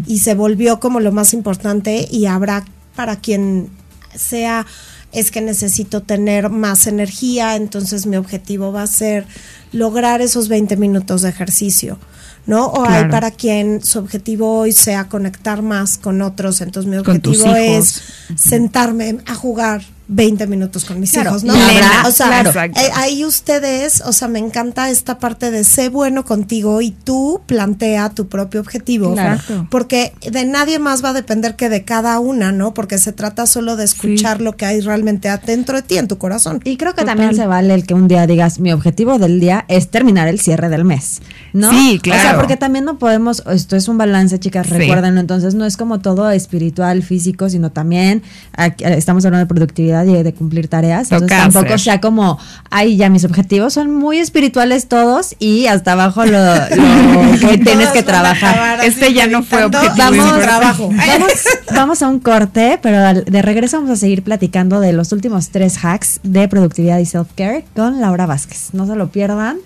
y 0.08 0.20
se 0.20 0.34
volvió 0.34 0.80
como 0.80 1.00
lo 1.00 1.12
más 1.12 1.34
importante 1.34 2.08
y 2.12 2.26
habrá 2.26 2.66
para 2.96 3.16
quien 3.16 3.70
sea 4.14 4.66
es 5.12 5.32
que 5.32 5.42
necesito 5.42 6.02
tener 6.02 6.50
más 6.50 6.88
energía, 6.88 7.56
entonces 7.56 8.06
mi 8.06 8.18
objetivo 8.18 8.72
va 8.72 8.84
a 8.84 8.88
ser 8.88 9.26
lograr 9.72 10.22
esos 10.22 10.48
20 10.48 10.78
minutos 10.78 11.22
de 11.22 11.30
ejercicio, 11.30 11.98
¿no? 12.46 12.68
O 12.68 12.86
hay 12.86 13.10
para 13.10 13.32
quien 13.32 13.84
su 13.84 14.00
objetivo 14.00 14.60
hoy 14.60 14.72
sea 14.72 15.10
conectar 15.10 15.62
más 15.62 15.98
con 15.98 16.22
otros, 16.22 16.62
entonces 16.62 16.90
mi 16.90 16.98
objetivo 16.98 17.56
es 17.56 18.02
sentarme 18.36 19.18
a 19.26 19.36
jugar 19.36 19.84
20 20.14 20.46
minutos 20.48 20.84
con 20.86 21.00
mis 21.00 21.12
Claro, 21.12 21.30
hijos, 21.32 21.44
¿no? 21.46 21.54
habrá- 21.54 22.08
o 22.08 22.12
sea, 22.12 22.28
claro. 22.44 22.52
Eh, 22.76 22.90
ahí 22.96 23.24
ustedes, 23.24 24.02
o 24.06 24.12
sea, 24.12 24.28
me 24.28 24.40
encanta 24.40 24.90
esta 24.90 25.20
parte 25.20 25.52
de 25.52 25.64
sé 25.64 25.88
bueno 25.90 26.26
contigo 26.26 26.82
y 26.82 26.92
tú 26.92 27.42
plantea 27.46 28.10
tu 28.10 28.28
propio 28.28 28.60
objetivo. 28.60 29.14
Claro. 29.14 29.36
Exacto. 29.36 29.68
Porque 29.72 30.14
de 30.30 30.44
nadie 30.46 30.80
más 30.80 31.04
va 31.04 31.10
a 31.10 31.14
depender 31.14 31.56
que 31.56 31.70
de 31.70 31.84
cada 31.86 32.20
una, 32.20 32.52
¿no? 32.52 32.74
Porque 32.74 32.98
se 32.98 33.14
trata 33.14 33.46
solo 33.46 33.78
de 33.78 33.86
escuchar 33.86 34.42
lo 34.42 34.58
que 34.58 34.66
hay 34.66 34.82
realmente 34.82 35.30
adentro 35.30 35.78
de 35.78 35.82
ti, 35.84 35.98
en 35.98 36.08
tu 36.10 36.18
corazón. 36.18 36.60
Y 36.66 36.76
creo 36.76 36.92
que 36.94 37.02
Total. 37.04 37.16
también 37.18 37.36
se 37.36 37.48
vale 37.48 37.74
el 37.74 37.88
que 37.88 37.94
un 37.94 38.08
día 38.10 38.28
digas, 38.28 38.60
mi 38.60 38.74
objetivo 38.74 39.18
del 39.18 39.40
día 39.40 39.64
es 39.70 39.90
terminar 39.90 40.28
el 40.28 40.40
cierre 40.42 40.68
del 40.68 40.84
mes, 40.84 41.22
¿no? 41.54 41.72
Sí, 41.72 42.00
O 42.02 42.04
sea, 42.04 42.22
claro. 42.22 42.40
porque 42.40 42.58
también 42.58 42.84
no 42.84 42.98
podemos, 43.00 43.44
esto 43.50 43.78
es 43.78 43.88
un 43.88 43.98
balance, 43.98 44.40
chicas, 44.40 44.68
Sí. 44.68 44.74
recuerden, 44.74 45.18
entonces 45.18 45.56
no 45.56 45.66
es 45.66 45.78
como 45.78 46.00
todo 46.02 46.30
espiritual, 46.32 47.02
físico, 47.02 47.50
sino 47.50 47.72
también 47.72 48.24
aquí, 48.54 48.84
estamos 48.84 49.24
hablando 49.26 49.46
de 49.46 49.48
productividad 49.48 50.01
y 50.08 50.24
de 50.24 50.34
cumplir 50.34 50.68
tareas. 50.68 51.12
Entonces 51.12 51.38
tampoco 51.38 51.78
sea 51.78 52.02
como, 52.02 52.38
ay, 52.70 52.98
ya 52.98 53.10
mis 53.10 53.26
objetivos 53.26 53.74
son 53.74 53.94
muy 53.94 54.18
espirituales 54.18 54.88
todos 54.88 55.36
y 55.40 55.68
hasta 55.68 55.94
abajo 55.94 56.26
lo, 56.26 56.40
lo 56.42 57.40
que 57.50 57.58
tienes 57.58 57.90
que 57.90 58.04
trabajar. 58.04 58.84
Este 58.84 59.14
ya 59.14 59.28
no 59.28 59.44
fue 59.44 59.64
objetivo 59.66 59.94
Vamos, 59.98 60.42
trabajo. 60.42 60.90
vamos, 60.90 61.32
vamos 61.74 62.02
a 62.02 62.08
un 62.08 62.20
corte, 62.20 62.80
pero 62.82 63.22
de 63.22 63.42
regreso 63.42 63.78
vamos 63.78 63.92
a 63.92 63.96
seguir 63.96 64.24
platicando 64.24 64.80
de 64.80 64.94
los 64.94 65.12
últimos 65.12 65.50
tres 65.50 65.78
hacks 65.84 66.20
de 66.24 66.48
productividad 66.48 67.00
y 67.00 67.06
self-care 67.06 67.66
con 67.76 68.02
Laura 68.02 68.26
Vázquez. 68.26 68.70
No 68.74 68.86
se 68.88 68.96
lo 68.96 69.10
pierdan. 69.10 69.58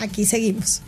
Aquí 0.00 0.24
seguimos. 0.24 0.82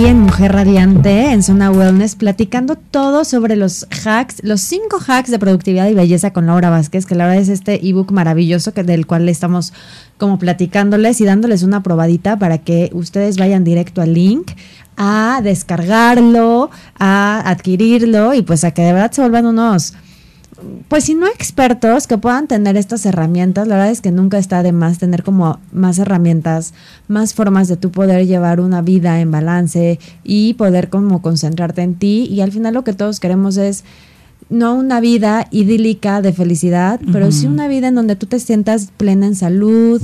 Y 0.00 0.06
en 0.06 0.20
Mujer 0.20 0.52
Radiante, 0.52 1.30
en 1.30 1.42
Zona 1.42 1.70
Wellness, 1.70 2.14
platicando 2.14 2.76
todo 2.76 3.22
sobre 3.26 3.54
los 3.54 3.86
hacks, 4.02 4.42
los 4.42 4.62
cinco 4.62 4.98
hacks 5.06 5.30
de 5.30 5.38
productividad 5.38 5.90
y 5.90 5.94
belleza 5.94 6.32
con 6.32 6.46
Laura 6.46 6.70
Vázquez, 6.70 7.04
que 7.04 7.14
la 7.14 7.26
verdad 7.26 7.42
es 7.42 7.50
este 7.50 7.86
ebook 7.86 8.10
maravilloso 8.10 8.72
que, 8.72 8.82
del 8.82 9.06
cual 9.06 9.28
estamos 9.28 9.74
como 10.16 10.38
platicándoles 10.38 11.20
y 11.20 11.26
dándoles 11.26 11.64
una 11.64 11.82
probadita 11.82 12.38
para 12.38 12.56
que 12.56 12.88
ustedes 12.94 13.36
vayan 13.36 13.62
directo 13.62 14.00
al 14.00 14.14
link 14.14 14.52
a 14.96 15.42
descargarlo, 15.44 16.70
a 16.98 17.42
adquirirlo 17.44 18.32
y 18.32 18.40
pues 18.40 18.64
a 18.64 18.70
que 18.70 18.80
de 18.80 18.94
verdad 18.94 19.12
se 19.12 19.20
vuelvan 19.20 19.44
unos 19.44 19.92
pues 20.88 21.04
si 21.04 21.14
no 21.14 21.26
expertos 21.26 22.06
que 22.06 22.18
puedan 22.18 22.46
tener 22.46 22.76
estas 22.76 23.06
herramientas, 23.06 23.66
la 23.68 23.76
verdad 23.76 23.90
es 23.90 24.00
que 24.00 24.10
nunca 24.10 24.38
está 24.38 24.62
de 24.62 24.72
más 24.72 24.98
tener 24.98 25.22
como 25.22 25.58
más 25.72 25.98
herramientas, 25.98 26.74
más 27.08 27.34
formas 27.34 27.68
de 27.68 27.76
tú 27.76 27.90
poder 27.90 28.26
llevar 28.26 28.60
una 28.60 28.82
vida 28.82 29.20
en 29.20 29.30
balance 29.30 29.98
y 30.24 30.54
poder 30.54 30.88
como 30.88 31.22
concentrarte 31.22 31.82
en 31.82 31.94
ti 31.94 32.26
y 32.30 32.40
al 32.40 32.52
final 32.52 32.74
lo 32.74 32.84
que 32.84 32.92
todos 32.92 33.20
queremos 33.20 33.56
es 33.56 33.84
no 34.48 34.74
una 34.74 35.00
vida 35.00 35.46
idílica 35.50 36.22
de 36.22 36.32
felicidad, 36.32 37.00
pero 37.12 37.30
sí 37.30 37.46
una 37.46 37.68
vida 37.68 37.88
en 37.88 37.94
donde 37.94 38.16
tú 38.16 38.26
te 38.26 38.40
sientas 38.40 38.88
plena 38.96 39.26
en 39.26 39.36
salud, 39.36 40.02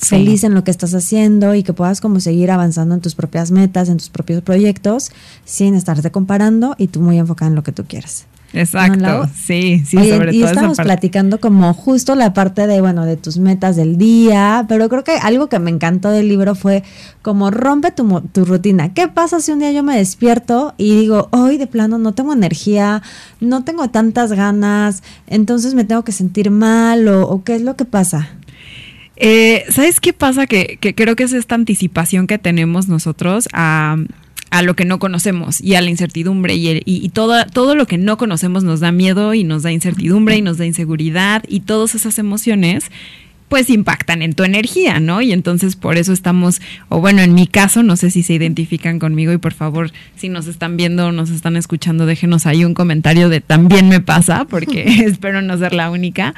Sí. 0.00 0.10
feliz 0.10 0.44
en 0.44 0.54
lo 0.54 0.62
que 0.62 0.70
estás 0.70 0.94
haciendo 0.94 1.56
y 1.56 1.64
que 1.64 1.72
puedas 1.72 2.00
como 2.00 2.20
seguir 2.20 2.52
avanzando 2.52 2.94
en 2.94 3.00
tus 3.00 3.16
propias 3.16 3.50
metas, 3.50 3.88
en 3.88 3.96
tus 3.96 4.10
propios 4.10 4.42
proyectos, 4.42 5.10
sin 5.44 5.74
estarte 5.74 6.12
comparando 6.12 6.76
y 6.78 6.86
tú 6.86 7.00
muy 7.00 7.18
enfocada 7.18 7.48
en 7.48 7.56
lo 7.56 7.64
que 7.64 7.72
tú 7.72 7.84
quieres. 7.84 8.24
Exacto. 8.52 8.98
¿No, 8.98 9.28
sí, 9.28 9.84
sí, 9.86 9.98
Oye, 9.98 10.10
sobre 10.16 10.32
y 10.34 10.40
todo 10.40 10.44
esa 10.44 10.60
estamos 10.60 10.76
parte. 10.78 10.88
platicando 10.88 11.38
como 11.38 11.74
justo 11.74 12.14
la 12.14 12.32
parte 12.32 12.66
de, 12.66 12.80
bueno, 12.80 13.04
de 13.04 13.16
tus 13.16 13.38
metas 13.38 13.76
del 13.76 13.98
día, 13.98 14.64
pero 14.68 14.88
creo 14.88 15.04
que 15.04 15.12
algo 15.12 15.48
que 15.48 15.58
me 15.58 15.70
encantó 15.70 16.10
del 16.10 16.28
libro 16.28 16.54
fue 16.54 16.82
como 17.20 17.50
rompe 17.50 17.90
tu, 17.90 18.22
tu 18.32 18.44
rutina. 18.46 18.94
¿Qué 18.94 19.06
pasa 19.08 19.40
si 19.40 19.52
un 19.52 19.58
día 19.58 19.70
yo 19.72 19.82
me 19.82 19.96
despierto 19.96 20.74
y 20.78 20.98
digo, 20.98 21.28
hoy 21.30 21.58
de 21.58 21.66
plano 21.66 21.98
no 21.98 22.14
tengo 22.14 22.32
energía, 22.32 23.02
no 23.40 23.64
tengo 23.64 23.88
tantas 23.90 24.32
ganas, 24.32 25.02
entonces 25.26 25.74
me 25.74 25.84
tengo 25.84 26.02
que 26.02 26.12
sentir 26.12 26.50
mal 26.50 27.06
o, 27.08 27.28
o 27.28 27.44
qué 27.44 27.54
es 27.54 27.62
lo 27.62 27.76
que 27.76 27.84
pasa? 27.84 28.30
Eh, 29.16 29.64
¿Sabes 29.68 30.00
qué 30.00 30.12
pasa? 30.12 30.46
Que, 30.46 30.78
que 30.80 30.94
creo 30.94 31.16
que 31.16 31.24
es 31.24 31.32
esta 31.32 31.54
anticipación 31.56 32.26
que 32.26 32.38
tenemos 32.38 32.88
nosotros 32.88 33.48
a, 33.52 33.96
a 34.50 34.62
lo 34.62 34.74
que 34.74 34.84
no 34.84 34.98
conocemos 34.98 35.60
y 35.60 35.74
a 35.74 35.80
la 35.80 35.90
incertidumbre 35.90 36.54
y, 36.54 36.68
el- 36.68 36.82
y, 36.84 37.08
todo, 37.10 37.44
todo 37.46 37.74
lo 37.74 37.86
que 37.86 37.98
no 37.98 38.16
conocemos 38.16 38.64
nos 38.64 38.80
da 38.80 38.92
miedo 38.92 39.34
y 39.34 39.44
nos 39.44 39.62
da 39.62 39.72
incertidumbre 39.72 40.36
y 40.36 40.42
nos 40.42 40.58
da 40.58 40.66
inseguridad 40.66 41.44
y 41.48 41.60
todas 41.60 41.94
esas 41.94 42.18
emociones 42.18 42.90
pues 43.48 43.70
impactan 43.70 44.20
en 44.20 44.34
tu 44.34 44.44
energía, 44.44 45.00
¿no? 45.00 45.22
Y 45.22 45.32
entonces 45.32 45.74
por 45.74 45.96
eso 45.96 46.12
estamos, 46.12 46.60
o 46.90 47.00
bueno, 47.00 47.22
en 47.22 47.32
mi 47.34 47.46
caso, 47.46 47.82
no 47.82 47.96
sé 47.96 48.10
si 48.10 48.22
se 48.22 48.34
identifican 48.34 48.98
conmigo 48.98 49.32
y 49.32 49.38
por 49.38 49.54
favor, 49.54 49.90
si 50.16 50.28
nos 50.28 50.46
están 50.46 50.76
viendo 50.76 51.06
o 51.06 51.12
nos 51.12 51.30
están 51.30 51.56
escuchando, 51.56 52.04
déjenos 52.04 52.44
ahí 52.44 52.66
un 52.66 52.74
comentario 52.74 53.30
de 53.30 53.40
también 53.40 53.88
me 53.88 54.00
pasa, 54.00 54.44
porque 54.44 54.82
espero 55.06 55.40
no 55.40 55.56
ser 55.56 55.72
la 55.72 55.90
única. 55.90 56.34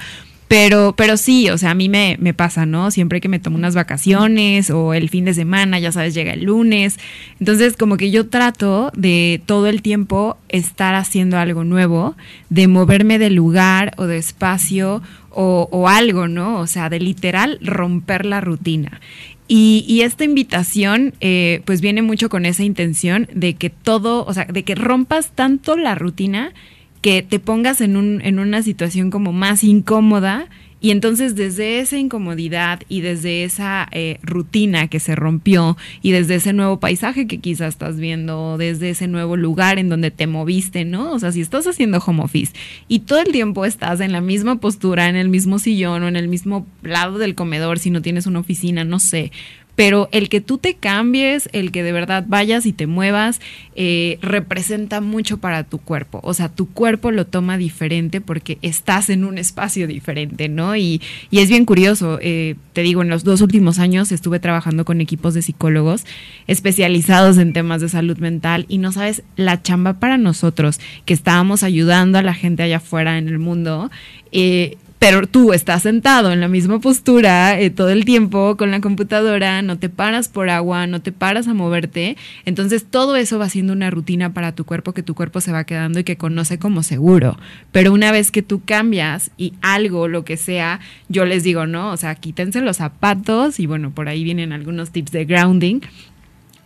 Pero, 0.51 0.95
pero 0.97 1.17
sí, 1.17 1.49
o 1.49 1.57
sea, 1.59 1.71
a 1.71 1.75
mí 1.75 1.89
me, 1.89 2.17
me 2.19 2.35
pasa, 2.35 2.67
¿no? 2.67 2.91
Siempre 2.91 3.21
que 3.21 3.29
me 3.29 3.39
tomo 3.39 3.57
unas 3.57 3.77
vacaciones 3.77 4.71
o 4.71 4.95
el 4.95 5.09
fin 5.09 5.25
de 5.25 5.33
semana, 5.33 5.79
ya 5.79 5.93
sabes, 5.93 6.13
llega 6.13 6.33
el 6.33 6.43
lunes. 6.43 6.99
Entonces, 7.39 7.77
como 7.77 7.97
que 7.97 8.11
yo 8.11 8.29
trato 8.29 8.91
de 8.97 9.41
todo 9.47 9.69
el 9.69 9.81
tiempo 9.81 10.39
estar 10.49 10.97
haciendo 10.97 11.39
algo 11.39 11.63
nuevo, 11.63 12.17
de 12.49 12.67
moverme 12.67 13.21
de 13.21 13.31
lugar 13.31 13.95
o 13.97 14.09
de 14.09 14.19
espacio 14.19 15.03
o, 15.31 15.87
algo, 15.89 16.27
¿no? 16.27 16.59
O 16.59 16.67
sea, 16.67 16.91
de 16.91 16.99
literal 16.99 17.61
romper 17.63 18.27
la 18.27 18.41
rutina. 18.41 19.01
Y, 19.47 19.85
y 19.87 20.01
esta 20.01 20.25
invitación, 20.25 21.15
eh, 21.21 21.63
pues 21.65 21.81
viene 21.81 22.03
mucho 22.03 22.29
con 22.29 22.45
esa 22.45 22.65
intención 22.65 23.29
de 23.33 23.55
que 23.55 23.71
todo, 23.71 24.27
o 24.27 24.35
sea, 24.35 24.47
de 24.47 24.65
que 24.65 24.75
rompas 24.75 25.31
tanto 25.31 25.77
la 25.77 25.95
rutina 25.95 26.53
que 27.01 27.23
te 27.23 27.39
pongas 27.39 27.81
en, 27.81 27.97
un, 27.97 28.21
en 28.23 28.39
una 28.39 28.63
situación 28.63 29.11
como 29.11 29.33
más 29.33 29.65
incómoda 29.65 30.49
y 30.83 30.93
entonces 30.93 31.35
desde 31.35 31.81
esa 31.81 31.99
incomodidad 31.99 32.81
y 32.89 33.03
desde 33.03 33.45
esa 33.45 33.87
eh, 33.93 34.19
rutina 34.23 34.89
que 34.89 34.99
se 34.99 35.15
rompió 35.15 35.77
y 36.01 36.13
desde 36.13 36.37
ese 36.37 36.55
nuevo 36.55 36.81
paisaje 36.81 37.27
que 37.27 37.39
quizás 37.39 37.75
estás 37.75 37.99
viendo, 37.99 38.57
desde 38.57 38.91
ese 38.91 39.07
nuevo 39.07 39.37
lugar 39.37 39.79
en 39.79 39.91
donde 39.91 40.11
te 40.11 40.27
moviste, 40.27 40.87
¿no? 40.87 41.13
O 41.13 41.19
sea, 41.19 41.33
si 41.33 41.43
estás 41.43 41.67
haciendo 41.67 41.99
home 41.99 42.23
office 42.23 42.55
y 42.89 43.01
todo 43.01 43.21
el 43.21 43.31
tiempo 43.31 43.67
estás 43.67 44.01
en 44.01 44.13
la 44.13 44.23
misma 44.23 44.57
postura, 44.57 45.09
en 45.09 45.17
el 45.17 45.29
mismo 45.29 45.59
sillón 45.59 46.03
o 46.03 46.09
en 46.09 46.17
el 46.17 46.29
mismo 46.29 46.67
lado 46.83 47.19
del 47.19 47.35
comedor, 47.35 47.79
si 47.79 47.91
no 47.91 48.01
tienes 48.01 48.27
una 48.27 48.41
oficina, 48.41 48.83
no 48.85 49.01
sé, 49.01 49.33
pero 49.81 50.11
el 50.13 50.29
que 50.29 50.43
tú 50.43 50.59
te 50.59 50.75
cambies, 50.75 51.49
el 51.55 51.73
que 51.73 51.83
de 51.83 51.91
verdad 51.93 52.27
vayas 52.29 52.67
y 52.67 52.75
te 52.75 52.87
muevas, 52.87 53.41
eh, 53.77 54.19
representa 54.21 55.01
mucho 55.01 55.39
para 55.39 55.65
tu 55.65 55.79
cuerpo. 55.79 56.21
O 56.23 56.35
sea, 56.35 56.51
tu 56.51 56.69
cuerpo 56.69 57.11
lo 57.13 57.27
toma 57.27 57.57
diferente 57.57 58.21
porque 58.21 58.59
estás 58.61 59.09
en 59.09 59.25
un 59.25 59.39
espacio 59.39 59.87
diferente, 59.87 60.51
¿no? 60.51 60.77
Y, 60.77 61.01
y 61.31 61.39
es 61.39 61.49
bien 61.49 61.65
curioso. 61.65 62.19
eh, 62.21 62.57
te 62.75 62.83
digo, 62.83 63.01
en 63.01 63.09
los 63.09 63.25
dos 63.25 63.41
últimos 63.41 63.79
años 63.79 64.13
estuve 64.13 64.39
trabajando 64.39 64.85
con 64.85 65.01
equipos 65.01 65.33
de 65.33 65.41
psicólogos 65.41 66.05
especializados 66.47 67.39
en 67.39 67.55
temas 67.55 67.81
de 67.81 67.89
salud 67.89 68.19
mental 68.19 68.67
y 68.69 68.77
no 68.77 68.93
sabes 68.93 69.23
la 69.37 69.63
chamba 69.63 69.95
para 69.95 70.19
nosotros 70.19 70.79
que 71.07 71.15
estábamos 71.15 71.63
ayudando 71.63 72.19
a 72.19 72.23
la 72.23 72.35
gente 72.35 72.63
allá 72.63 72.77
afuera 72.77 73.17
en 73.17 73.29
el 73.29 73.39
mundo. 73.39 73.91
eh, 74.31 74.77
pero 75.01 75.27
tú 75.27 75.55
estás 75.55 75.83
sentado 75.83 76.31
en 76.31 76.41
la 76.41 76.49
misma 76.49 76.79
postura 76.79 77.59
eh, 77.59 77.71
todo 77.71 77.89
el 77.89 78.05
tiempo 78.05 78.59
con 78.59 78.71
la 78.71 78.83
computadora, 78.83 79.63
no 79.63 79.79
te 79.79 79.89
paras 79.89 80.29
por 80.29 80.51
agua, 80.51 80.87
no 80.87 81.01
te 81.01 81.11
paras 81.11 81.49
a 81.49 81.55
moverte, 81.55 82.19
entonces 82.45 82.85
todo 82.85 83.17
eso 83.17 83.39
va 83.39 83.49
siendo 83.49 83.73
una 83.73 83.89
rutina 83.89 84.35
para 84.35 84.55
tu 84.55 84.67
cuerpo 84.67 84.93
que 84.93 85.03
tu 85.03 85.15
cuerpo 85.15 85.41
se 85.41 85.53
va 85.53 85.65
quedando 85.65 86.01
y 86.01 86.05
que 86.05 86.19
conoce 86.19 86.59
como 86.59 86.83
seguro. 86.83 87.39
Pero 87.73 87.95
una 87.95 88.13
vez 88.13 88.31
que 88.31 88.43
tú 88.43 88.61
cambias 88.63 89.31
y 89.39 89.55
algo, 89.63 90.07
lo 90.07 90.27
que 90.27 90.37
sea, 90.37 90.81
yo 91.09 91.25
les 91.25 91.45
digo, 91.45 91.67
no, 91.67 91.93
o 91.93 91.97
sea, 91.97 92.15
quítense 92.15 92.61
los 92.61 92.77
zapatos 92.77 93.59
y 93.59 93.65
bueno, 93.65 93.93
por 93.93 94.07
ahí 94.11 94.23
vienen 94.23 94.53
algunos 94.53 94.91
tips 94.91 95.13
de 95.13 95.25
grounding, 95.25 95.81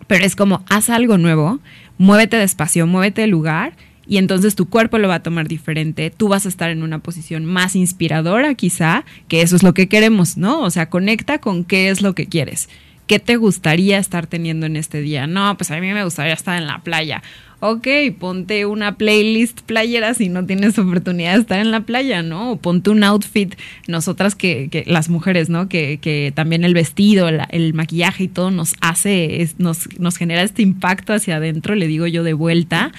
pero 0.09 0.25
es 0.25 0.35
como 0.35 0.65
haz 0.69 0.91
algo 0.91 1.19
nuevo, 1.19 1.61
muévete 1.99 2.37
despacio, 2.37 2.85
muévete 2.89 3.21
de 3.21 3.29
lugar 3.29 3.75
y 4.07 4.19
entonces 4.19 4.55
tu 4.55 4.69
cuerpo 4.69 4.99
lo 4.99 5.09
va 5.09 5.17
a 5.17 5.23
tomar 5.23 5.49
diferente, 5.49 6.11
tú 6.11 6.29
vas 6.29 6.47
a 6.47 6.49
estar 6.49 6.71
en 6.71 6.83
una 6.83 6.99
posición 6.99 7.45
más 7.45 7.77
inspiradora 7.77 8.55
quizá, 8.55 9.05
que 9.29 9.43
eso 9.43 9.57
es 9.57 9.63
lo 9.63 9.75
que 9.75 9.89
queremos, 9.89 10.37
¿no? 10.37 10.61
O 10.61 10.71
sea, 10.71 10.91
conecta 10.91 11.39
con 11.39 11.65
qué 11.65 11.91
es 11.91 12.03
lo 12.03 12.15
que 12.15 12.27
quieres. 12.27 12.69
¿Qué 13.07 13.19
te 13.19 13.37
gustaría 13.37 13.99
estar 13.99 14.27
teniendo 14.27 14.65
en 14.65 14.77
este 14.77 15.03
día? 15.03 15.27
No, 15.27 15.59
pues 15.59 15.71
a 15.71 15.79
mí 15.79 15.93
me 15.93 16.05
gustaría 16.05 16.33
estar 16.33 16.57
en 16.57 16.67
la 16.67 16.79
playa. 16.79 17.23
Ok, 17.61 17.87
ponte 18.19 18.65
una 18.65 18.97
playlist 18.97 19.61
playera 19.63 20.15
si 20.15 20.31
no 20.31 20.47
tienes 20.47 20.79
oportunidad 20.79 21.35
de 21.35 21.41
estar 21.41 21.59
en 21.59 21.71
la 21.71 21.81
playa, 21.81 22.23
¿no? 22.23 22.53
O 22.53 22.57
ponte 22.57 22.89
un 22.91 23.05
outfit, 23.05 23.55
nosotras 23.89 24.35
que, 24.35 24.85
las 24.87 25.11
mujeres, 25.11 25.51
¿no? 25.51 25.69
Que, 25.69 25.99
que 26.01 26.33
también 26.35 26.65
el 26.65 26.73
vestido, 26.73 27.29
el 27.29 27.75
maquillaje 27.75 28.25
y 28.25 28.29
todo 28.29 28.51
nos 28.51 28.75
hace, 28.81 29.43
es, 29.43 29.59
nos, 29.59 29.89
nos 29.99 30.17
genera 30.17 30.43
este 30.43 30.63
impacto 30.63 31.13
hacia 31.13 31.37
adentro, 31.37 31.75
le 31.75 31.87
digo 31.87 32.07
yo 32.07 32.23
de 32.23 32.33
vuelta 32.33 32.93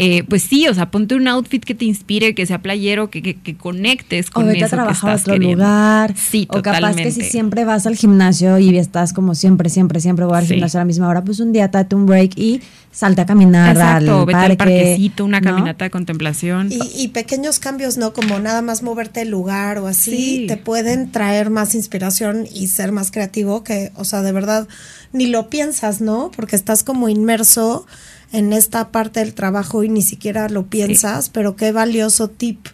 eh, 0.00 0.22
pues 0.28 0.42
sí, 0.44 0.68
o 0.68 0.74
sea, 0.74 0.92
ponte 0.92 1.16
un 1.16 1.26
outfit 1.26 1.64
que 1.64 1.74
te 1.74 1.84
inspire, 1.84 2.32
que 2.32 2.46
sea 2.46 2.62
playero, 2.62 3.10
que, 3.10 3.20
que, 3.20 3.34
que 3.34 3.56
conectes 3.56 4.30
con 4.30 4.44
o 4.44 4.46
vete 4.46 4.58
eso 4.58 4.66
a 4.66 4.68
trabajar 4.68 5.00
que 5.00 5.06
a 5.10 5.14
estás 5.14 5.22
otro 5.22 5.32
queriendo. 5.34 5.64
lugar. 5.64 6.14
Sí, 6.16 6.46
o 6.50 6.62
capaz 6.62 6.94
que 6.94 7.10
si 7.10 7.22
siempre 7.22 7.64
vas 7.64 7.84
al 7.84 7.96
gimnasio 7.96 8.58
y 8.58 8.78
estás 8.78 9.12
como 9.12 9.34
siempre, 9.34 9.68
siempre, 9.70 9.98
siempre 10.00 10.24
voy 10.24 10.38
al 10.38 10.46
Sí. 10.46 10.54
gimnasio 10.54 10.78
a 10.78 10.82
la 10.82 10.84
misma 10.86 11.08
hora, 11.08 11.24
pues 11.24 11.40
un 11.40 11.52
día 11.52 11.66
date 11.66 11.96
un 11.96 12.06
break 12.06 12.38
y 12.38 12.60
salte 12.92 13.22
a 13.22 13.26
caminar 13.26 13.72
Exacto, 13.76 14.20
al 14.20 14.26
vete 14.26 14.32
parque. 14.32 14.52
al 14.52 14.56
parquecito, 14.56 15.24
una 15.24 15.40
¿no? 15.40 15.50
caminata 15.50 15.84
de 15.84 15.90
contemplación. 15.90 16.68
Y, 16.70 16.78
y 16.96 17.08
pequeños 17.08 17.58
cambios, 17.58 17.96
¿no? 17.98 18.12
Como 18.12 18.38
nada 18.38 18.62
más 18.62 18.84
moverte 18.84 19.22
el 19.22 19.30
lugar 19.30 19.78
o 19.78 19.88
así, 19.88 20.10
Sí. 20.42 20.44
te 20.46 20.56
pueden 20.56 21.10
traer 21.10 21.50
más 21.50 21.74
inspiración 21.74 22.46
y 22.54 22.68
ser 22.68 22.92
más 22.92 23.10
creativo 23.10 23.64
que, 23.64 23.90
o 23.96 24.04
sea, 24.04 24.22
de 24.22 24.30
verdad, 24.30 24.68
ni 25.12 25.26
lo 25.26 25.48
piensas, 25.50 26.00
¿no? 26.00 26.30
Porque 26.36 26.54
estás 26.54 26.84
como 26.84 27.08
inmerso 27.08 27.84
en 28.32 28.52
esta 28.52 28.90
parte 28.90 29.20
del 29.20 29.34
trabajo 29.34 29.84
y 29.84 29.88
ni 29.88 30.02
siquiera 30.02 30.48
lo 30.48 30.66
piensas, 30.66 31.28
pero 31.28 31.56
qué 31.56 31.72
valioso 31.72 32.28
tip, 32.28 32.66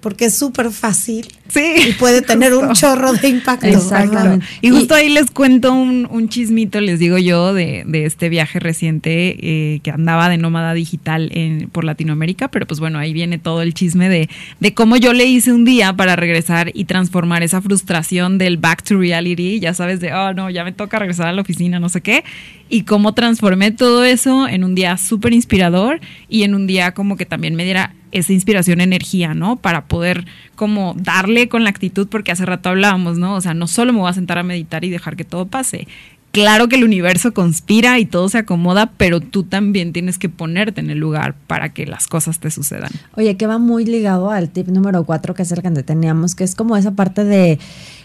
porque 0.00 0.26
es 0.26 0.38
súper 0.38 0.70
fácil 0.70 1.28
Sí, 1.50 1.74
y 1.88 1.92
puede 1.94 2.22
tener 2.26 2.54
un 2.54 2.72
chorro 2.74 3.12
de 3.12 3.28
impacto. 3.28 3.66
Exactamente. 3.66 4.46
Y 4.60 4.70
justo 4.70 4.94
ahí 4.94 5.08
les 5.08 5.30
cuento 5.30 5.72
un, 5.72 6.06
un 6.10 6.28
chismito, 6.28 6.80
les 6.80 6.98
digo 6.98 7.18
yo, 7.18 7.52
de, 7.52 7.82
de 7.86 8.06
este 8.06 8.28
viaje 8.28 8.60
reciente 8.60 9.36
eh, 9.40 9.80
que 9.82 9.90
andaba 9.90 10.28
de 10.28 10.38
nómada 10.38 10.74
digital 10.74 11.30
en, 11.34 11.68
por 11.70 11.84
Latinoamérica, 11.84 12.48
pero 12.48 12.66
pues 12.66 12.80
bueno, 12.80 12.98
ahí 12.98 13.12
viene 13.12 13.38
todo 13.38 13.62
el 13.62 13.74
chisme 13.74 14.08
de, 14.08 14.28
de 14.60 14.74
cómo 14.74 14.96
yo 14.96 15.12
le 15.12 15.24
hice 15.24 15.52
un 15.52 15.64
día 15.64 15.92
para 15.92 16.16
regresar 16.16 16.70
y 16.72 16.84
transformar 16.84 17.42
esa 17.42 17.60
frustración 17.60 18.38
del 18.38 18.56
back 18.56 18.82
to 18.84 18.98
reality, 18.98 19.58
ya 19.58 19.74
sabes, 19.74 20.00
de, 20.00 20.12
oh 20.12 20.32
no, 20.32 20.50
ya 20.50 20.64
me 20.64 20.72
toca 20.72 20.98
regresar 20.98 21.26
a 21.26 21.32
la 21.32 21.42
oficina, 21.42 21.80
no 21.80 21.88
sé 21.88 22.00
qué, 22.00 22.22
y 22.68 22.82
cómo 22.82 23.14
transformé 23.14 23.72
todo 23.72 24.04
eso 24.04 24.46
en 24.46 24.62
un 24.62 24.76
día 24.76 24.96
súper 24.96 25.32
inspirador 25.32 26.00
y 26.28 26.44
en 26.44 26.54
un 26.54 26.68
día 26.68 26.92
como 26.92 27.16
que 27.16 27.26
también 27.26 27.56
me 27.56 27.64
diera 27.64 27.94
esa 28.12 28.32
inspiración, 28.32 28.80
energía, 28.80 29.34
¿no? 29.34 29.56
Para 29.56 29.86
poder 29.86 30.24
como 30.56 30.94
darle 30.96 31.48
con 31.48 31.64
la 31.64 31.70
actitud, 31.70 32.08
porque 32.08 32.32
hace 32.32 32.46
rato 32.46 32.68
hablábamos, 32.68 33.18
¿no? 33.18 33.34
O 33.34 33.40
sea, 33.40 33.54
no 33.54 33.66
solo 33.66 33.92
me 33.92 34.00
voy 34.00 34.10
a 34.10 34.14
sentar 34.14 34.38
a 34.38 34.42
meditar 34.42 34.84
y 34.84 34.90
dejar 34.90 35.16
que 35.16 35.24
todo 35.24 35.46
pase. 35.46 35.86
Claro 36.32 36.68
que 36.68 36.76
el 36.76 36.84
universo 36.84 37.34
conspira 37.34 37.98
y 37.98 38.04
todo 38.04 38.28
se 38.28 38.38
acomoda, 38.38 38.92
pero 38.96 39.20
tú 39.20 39.42
también 39.42 39.92
tienes 39.92 40.16
que 40.16 40.28
ponerte 40.28 40.80
en 40.80 40.88
el 40.90 40.98
lugar 40.98 41.34
para 41.48 41.70
que 41.70 41.86
las 41.86 42.06
cosas 42.06 42.38
te 42.38 42.52
sucedan. 42.52 42.92
Oye, 43.16 43.36
que 43.36 43.48
va 43.48 43.58
muy 43.58 43.84
ligado 43.84 44.30
al 44.30 44.48
tip 44.48 44.68
número 44.68 45.02
cuatro, 45.02 45.34
que 45.34 45.42
es 45.42 45.50
el 45.50 45.60
que 45.60 45.70
teníamos, 45.82 46.36
que 46.36 46.44
es 46.44 46.54
como 46.54 46.76
esa 46.76 46.92
parte 46.92 47.24
de 47.24 47.58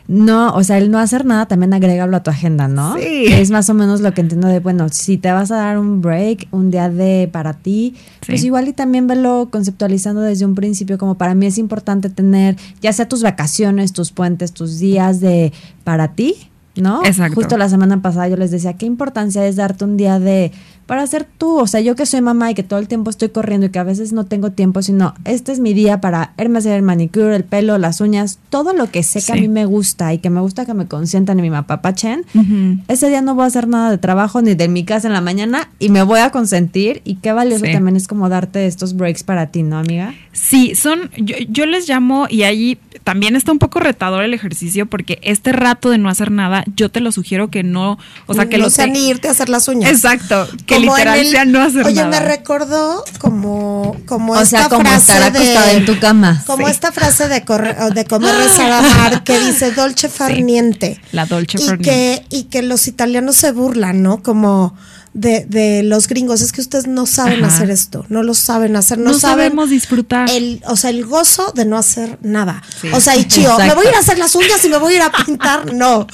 no, 0.07 0.53
o 0.53 0.63
sea, 0.63 0.77
el 0.77 0.91
no 0.91 0.99
hacer 0.99 1.25
nada 1.25 1.47
también 1.47 1.73
agrégalo 1.73 2.15
a 2.15 2.23
tu 2.23 2.29
agenda, 2.29 2.67
¿no? 2.67 2.95
Sí. 2.95 3.25
Es 3.27 3.49
más 3.49 3.69
o 3.69 3.73
menos 3.73 4.01
lo 4.01 4.13
que 4.13 4.21
entiendo 4.21 4.47
de, 4.47 4.59
bueno, 4.59 4.89
si 4.89 5.17
te 5.17 5.31
vas 5.31 5.51
a 5.51 5.57
dar 5.57 5.79
un 5.79 6.01
break, 6.01 6.47
un 6.51 6.69
día 6.69 6.89
de 6.89 7.27
para 7.31 7.53
ti, 7.53 7.95
pues 8.25 8.43
igual 8.43 8.67
y 8.67 8.73
también 8.73 9.07
velo 9.07 9.49
conceptualizando 9.51 10.21
desde 10.21 10.45
un 10.45 10.53
principio, 10.53 10.97
como 10.97 11.15
para 11.15 11.33
mí 11.33 11.47
es 11.47 11.57
importante 11.57 12.09
tener, 12.09 12.55
ya 12.81 12.93
sea 12.93 13.07
tus 13.07 13.23
vacaciones, 13.23 13.93
tus 13.93 14.11
puentes, 14.11 14.53
tus 14.53 14.77
días 14.77 15.21
de 15.21 15.51
para 15.83 16.09
ti, 16.09 16.35
¿no? 16.75 17.03
Exacto. 17.03 17.35
Justo 17.35 17.57
la 17.57 17.69
semana 17.69 18.01
pasada 18.01 18.27
yo 18.27 18.37
les 18.37 18.51
decía, 18.51 18.73
qué 18.73 18.85
importancia 18.85 19.45
es 19.47 19.55
darte 19.55 19.85
un 19.85 19.97
día 19.97 20.19
de 20.19 20.51
para 20.85 21.05
ser 21.07 21.25
tú, 21.25 21.57
o 21.59 21.67
sea, 21.67 21.81
yo 21.81 21.95
que 21.95 22.05
soy 22.05 22.21
mamá 22.21 22.51
y 22.51 22.53
que 22.55 22.63
todo 22.63 22.79
el 22.79 22.87
tiempo 22.87 23.09
estoy 23.09 23.29
corriendo 23.29 23.67
y 23.67 23.69
que 23.69 23.79
a 23.79 23.83
veces 23.83 24.13
no 24.13 24.25
tengo 24.25 24.51
tiempo, 24.51 24.81
sino 24.81 25.13
este 25.25 25.51
es 25.51 25.59
mi 25.59 25.73
día 25.73 26.01
para 26.01 26.33
irme 26.37 26.57
a 26.57 26.59
hacer 26.59 26.73
el 26.73 26.81
manicure, 26.83 27.35
el 27.35 27.43
pelo, 27.43 27.77
las 27.77 28.01
uñas, 28.01 28.39
todo 28.49 28.73
lo 28.73 28.89
que 28.91 29.03
sé 29.03 29.21
que 29.23 29.31
a 29.33 29.35
mí 29.35 29.47
me 29.47 29.65
gusta 29.65 30.13
y 30.13 30.19
que 30.19 30.29
me 30.29 30.41
gusta 30.41 30.65
que 30.65 30.73
me 30.73 30.87
consientan 30.87 31.39
y 31.39 31.41
mi 31.41 31.49
mapapachen, 31.49 32.25
Ujú. 32.33 32.81
ese 32.87 33.09
día 33.09 33.21
no 33.21 33.35
voy 33.35 33.43
a 33.45 33.47
hacer 33.47 33.67
nada 33.67 33.89
de 33.91 33.97
trabajo 33.97 34.41
ni 34.41 34.53
de 34.55 34.67
mi 34.67 34.83
casa 34.83 35.07
en 35.07 35.13
la 35.13 35.21
mañana 35.21 35.69
y 35.79 35.89
me 35.89 36.03
voy 36.03 36.19
a 36.19 36.29
consentir 36.29 37.01
y 37.05 37.15
qué 37.15 37.31
valioso 37.31 37.65
Sí. 37.65 37.71
también 37.71 37.95
es 37.95 38.07
como 38.07 38.29
darte 38.29 38.67
estos 38.67 38.95
breaks 38.95 39.23
para 39.23 39.47
ti, 39.47 39.63
¿no, 39.63 39.77
amiga? 39.77 40.13
Sí, 40.33 40.75
son, 40.75 41.09
yo, 41.17 41.35
yo 41.49 41.65
les 41.65 41.87
llamo, 41.87 42.27
y 42.29 42.43
ahí 42.43 42.77
también 43.03 43.35
está 43.35 43.51
un 43.51 43.59
poco 43.59 43.79
retador 43.79 44.23
el 44.23 44.33
ejercicio, 44.33 44.85
porque 44.85 45.19
este 45.21 45.51
rato 45.53 45.89
de 45.89 45.97
no 45.97 46.09
hacer 46.09 46.29
nada, 46.31 46.63
yo 46.75 46.89
te 46.89 46.99
lo 46.99 47.11
sugiero 47.11 47.49
que 47.49 47.63
no, 47.63 47.97
o 48.25 48.33
sea, 48.33 48.47
que 48.49 48.57
no 48.57 48.65
lo 48.65 48.69
sea 48.69 48.85
te- 48.85 48.91
ni 48.91 49.07
irte 49.09 49.27
a 49.29 49.31
hacer 49.31 49.47
las 49.49 49.67
uñas. 49.67 49.89
Exacto, 49.89 50.45
que 50.65 50.74
Como 50.75 50.97
en 50.97 50.97
literal 50.97 51.19
el- 51.19 51.31
sea 51.31 51.45
no 51.45 51.61
hacer 51.61 51.85
Oye, 51.85 51.95
nada. 52.03 52.09
me 52.09 52.19
recordó 52.19 53.03
como, 53.19 53.95
como 54.05 54.33
O 54.33 54.45
sea, 54.45 54.63
esta 54.63 54.69
como 54.69 54.89
frase 54.89 55.11
estar 55.13 55.31
de- 55.33 55.71
en 55.77 55.85
tu 55.85 55.99
cama. 55.99 56.43
Como 56.45 56.65
Sí. 56.67 56.71
esta 56.71 56.91
frase 56.91 57.27
de, 57.27 57.43
corre- 57.43 57.75
de 57.93 58.05
comer 58.05 58.35
rezar 58.35 58.71
amar 58.71 59.23
que 59.23 59.39
dice 59.45 59.71
dolce 59.71 60.09
far 60.09 60.33
Sí. 60.35 60.43
niente. 60.43 61.01
La 61.11 61.25
dolce 61.25 61.57
y 61.61 61.65
far 61.67 61.79
que, 61.79 62.25
y 62.29 62.43
que 62.43 62.61
los 62.61 62.87
italianos 62.87 63.35
se 63.35 63.51
burlan, 63.51 64.01
¿no? 64.03 64.21
Como 64.23 64.75
de, 65.13 65.45
de 65.47 65.81
los 65.83 66.07
gringos. 66.09 66.41
Es 66.41 66.51
que 66.51 66.59
ustedes 66.59 66.87
no 66.87 67.05
saben 67.05 67.43
Ajá. 67.45 67.55
hacer 67.55 67.69
esto, 67.71 68.05
no 68.09 68.21
lo 68.21 68.33
saben 68.33 68.75
hacer, 68.75 68.97
no, 68.97 69.11
no 69.11 69.17
saben 69.19 69.45
sabemos 69.45 69.69
disfrutar. 69.69 70.29
el, 70.29 70.61
o 70.67 70.75
sea, 70.75 70.89
el 70.89 71.05
gozo 71.05 71.53
de 71.55 71.63
no 71.63 71.77
hacer 71.77 72.17
nada. 72.21 72.61
Sí. 72.81 72.89
O 72.91 72.99
sea, 72.99 73.15
y 73.15 73.23
chío, 73.25 73.57
me 73.57 73.73
voy 73.75 73.85
a 73.85 73.89
ir 73.91 73.95
a 73.95 73.99
hacer 73.99 74.17
las 74.17 74.35
uñas 74.35 74.63
y 74.65 74.67
me 74.69 74.77
voy 74.77 74.93
a 74.93 74.95
ir 74.97 75.01
a 75.03 75.11
pintar. 75.13 75.73
No, 75.73 76.05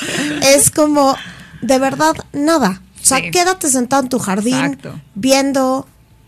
es 0.44 0.70
como, 0.70 1.16
de 1.64 1.80
verdad, 1.80 2.14
nada. 2.32 2.82
O 3.14 3.16
sea, 3.18 3.24
Sí. 3.26 3.32
quédate 3.32 3.70
sentado 3.70 4.04
en 4.04 4.10
tu 4.10 4.20
jardín, 4.20 4.56
Exacto. 4.56 4.94
viendo 5.16 5.88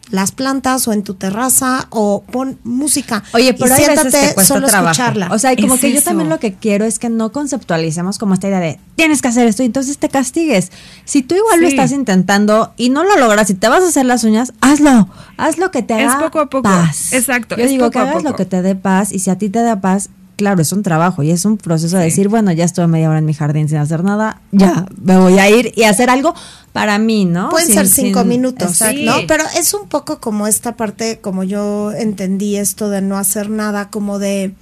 las 0.09 0.31
plantas 0.31 0.87
o 0.87 0.93
en 0.93 1.01
tu 1.01 1.13
terraza 1.15 1.87
o 1.89 2.23
pon 2.29 2.59
música. 2.63 3.23
Oye, 3.33 3.49
y 3.49 3.53
pero 3.53 3.73
hay 3.73 3.85
veces 3.87 3.99
siéntate 4.11 4.33
cuesta 4.35 4.53
solo 4.53 4.67
a 4.67 4.69
trabajo. 4.69 4.91
escucharla. 4.91 5.29
O 5.31 5.39
sea, 5.39 5.53
y 5.53 5.55
como 5.61 5.75
Es 5.75 5.81
que 5.81 5.93
yo 5.93 6.01
también 6.03 6.29
lo 6.29 6.39
que 6.39 6.53
quiero 6.53 6.85
es 6.85 6.99
que 6.99 7.09
no 7.09 7.31
conceptualicemos 7.31 8.19
como 8.19 8.33
esta 8.35 8.47
idea 8.49 8.59
de 8.59 8.79
tienes 8.95 9.21
que 9.21 9.29
hacer 9.29 9.47
esto 9.47 9.63
y 9.63 9.67
entonces 9.67 9.97
te 9.97 10.09
castigues. 10.09 10.71
Si 11.05 11.23
tú 11.23 11.35
igual 11.35 11.61
lo 11.61 11.67
estás 11.67 11.91
intentando 11.93 12.73
y 12.77 12.89
no 12.89 13.03
lo 13.05 13.17
logras 13.17 13.49
y 13.49 13.53
te 13.55 13.69
vas 13.69 13.81
a 13.83 13.87
hacer 13.87 14.05
las 14.05 14.23
uñas, 14.25 14.53
hazlo. 14.61 15.07
Haz 15.37 15.57
lo 15.57 15.71
que 15.71 15.81
te 15.81 15.99
Es 16.03 16.11
haga 16.11 16.25
poco 16.25 16.39
a 16.41 16.49
poco. 16.49 16.63
paz. 16.63 17.13
Exacto, 17.13 17.55
Yo 17.55 17.63
es 17.63 17.69
digo 17.71 17.85
poco 17.85 17.91
que 17.93 17.99
hagas 17.99 18.23
lo 18.23 18.35
que 18.35 18.45
te 18.45 18.61
dé 18.61 18.75
paz 18.75 19.11
y 19.13 19.19
si 19.19 19.29
a 19.29 19.37
ti 19.37 19.49
te 19.49 19.61
da 19.63 19.79
paz, 19.81 20.09
claro, 20.35 20.61
es 20.61 20.71
un 20.71 20.83
trabajo 20.83 21.23
y 21.23 21.31
es 21.31 21.45
un 21.45 21.57
proceso 21.57 21.97
de 21.97 22.03
Sí. 22.03 22.09
decir, 22.09 22.27
bueno, 22.29 22.51
ya 22.51 22.65
estuve 22.65 22.87
media 22.87 23.09
hora 23.09 23.19
en 23.19 23.25
mi 23.25 23.33
jardín 23.33 23.67
sin 23.69 23.77
hacer 23.77 24.03
nada, 24.03 24.41
ya 24.51 24.85
me 25.01 25.17
voy 25.17 25.39
a 25.39 25.49
ir 25.49 25.71
y 25.75 25.83
hacer 25.83 26.09
algo 26.09 26.33
para 26.71 26.97
mí, 26.97 27.25
¿no? 27.25 27.49
Pueden 27.49 27.67
Sin- 27.67 27.75
ser 27.75 27.87
cinco 27.87 28.19
sin- 28.21 28.29
minutos, 28.29 28.69
Exacto. 28.71 29.01
¿no? 29.03 29.15
Pero 29.27 29.43
es 29.57 29.73
un 29.73 29.87
poco 29.87 30.19
como 30.19 30.47
esta 30.47 30.75
parte, 30.75 31.19
como 31.19 31.43
yo 31.43 31.91
entendí 31.91 32.55
esto 32.57 32.89
de 32.89 33.01
no 33.01 33.17
hacer 33.17 33.49
nada, 33.49 33.89
como 33.89 34.19
de, 34.19 34.53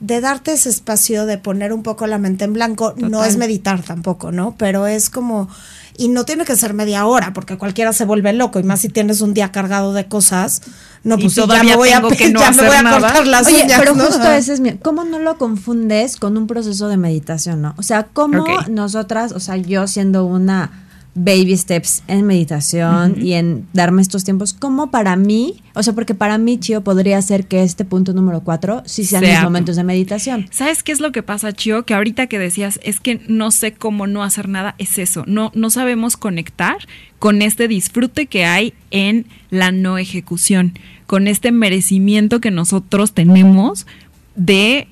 de 0.00 0.20
darte 0.20 0.52
ese 0.52 0.68
espacio 0.70 1.24
de 1.26 1.38
poner 1.38 1.72
un 1.72 1.82
poco 1.82 2.06
la 2.06 2.18
mente 2.18 2.44
en 2.44 2.52
blanco. 2.52 2.94
No 2.96 3.24
es 3.24 3.36
meditar 3.36 3.82
tampoco, 3.82 4.32
¿no? 4.32 4.54
Pero 4.58 4.86
es 4.86 5.08
como, 5.10 5.48
y 5.96 6.08
no 6.08 6.24
tiene 6.24 6.44
que 6.44 6.56
ser 6.56 6.74
media 6.74 7.06
hora, 7.06 7.32
porque 7.32 7.56
cualquiera 7.56 7.92
se 7.92 8.04
vuelve 8.04 8.32
loco, 8.32 8.58
y 8.58 8.62
más 8.62 8.80
si 8.80 8.88
tienes 8.88 9.20
un 9.20 9.34
día 9.34 9.52
cargado 9.52 9.92
de 9.92 10.06
cosas. 10.06 10.62
No, 11.02 11.16
Y 11.16 11.22
pues 11.22 11.34
ya 11.34 11.62
me 11.62 11.76
voy 11.76 11.90
a, 11.90 12.02
que 12.18 12.30
no 12.30 12.40
ya 12.40 12.50
me 12.50 12.66
voy 12.66 12.76
a 12.76 12.90
cortar 12.90 13.26
las 13.26 13.46
Oye, 13.46 13.64
uñas, 13.64 13.78
pero 13.78 13.94
¿no? 13.94 14.04
justo 14.04 14.30
ese 14.30 14.54
es 14.54 14.60
mi. 14.60 14.72
¿Cómo 14.78 15.04
no 15.04 15.18
lo 15.18 15.38
confundes 15.38 16.16
con 16.16 16.36
un 16.36 16.46
proceso 16.46 16.88
de 16.88 16.96
meditación, 16.96 17.62
no? 17.62 17.74
O 17.76 17.82
sea, 17.82 18.04
¿cómo 18.12 18.44
nosotras, 18.68 19.32
o 19.32 19.40
sea, 19.40 19.56
yo 19.56 19.86
siendo 19.86 20.24
una 20.24 20.83
baby 21.16 21.56
steps 21.56 22.02
en 22.08 22.26
meditación 22.26 23.16
y 23.22 23.34
en 23.34 23.66
darme 23.72 24.02
estos 24.02 24.24
tiempos, 24.24 24.52
¿cómo 24.52 24.90
para 24.90 25.14
mí, 25.14 25.62
o 25.74 25.82
sea, 25.84 25.92
porque 25.92 26.14
para 26.14 26.38
mí, 26.38 26.58
Chio, 26.58 26.82
podría 26.82 27.22
ser 27.22 27.46
que 27.46 27.62
este 27.62 27.84
punto 27.84 28.12
número 28.12 28.40
cuatro 28.40 28.82
sí 28.84 29.04
sean 29.04 29.22
Sea. 29.22 29.34
mis 29.38 29.44
momentos 29.44 29.76
de 29.76 29.84
meditación? 29.84 30.48
¿Sabes 30.50 30.82
qué 30.82 30.90
es 30.90 30.98
lo 30.98 31.12
que 31.12 31.22
pasa, 31.22 31.52
Chio? 31.52 31.84
Que 31.86 31.94
ahorita 31.94 32.26
que 32.26 32.40
decías, 32.40 32.80
es 32.82 32.98
que 32.98 33.20
no 33.28 33.52
sé 33.52 33.72
cómo 33.74 34.08
no 34.08 34.24
hacer 34.24 34.48
nada, 34.48 34.74
es 34.78 34.98
eso. 34.98 35.22
No, 35.28 35.52
no 35.54 35.70
sabemos 35.70 36.16
conectar 36.16 36.78
con 37.20 37.42
este 37.42 37.68
disfrute 37.68 38.26
que 38.26 38.44
hay 38.44 38.74
en 38.90 39.26
la 39.50 39.70
no 39.70 39.98
ejecución, 39.98 40.76
con 41.06 41.28
este 41.28 41.52
merecimiento 41.52 42.40
que 42.40 42.50
nosotros 42.50 43.12
tenemos 43.12 43.86
de 44.34 44.88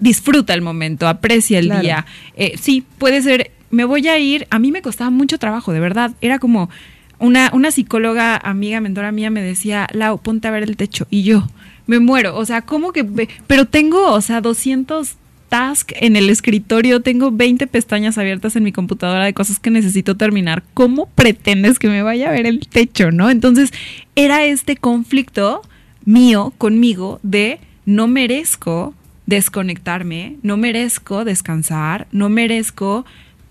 disfruta 0.00 0.54
el 0.54 0.62
momento, 0.62 1.08
aprecia 1.08 1.58
el 1.58 1.66
Claro. 1.66 1.80
día. 1.80 2.06
Eh, 2.36 2.54
sí, 2.60 2.84
puede 2.98 3.20
ser, 3.22 3.50
me 3.70 3.84
voy 3.84 4.08
a 4.08 4.18
ir, 4.18 4.46
a 4.50 4.58
mí 4.58 4.72
me 4.72 4.82
costaba 4.82 5.10
mucho 5.10 5.38
trabajo, 5.38 5.72
de 5.72 5.80
verdad, 5.80 6.12
era 6.20 6.38
como 6.38 6.70
una, 7.18 7.50
una 7.52 7.70
psicóloga 7.70 8.36
amiga, 8.36 8.80
mentora 8.80 9.12
mía 9.12 9.30
me 9.30 9.42
decía, 9.42 9.88
Lau, 9.92 10.18
ponte 10.18 10.48
a 10.48 10.52
ver 10.52 10.62
el 10.62 10.76
techo, 10.76 11.06
y 11.10 11.22
yo 11.22 11.46
me 11.86 12.00
muero, 12.00 12.36
o 12.36 12.44
sea, 12.44 12.62
¿cómo 12.62 12.92
que? 12.92 13.04
Pero 13.46 13.66
tengo, 13.66 14.12
o 14.12 14.20
sea, 14.20 14.40
200 14.40 15.16
task 15.48 15.92
en 15.96 16.16
el 16.16 16.30
escritorio, 16.30 17.00
tengo 17.00 17.30
20 17.32 17.66
pestañas 17.66 18.18
abiertas 18.18 18.54
en 18.56 18.62
mi 18.62 18.72
computadora 18.72 19.24
de 19.24 19.34
cosas 19.34 19.58
que 19.58 19.70
necesito 19.70 20.16
terminar. 20.16 20.62
¿Cómo 20.74 21.08
pretendes 21.14 21.78
que 21.78 21.88
me 21.88 22.02
vaya 22.02 22.28
a 22.28 22.32
ver 22.32 22.46
el 22.46 22.60
techo, 22.68 23.10
no? 23.10 23.30
Entonces, 23.30 23.72
era 24.14 24.44
este 24.44 24.76
conflicto 24.76 25.62
mío 26.04 26.52
conmigo 26.58 27.20
de 27.22 27.60
no 27.86 28.06
merezco 28.06 28.94
desconectarme, 29.26 30.36
no 30.42 30.56
merezco 30.56 31.24
descansar, 31.24 32.06
no 32.12 32.28
merezco 32.28 33.04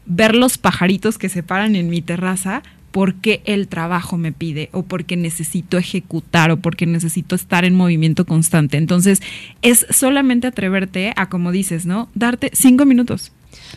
ver 0.08 0.36
los 0.36 0.58
pajaritos 0.58 1.18
que 1.18 1.30
se 1.30 1.44
paran 1.44 1.76
en 1.76 1.90
mi 1.90 2.02
terraza 2.02 2.64
porque 2.92 3.42
el 3.46 3.68
trabajo 3.68 4.18
me 4.18 4.32
pide 4.32 4.70
o 4.72 4.82
porque 4.84 5.18
necesito 5.18 5.78
ejecutar 5.78 6.50
o 6.50 6.58
porque 6.58 6.86
necesito 6.88 7.36
estar 7.36 7.64
en 7.66 7.76
movimiento 7.76 8.26
constante. 8.26 8.78
Entonces, 8.78 9.22
es 9.62 9.86
solamente 9.92 10.48
atreverte 10.48 11.14
a, 11.16 11.30
como 11.30 11.52
dices, 11.52 11.86
¿no? 11.86 12.10
Darte 12.16 12.50
cinco 12.54 12.86
minutos. 12.86 13.32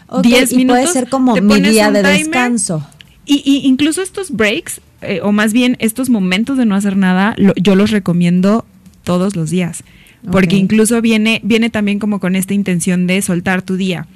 Ok, 0.06 0.22
10 0.24 0.52
y 0.52 0.56
minutos. 0.56 0.80
puede 0.82 0.92
ser 0.92 1.08
como 1.10 1.34
mi 1.36 1.60
día 1.60 1.90
de 1.90 2.02
descanso. 2.02 2.86
y, 3.26 3.42
y 3.44 3.66
incluso 3.68 4.00
estos 4.00 4.30
breaks, 4.30 4.80
eh, 5.02 5.20
o 5.22 5.32
más 5.32 5.52
bien 5.52 5.76
estos 5.80 6.08
momentos 6.08 6.56
de 6.56 6.64
no 6.64 6.74
hacer 6.74 6.96
nada, 6.96 7.34
lo- 7.36 7.54
yo 7.56 7.74
los 7.74 7.90
recomiendo 7.90 8.64
todos 9.04 9.36
los 9.36 9.50
días. 9.50 9.82
Porque 10.30 10.56
incluso 10.56 11.00
viene, 11.00 11.40
viene 11.42 11.70
también 11.70 11.98
como 11.98 12.20
con 12.20 12.36
esta 12.36 12.52
intención 12.54 13.06
de 13.06 13.20
soltar 13.22 13.62
tu 13.62 13.76
día. 13.76 14.06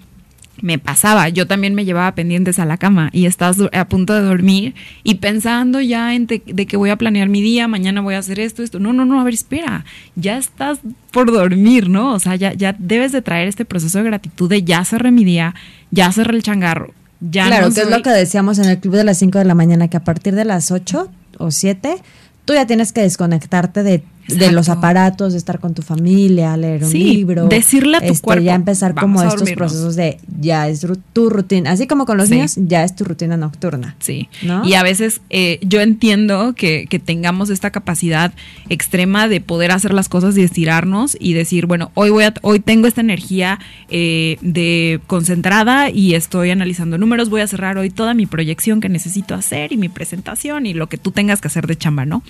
Me 0.62 0.78
pasaba, 0.78 1.28
yo 1.28 1.46
también 1.46 1.74
me 1.74 1.84
llevaba 1.84 2.14
pendientes 2.14 2.58
a 2.58 2.64
la 2.64 2.76
cama 2.76 3.10
y 3.12 3.26
estás 3.26 3.56
a 3.72 3.88
punto 3.88 4.14
de 4.14 4.22
dormir 4.22 4.74
y 5.02 5.16
pensando 5.16 5.80
ya 5.80 6.14
en 6.14 6.26
te- 6.28 6.42
de 6.46 6.66
que 6.66 6.76
voy 6.76 6.90
a 6.90 6.96
planear 6.96 7.28
mi 7.28 7.42
día, 7.42 7.66
mañana 7.68 8.00
voy 8.00 8.14
a 8.14 8.18
hacer 8.18 8.38
esto, 8.38 8.62
esto. 8.62 8.78
No, 8.78 8.92
no, 8.92 9.04
no, 9.04 9.20
a 9.20 9.24
ver, 9.24 9.34
espera, 9.34 9.84
ya 10.14 10.38
estás 10.38 10.78
por 11.10 11.32
dormir, 11.32 11.88
¿no? 11.88 12.12
O 12.14 12.18
sea, 12.20 12.36
ya, 12.36 12.52
ya 12.54 12.74
debes 12.78 13.10
de 13.12 13.20
traer 13.20 13.48
este 13.48 13.64
proceso 13.64 13.98
de 13.98 14.04
gratitud 14.04 14.48
de 14.48 14.62
ya 14.62 14.84
cerré 14.84 15.10
mi 15.10 15.24
día, 15.24 15.54
ya 15.90 16.12
cerré 16.12 16.36
el 16.36 16.42
changarro, 16.42 16.94
ya 17.20 17.46
claro, 17.48 17.68
no 17.68 17.74
que 17.74 17.80
es 17.80 17.90
lo 17.90 18.02
que 18.02 18.10
decíamos 18.10 18.58
en 18.60 18.66
el 18.66 18.78
club 18.78 18.94
de 18.94 19.04
las 19.04 19.18
5 19.18 19.38
de 19.38 19.44
la 19.44 19.54
mañana, 19.54 19.88
que 19.88 19.96
a 19.96 20.04
partir 20.04 20.34
de 20.34 20.44
las 20.44 20.70
8 20.70 21.10
o 21.38 21.50
7, 21.50 21.96
tú 22.44 22.52
ya 22.54 22.66
tienes 22.66 22.92
que 22.92 23.00
desconectarte 23.00 23.82
de, 23.82 24.04
de 24.28 24.52
los 24.52 24.68
aparatos, 24.68 25.32
de 25.32 25.38
estar 25.38 25.58
con 25.60 25.74
tu 25.74 25.82
familia, 25.82 26.56
leer 26.56 26.84
un 26.84 26.90
Sí, 26.90 27.04
libro. 27.16 27.46
decirle 27.48 27.98
a 27.98 28.00
tu 28.00 28.06
este, 28.12 28.22
cuerpo, 28.24 28.44
Ya 28.44 28.54
empezar 28.54 28.94
como 28.94 29.16
"Vamos 29.16 29.22
a 29.22 29.26
estos 29.26 29.40
dormirnos". 29.40 29.72
procesos 29.72 29.96
de 29.96 30.18
ya 30.40 30.68
es 30.68 30.86
tu 31.12 31.30
rutina. 31.30 31.70
Así 31.72 31.86
como 31.86 32.06
con 32.06 32.16
los 32.16 32.28
Sí. 32.28 32.34
niños, 32.34 32.54
ya 32.56 32.84
es 32.84 32.94
tu 32.96 33.04
rutina 33.04 33.36
nocturna. 33.36 33.96
Sí. 33.98 34.28
¿No? 34.42 34.66
Y 34.66 34.74
a 34.74 34.82
veces 34.82 35.20
eh, 35.30 35.58
yo 35.62 35.80
entiendo 35.80 36.54
que, 36.56 36.86
que 36.88 36.98
tengamos 36.98 37.50
esta 37.50 37.70
capacidad 37.70 38.32
extrema 38.68 39.28
de 39.28 39.40
poder 39.40 39.70
hacer 39.72 39.92
las 39.94 40.08
cosas 40.08 40.36
y 40.38 40.42
estirarnos 40.42 41.16
y 41.20 41.34
decir, 41.34 41.66
bueno, 41.66 41.90
hoy 41.94 42.10
voy 42.10 42.24
a, 42.24 42.34
hoy 42.42 42.60
tengo 42.60 42.86
esta 42.86 43.00
energía 43.00 43.58
eh, 43.90 44.38
de 44.40 45.00
concentrada 45.06 45.90
y 45.90 46.14
estoy 46.14 46.50
analizando 46.50 46.98
números, 46.98 47.28
voy 47.30 47.40
a 47.42 47.46
cerrar 47.46 47.78
hoy 47.78 47.90
toda 47.90 48.14
mi 48.14 48.26
proyección 48.26 48.80
que 48.80 48.88
necesito 48.88 49.34
hacer 49.34 49.72
y 49.72 49.76
mi 49.76 49.88
presentación 49.88 50.66
y 50.66 50.74
lo 50.74 50.88
que 50.88 50.98
tú 50.98 51.10
tengas 51.10 51.40
que 51.40 51.48
hacer 51.48 51.66
de 51.66 51.76
chamba, 51.76 52.04
¿no? 52.06 52.22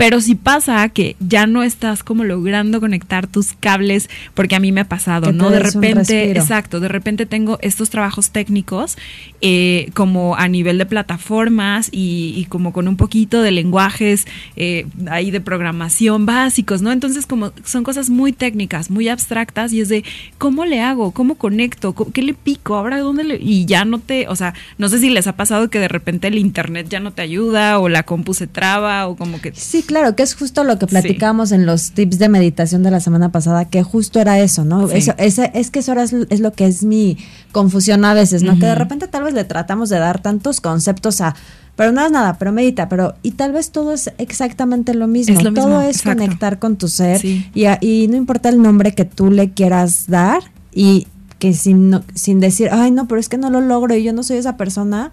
Pero 0.00 0.20
si 0.22 0.34
pasa 0.34 0.88
que 0.88 1.14
ya 1.20 1.46
no 1.46 1.62
estás 1.62 2.02
como 2.02 2.24
logrando 2.24 2.80
conectar 2.80 3.26
tus 3.26 3.52
cables, 3.52 4.08
porque 4.34 4.56
a 4.56 4.60
mí 4.60 4.72
me 4.72 4.80
ha 4.80 4.88
pasado, 4.88 5.30
¿no? 5.32 5.50
De 5.50 5.58
repente, 5.60 6.30
exacto, 6.40 6.80
de 6.80 6.88
repente 6.88 7.26
tengo 7.26 7.58
estos 7.60 7.90
trabajos 7.90 8.30
técnicos 8.30 8.96
eh, 9.42 9.90
como 9.94 10.36
a 10.36 10.48
nivel 10.48 10.78
de 10.78 10.86
plataformas 10.86 11.88
y, 11.92 12.32
y 12.36 12.46
como 12.46 12.72
con 12.72 12.88
un 12.88 12.96
poquito 12.96 13.42
de 13.42 13.50
lenguajes 13.50 14.26
eh, 14.56 14.86
ahí 15.10 15.30
de 15.30 15.40
programación 15.40 16.24
básicos, 16.26 16.80
¿no? 16.82 16.92
Entonces 16.92 17.26
como 17.26 17.52
son 17.64 17.84
cosas 17.84 18.08
muy 18.10 18.32
técnicas, 18.32 18.90
muy 18.90 19.08
abstractas 19.08 19.72
y 19.72 19.80
es 19.82 19.88
de 19.90 20.02
cómo 20.38 20.64
le 20.64 20.80
hago, 20.80 21.10
cómo 21.12 21.34
conecto, 21.34 21.92
¿Cómo- 21.94 22.10
qué 22.12 22.22
le 22.22 22.32
pico, 22.34 22.74
ahora 22.76 22.98
dónde 23.00 23.24
le 23.24 23.36
y 23.36 23.66
ya 23.66 23.84
no 23.84 23.98
te, 23.98 24.28
o 24.28 24.36
sea, 24.36 24.54
no 24.78 24.88
sé 24.88 24.98
si 24.98 25.10
les 25.10 25.26
ha 25.26 25.36
pasado 25.36 25.68
que 25.68 25.78
de 25.78 25.88
repente 25.88 26.28
el 26.28 26.38
internet 26.38 26.86
ya 26.88 27.00
no 27.00 27.12
te 27.12 27.22
ayuda 27.22 27.78
o 27.78 27.88
la 27.90 28.02
compu 28.04 28.32
se 28.34 28.46
traba 28.46 29.06
o 29.06 29.16
como 29.16 29.40
que 29.40 29.52
Sí, 29.54 29.82
claro, 29.90 30.16
que 30.16 30.22
es 30.22 30.34
justo 30.34 30.64
lo 30.64 30.78
que 30.78 30.86
Sí. 30.86 30.90
platicamos 30.90 31.52
en 31.52 31.66
los 31.66 31.90
tips 31.92 32.18
de 32.18 32.28
meditación 32.28 32.82
de 32.82 32.90
la 32.90 33.00
semana 33.00 33.30
pasada, 33.32 33.64
que 33.66 33.82
justo 33.82 34.20
era 34.20 34.38
eso, 34.38 34.64
¿no? 34.64 34.88
Sí. 34.88 34.96
Eso, 34.98 35.14
ese- 35.18 35.50
es 35.54 35.70
que 35.70 35.80
eso 35.80 35.92
es, 35.94 36.12
es 36.30 36.40
lo 36.40 36.52
que 36.52 36.66
es 36.66 36.82
mi 36.84 37.18
confusión 37.52 38.04
a 38.04 38.14
veces, 38.14 38.42
¿no? 38.42 38.58
Que 38.58 38.66
de 38.66 38.74
repente 38.74 39.08
tal 39.08 39.24
vez 39.24 39.34
le 39.34 39.44
tratamos 39.44 39.88
de 39.88 39.98
dar 39.98 40.22
tantos 40.22 40.60
conceptos 40.60 41.20
a, 41.20 41.34
pero 41.76 41.92
no 41.92 42.04
es 42.04 42.12
nada, 42.12 42.36
pero 42.38 42.52
medita, 42.52 42.88
pero, 42.88 43.14
y 43.22 43.32
tal 43.32 43.52
vez 43.52 43.70
todo 43.70 43.92
es 43.92 44.10
exactamente 44.18 44.94
lo 44.94 45.06
mismo. 45.06 45.36
Es 45.36 45.42
lo 45.44 45.50
mismo, 45.50 45.66
todo 45.68 45.80
es 45.82 45.96
exacto. 45.98 46.22
conectar 46.22 46.58
con 46.58 46.76
tu 46.76 46.88
ser 46.88 47.18
Sí. 47.18 47.50
y, 47.54 47.64
a- 47.64 47.78
y 47.80 48.06
no 48.08 48.16
importa 48.16 48.48
el 48.48 48.62
nombre 48.62 48.92
que 48.94 49.04
tú 49.04 49.30
le 49.30 49.50
quieras 49.50 50.04
dar 50.06 50.42
y 50.72 51.06
que 51.38 51.54
sin, 51.54 51.88
no- 51.90 52.02
sin 52.14 52.38
decir, 52.38 52.68
ay, 52.70 52.90
no, 52.90 53.08
pero 53.08 53.18
es 53.18 53.28
que 53.30 53.38
no 53.38 53.48
lo 53.50 53.60
logro 53.62 53.94
y 53.96 54.02
yo 54.02 54.12
no 54.12 54.22
soy 54.22 54.36
esa 54.36 54.56
persona, 54.58 55.10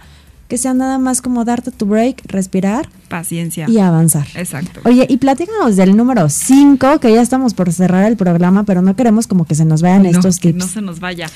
que 0.48 0.58
sea 0.58 0.74
nada 0.74 0.98
más 0.98 1.22
como 1.22 1.44
darte 1.46 1.72
tu 1.72 1.86
break, 1.86 2.22
respirar 2.28 2.88
paciencia. 3.10 3.66
y 3.70 3.80
avanzar. 3.80 4.26
Exacto. 4.36 4.80
Oye, 4.86 5.06
y 5.10 5.18
platícanos 5.18 5.76
del 5.76 5.96
número 5.98 6.30
5, 6.30 7.00
que 7.00 7.12
ya 7.14 7.22
estamos 7.22 7.54
por 7.54 7.72
cerrar 7.74 8.06
el 8.10 8.16
programa, 8.18 8.64
pero 8.64 8.82
no 8.82 8.96
queremos 8.96 9.28
como 9.28 9.46
que 9.46 9.56
se 9.56 9.66
nos 9.66 9.82
vayan 9.82 10.04
No, 10.04 10.10
estos 10.10 10.38
que 10.40 10.54
tips. 10.54 10.60
no 10.66 10.68
se 10.72 10.82
nos 10.82 11.00
vaya. 11.00 11.28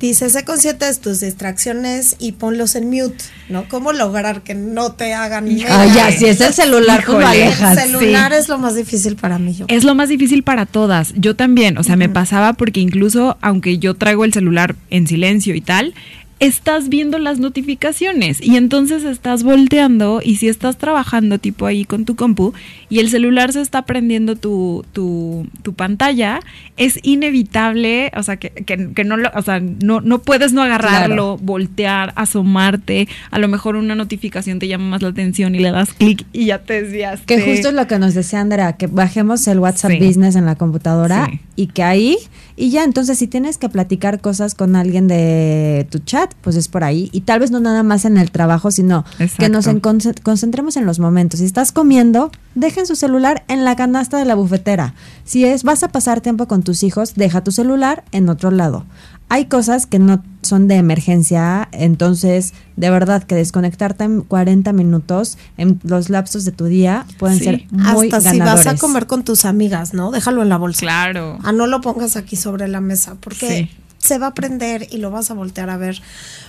Dice, 0.00 0.30
sé 0.30 0.42
consciente 0.44 0.86
de 0.86 0.94
tus 0.96 1.20
distracciones 1.20 2.16
y 2.18 2.32
ponlos 2.32 2.74
en 2.74 2.88
mute, 2.90 3.16
¿no? 3.50 3.68
¿Cómo 3.68 3.92
lograr 3.92 4.42
que 4.42 4.54
no 4.54 4.92
te 4.92 5.12
hagan 5.14 5.46
Ah, 5.68 5.86
ya, 5.86 6.10
si 6.10 6.24
es 6.26 6.40
el 6.40 6.54
celular, 6.54 7.04
pues 7.06 7.18
lo 7.18 7.22
Híjole. 7.22 7.44
alejas. 7.44 7.78
El 7.78 7.90
celular 7.92 8.32
es 8.32 8.48
lo 8.48 8.58
más 8.58 8.74
difícil 8.74 9.16
para 9.16 9.38
mí. 9.38 9.54
Yo. 9.54 9.66
Es 9.68 9.84
lo 9.84 9.94
más 9.94 10.08
difícil 10.08 10.42
para 10.42 10.66
todas. 10.66 11.12
Yo 11.16 11.36
también, 11.36 11.78
o 11.78 11.84
sea, 11.84 11.94
me 11.96 12.08
pasaba 12.08 12.54
porque 12.54 12.80
incluso 12.80 13.36
aunque 13.42 13.78
yo 13.78 13.94
traigo 13.94 14.24
el 14.24 14.32
celular 14.32 14.74
en 14.90 15.06
silencio 15.06 15.54
y 15.54 15.60
tal, 15.60 15.94
estás 16.38 16.90
viendo 16.90 17.18
las 17.18 17.38
notificaciones 17.38 18.42
y 18.42 18.56
entonces 18.56 19.04
estás 19.04 19.42
volteando 19.42 20.20
y 20.22 20.36
si 20.36 20.48
estás 20.48 20.76
trabajando 20.76 21.38
tipo 21.38 21.64
ahí 21.64 21.86
con 21.86 22.04
tu 22.04 22.14
compu 22.14 22.52
y 22.90 22.98
el 22.98 23.08
celular 23.08 23.52
se 23.54 23.62
está 23.62 23.86
prendiendo 23.86 24.36
tu, 24.36 24.84
tu, 24.92 25.46
tu 25.62 25.72
pantalla, 25.72 26.40
es 26.76 27.00
inevitable, 27.02 28.12
o 28.16 28.22
sea, 28.22 28.36
que, 28.36 28.50
que, 28.50 28.92
que 28.92 29.04
no, 29.04 29.16
lo, 29.16 29.30
o 29.34 29.42
sea, 29.42 29.60
no, 29.60 30.00
no 30.02 30.20
puedes 30.20 30.52
no 30.52 30.62
agarrarlo, 30.62 31.38
voltear, 31.38 32.12
asomarte, 32.16 33.08
a 33.30 33.38
lo 33.38 33.48
mejor 33.48 33.76
una 33.76 33.94
notificación 33.94 34.58
te 34.58 34.68
llama 34.68 34.84
más 34.88 35.02
la 35.02 35.08
atención 35.08 35.54
y 35.54 35.60
le 35.60 35.70
das 35.70 35.92
clic 35.94 36.24
y 36.32 36.46
ya 36.46 36.58
te 36.58 36.82
desviaste. 36.82 37.24
Que 37.26 37.40
justo 37.42 37.68
es 37.68 37.74
lo 37.74 37.86
que 37.86 37.98
nos 37.98 38.14
decía 38.14 38.40
Andrea, 38.40 38.74
que 38.74 38.86
bajemos 38.86 39.46
el 39.48 39.58
WhatsApp 39.58 39.92
Sí. 39.92 39.98
Business 39.98 40.36
en 40.36 40.44
la 40.46 40.56
computadora 40.56 41.28
Sí. 41.30 41.40
y 41.56 41.66
que 41.68 41.82
ahí, 41.82 42.18
y 42.56 42.70
ya, 42.70 42.84
entonces 42.84 43.18
si 43.18 43.26
tienes 43.26 43.58
que 43.58 43.68
platicar 43.68 44.20
cosas 44.20 44.54
con 44.54 44.76
alguien 44.76 45.08
de 45.08 45.86
tu 45.90 45.98
chat, 45.98 46.32
pues 46.40 46.56
es 46.56 46.68
por 46.68 46.84
ahí. 46.84 47.10
Y 47.12 47.20
tal 47.22 47.40
vez 47.40 47.50
no 47.50 47.60
nada 47.60 47.82
más 47.82 48.04
en 48.04 48.16
el 48.16 48.30
trabajo, 48.30 48.70
sino 48.70 49.04
que 49.36 49.48
nos 49.50 49.66
encon- 49.82 50.20
concentremos 50.22 50.76
en 50.76 50.86
los 50.86 50.98
momentos. 50.98 51.40
Si 51.40 51.46
estás 51.46 51.70
comiendo, 51.72 52.30
dejen 52.54 52.86
su 52.86 52.96
celular 52.96 53.44
en 53.48 53.64
la 53.64 53.76
canasta 53.76 54.18
de 54.18 54.24
la 54.24 54.34
bufetera. 54.34 54.94
Si 55.24 55.44
es 55.44 55.62
vas 55.64 55.82
a 55.82 55.88
pasar 55.88 56.20
tiempo 56.20 56.46
con 56.48 56.62
tus 56.62 56.82
hijos, 56.82 57.14
deja 57.14 57.44
tu 57.44 57.52
celular 57.52 58.04
en 58.12 58.28
otro 58.28 58.50
lado. 58.50 58.84
Hay 59.28 59.46
cosas 59.46 59.86
que 59.86 59.98
no 59.98 60.22
son 60.42 60.68
de 60.68 60.76
emergencia, 60.76 61.68
entonces 61.72 62.54
de 62.76 62.90
verdad 62.90 63.24
que 63.24 63.34
desconectarte 63.34 64.04
en 64.04 64.20
40 64.20 64.72
minutos 64.72 65.36
en 65.56 65.80
los 65.82 66.10
lapsos 66.10 66.44
de 66.44 66.52
tu 66.52 66.66
día 66.66 67.04
pueden 67.18 67.38
Sí. 67.38 67.44
ser 67.44 67.64
muy 67.72 68.06
Hasta 68.12 68.30
si 68.30 68.38
vas 68.38 68.66
a 68.68 68.76
comer 68.76 69.06
con 69.06 69.24
tus 69.24 69.44
amigas, 69.44 69.94
¿no? 69.94 70.12
Déjalo 70.12 70.42
en 70.42 70.48
la 70.48 70.56
bolsa. 70.58 70.80
Claro. 70.80 71.38
Ah, 71.42 71.50
no 71.50 71.66
lo 71.66 71.80
pongas 71.80 72.16
aquí 72.16 72.36
sobre 72.36 72.68
la 72.68 72.80
mesa 72.80 73.16
porque 73.20 73.48
Sí. 73.48 73.70
Se 74.06 74.18
va 74.18 74.28
a 74.28 74.34
prender 74.34 74.86
y 74.90 74.98
lo 74.98 75.10
vas 75.10 75.30
a 75.30 75.34
voltear 75.34 75.70
a 75.70 75.76
ver. 75.76 76.00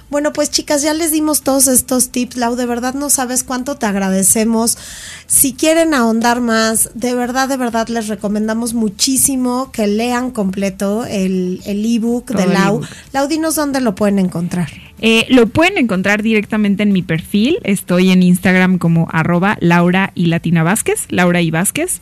Bueno, 0.10 0.32
pues 0.32 0.50
chicas, 0.50 0.82
ya 0.82 0.94
les 0.94 1.12
dimos 1.12 1.42
todos 1.42 1.68
estos 1.68 2.10
tips. 2.10 2.38
Lau, 2.38 2.56
de 2.56 2.66
verdad 2.66 2.94
no 2.94 3.10
sabes 3.10 3.44
cuánto 3.44 3.76
te 3.76 3.86
agradecemos. 3.86 4.78
Si 5.28 5.54
quieren 5.54 5.94
ahondar 5.94 6.40
más, 6.40 6.92
de 6.94 7.14
verdad, 7.14 7.50
de 7.50 7.58
verdad 7.58 7.90
les 7.90 8.08
recomendamos 8.08 8.74
muchísimo 8.74 9.70
que 9.74 9.88
lean 9.88 10.32
completo 10.32 11.06
el 11.06 11.62
el 11.66 11.86
ebook 11.86 12.28
Todo 12.28 12.38
de 12.38 12.44
el 12.46 12.54
Lau. 12.54 12.76
ebook. 12.78 12.88
Lau, 13.12 13.28
dinos 13.28 13.56
dónde 13.56 13.82
lo 13.82 13.96
pueden 13.96 14.20
encontrar. 14.20 14.70
Eh, 15.00 15.26
lo 15.30 15.48
pueden 15.48 15.78
encontrar 15.78 16.24
directamente 16.24 16.84
en 16.84 16.92
mi 16.92 17.02
perfil. 17.02 17.58
Estoy 17.64 18.10
en 18.12 18.24
Instagram 18.24 18.78
como 18.78 19.08
arroba 19.12 19.58
Laura 19.60 20.12
y 20.16 20.28
Latina 20.28 20.64
Vázquez, 20.64 21.06
Laura 21.10 21.42
y 21.42 21.52
Vázquez. 21.52 22.02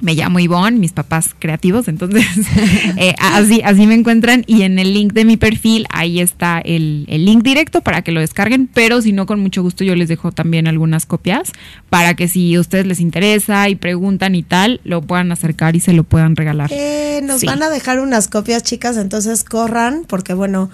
Me 0.00 0.14
llamo 0.14 0.38
Ivonne, 0.38 0.78
mis 0.78 0.92
papás 0.92 1.30
creativos, 1.38 1.88
entonces 1.88 2.24
eh, 2.96 3.14
así, 3.18 3.62
así 3.64 3.86
me 3.86 3.94
encuentran 3.94 4.44
y 4.46 4.62
en 4.62 4.78
el 4.78 4.94
link 4.94 5.12
de 5.12 5.24
mi 5.24 5.36
perfil 5.36 5.86
ahí 5.90 6.20
está 6.20 6.60
el, 6.60 7.04
el, 7.08 7.24
link 7.24 7.42
directo 7.42 7.80
para 7.80 8.02
que 8.02 8.12
lo 8.12 8.20
descarguen, 8.20 8.68
pero 8.72 9.02
si 9.02 9.12
no, 9.12 9.26
con 9.26 9.40
mucho 9.40 9.62
gusto 9.62 9.84
yo 9.84 9.94
les 9.94 10.08
dejo 10.08 10.32
también 10.32 10.66
algunas 10.66 11.06
copias 11.06 11.52
para 11.90 12.14
que 12.14 12.28
si 12.28 12.54
a 12.54 12.60
ustedes 12.60 12.86
les 12.86 13.00
interesa 13.00 13.68
y 13.68 13.74
preguntan 13.74 14.34
y 14.34 14.42
tal, 14.42 14.80
lo 14.84 15.02
puedan 15.02 15.32
acercar 15.32 15.76
y 15.76 15.80
se 15.80 15.92
lo 15.92 16.04
puedan 16.04 16.36
regalar. 16.36 16.70
Eh, 16.72 17.20
nos 17.22 17.44
van 17.44 17.62
a 17.62 17.70
dejar 17.70 18.00
unas 18.00 18.28
copias 18.28 18.62
chicas, 18.62 18.96
entonces 18.96 19.44
corran 19.44 20.04
porque 20.06 20.34
bueno 20.34 20.70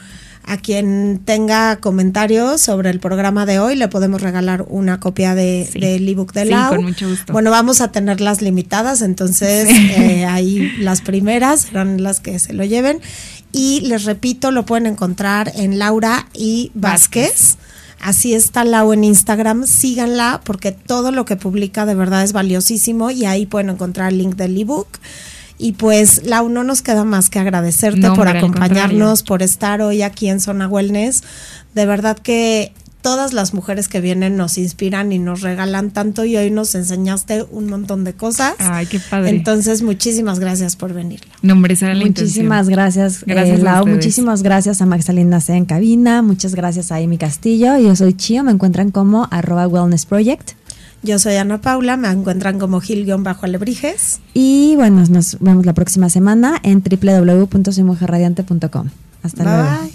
a 0.46 0.58
quien 0.58 1.20
tenga 1.24 1.76
comentarios 1.76 2.60
sobre 2.60 2.90
el 2.90 3.00
programa 3.00 3.46
de 3.46 3.58
hoy 3.58 3.76
le 3.76 3.88
podemos 3.88 4.20
regalar 4.20 4.64
una 4.68 5.00
copia 5.00 5.34
de, 5.34 5.68
del 5.74 6.08
ebook 6.08 6.32
de 6.32 6.44
Lau. 6.44 6.70
Sí, 6.70 6.76
con 6.76 6.84
mucho 6.84 7.08
gusto. 7.08 7.32
Bueno, 7.32 7.50
vamos 7.50 7.80
a 7.80 7.90
tenerlas 7.90 8.42
limitadas, 8.42 9.02
entonces 9.02 9.68
eh, 9.70 10.26
ahí 10.26 10.70
las 10.78 11.00
primeras 11.00 11.62
serán 11.62 12.02
las 12.02 12.20
que 12.20 12.38
se 12.38 12.52
lo 12.52 12.64
lleven. 12.64 13.00
Y 13.52 13.82
les 13.82 14.04
repito, 14.04 14.50
lo 14.50 14.66
pueden 14.66 14.86
encontrar 14.86 15.52
en 15.54 15.78
Laura 15.78 16.26
y 16.34 16.70
Vázquez. 16.74 17.56
Así 18.00 18.34
está 18.34 18.64
Lau 18.64 18.92
en 18.92 19.04
Instagram, 19.04 19.66
síganla 19.66 20.42
porque 20.44 20.72
todo 20.72 21.10
lo 21.10 21.24
que 21.24 21.36
publica 21.36 21.86
de 21.86 21.94
verdad 21.94 22.22
es 22.22 22.34
valiosísimo 22.34 23.10
y 23.10 23.24
ahí 23.24 23.46
pueden 23.46 23.70
encontrar 23.70 24.12
el 24.12 24.18
link 24.18 24.34
del 24.34 24.58
ebook. 24.58 24.88
Y 25.64 25.72
pues, 25.72 26.26
Lau, 26.26 26.50
no 26.50 26.62
nos 26.62 26.82
queda 26.82 27.04
más 27.04 27.30
que 27.30 27.38
agradecerte 27.38 28.10
por 28.10 28.28
acompañarnos, 28.28 29.22
por 29.22 29.42
estar 29.42 29.80
hoy 29.80 30.02
aquí 30.02 30.28
en 30.28 30.38
Zona 30.38 30.68
Wellness. 30.68 31.22
De 31.74 31.86
verdad 31.86 32.18
que 32.18 32.74
todas 33.00 33.32
las 33.32 33.54
mujeres 33.54 33.88
que 33.88 34.02
vienen 34.02 34.36
nos 34.36 34.58
inspiran 34.58 35.10
y 35.10 35.18
nos 35.18 35.40
regalan 35.40 35.90
tanto 35.90 36.26
y 36.26 36.36
hoy 36.36 36.50
nos 36.50 36.74
enseñaste 36.74 37.46
un 37.50 37.70
montón 37.70 38.04
de 38.04 38.12
cosas. 38.12 38.56
Ay, 38.58 38.84
qué 38.84 39.00
padre. 39.00 39.30
Entonces, 39.30 39.80
muchísimas 39.80 40.38
gracias 40.38 40.76
por 40.76 40.92
venir. 40.92 41.20
No, 41.40 41.54
hombre, 41.54 41.74
la 41.80 41.94
Muchísimas 41.94 42.68
gracias, 42.68 43.22
eh, 43.22 43.24
gracias 43.28 43.60
Lau. 43.60 43.86
Muchísimas 43.86 44.42
gracias 44.42 44.82
a 44.82 44.86
Magdalena 44.86 45.40
C 45.40 45.54
en 45.54 45.64
cabina. 45.64 46.20
Muchas 46.20 46.54
gracias 46.54 46.92
a 46.92 46.96
Amy 46.96 47.16
Castillo. 47.16 47.78
Yo 47.78 47.96
soy 47.96 48.12
Chio. 48.12 48.44
Me 48.44 48.52
encuentran 48.52 48.90
como 48.90 49.28
arroba 49.30 49.66
wellness 49.66 50.04
project. 50.04 50.50
Yo 51.04 51.18
soy 51.18 51.36
Ana 51.36 51.60
Paula, 51.60 51.98
me 51.98 52.08
encuentran 52.08 52.58
como 52.58 52.80
Gil-Alebrijes. 52.80 54.20
Y 54.32 54.74
bueno, 54.76 55.04
nos 55.10 55.38
vemos 55.38 55.66
la 55.66 55.74
próxima 55.74 56.08
semana 56.08 56.58
en 56.62 56.82
www.soymujerradiante.com. 56.82 58.88
Hasta 59.22 59.44
luego. 59.44 59.82
Bye. 59.82 59.92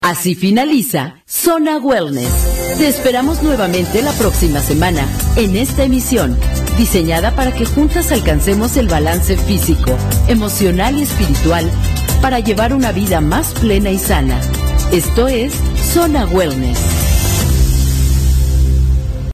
Así 0.00 0.34
finaliza 0.34 1.22
Zona 1.24 1.78
Wellness. 1.78 2.32
Te 2.78 2.88
esperamos 2.88 3.44
nuevamente 3.44 4.02
la 4.02 4.10
próxima 4.12 4.60
semana 4.60 5.06
en 5.36 5.54
esta 5.54 5.84
emisión, 5.84 6.36
diseñada 6.76 7.36
para 7.36 7.52
que 7.52 7.64
juntas 7.64 8.10
alcancemos 8.10 8.76
el 8.76 8.88
balance 8.88 9.36
físico, 9.36 9.96
emocional 10.28 10.98
y 10.98 11.02
espiritual 11.02 11.70
para 12.20 12.40
llevar 12.40 12.72
una 12.72 12.92
vida 12.92 13.20
más 13.20 13.52
plena 13.54 13.90
y 13.90 13.98
sana. 13.98 14.40
Esto 14.92 15.28
es 15.28 15.52
Zona 15.92 16.26
Wellness. 16.26 17.27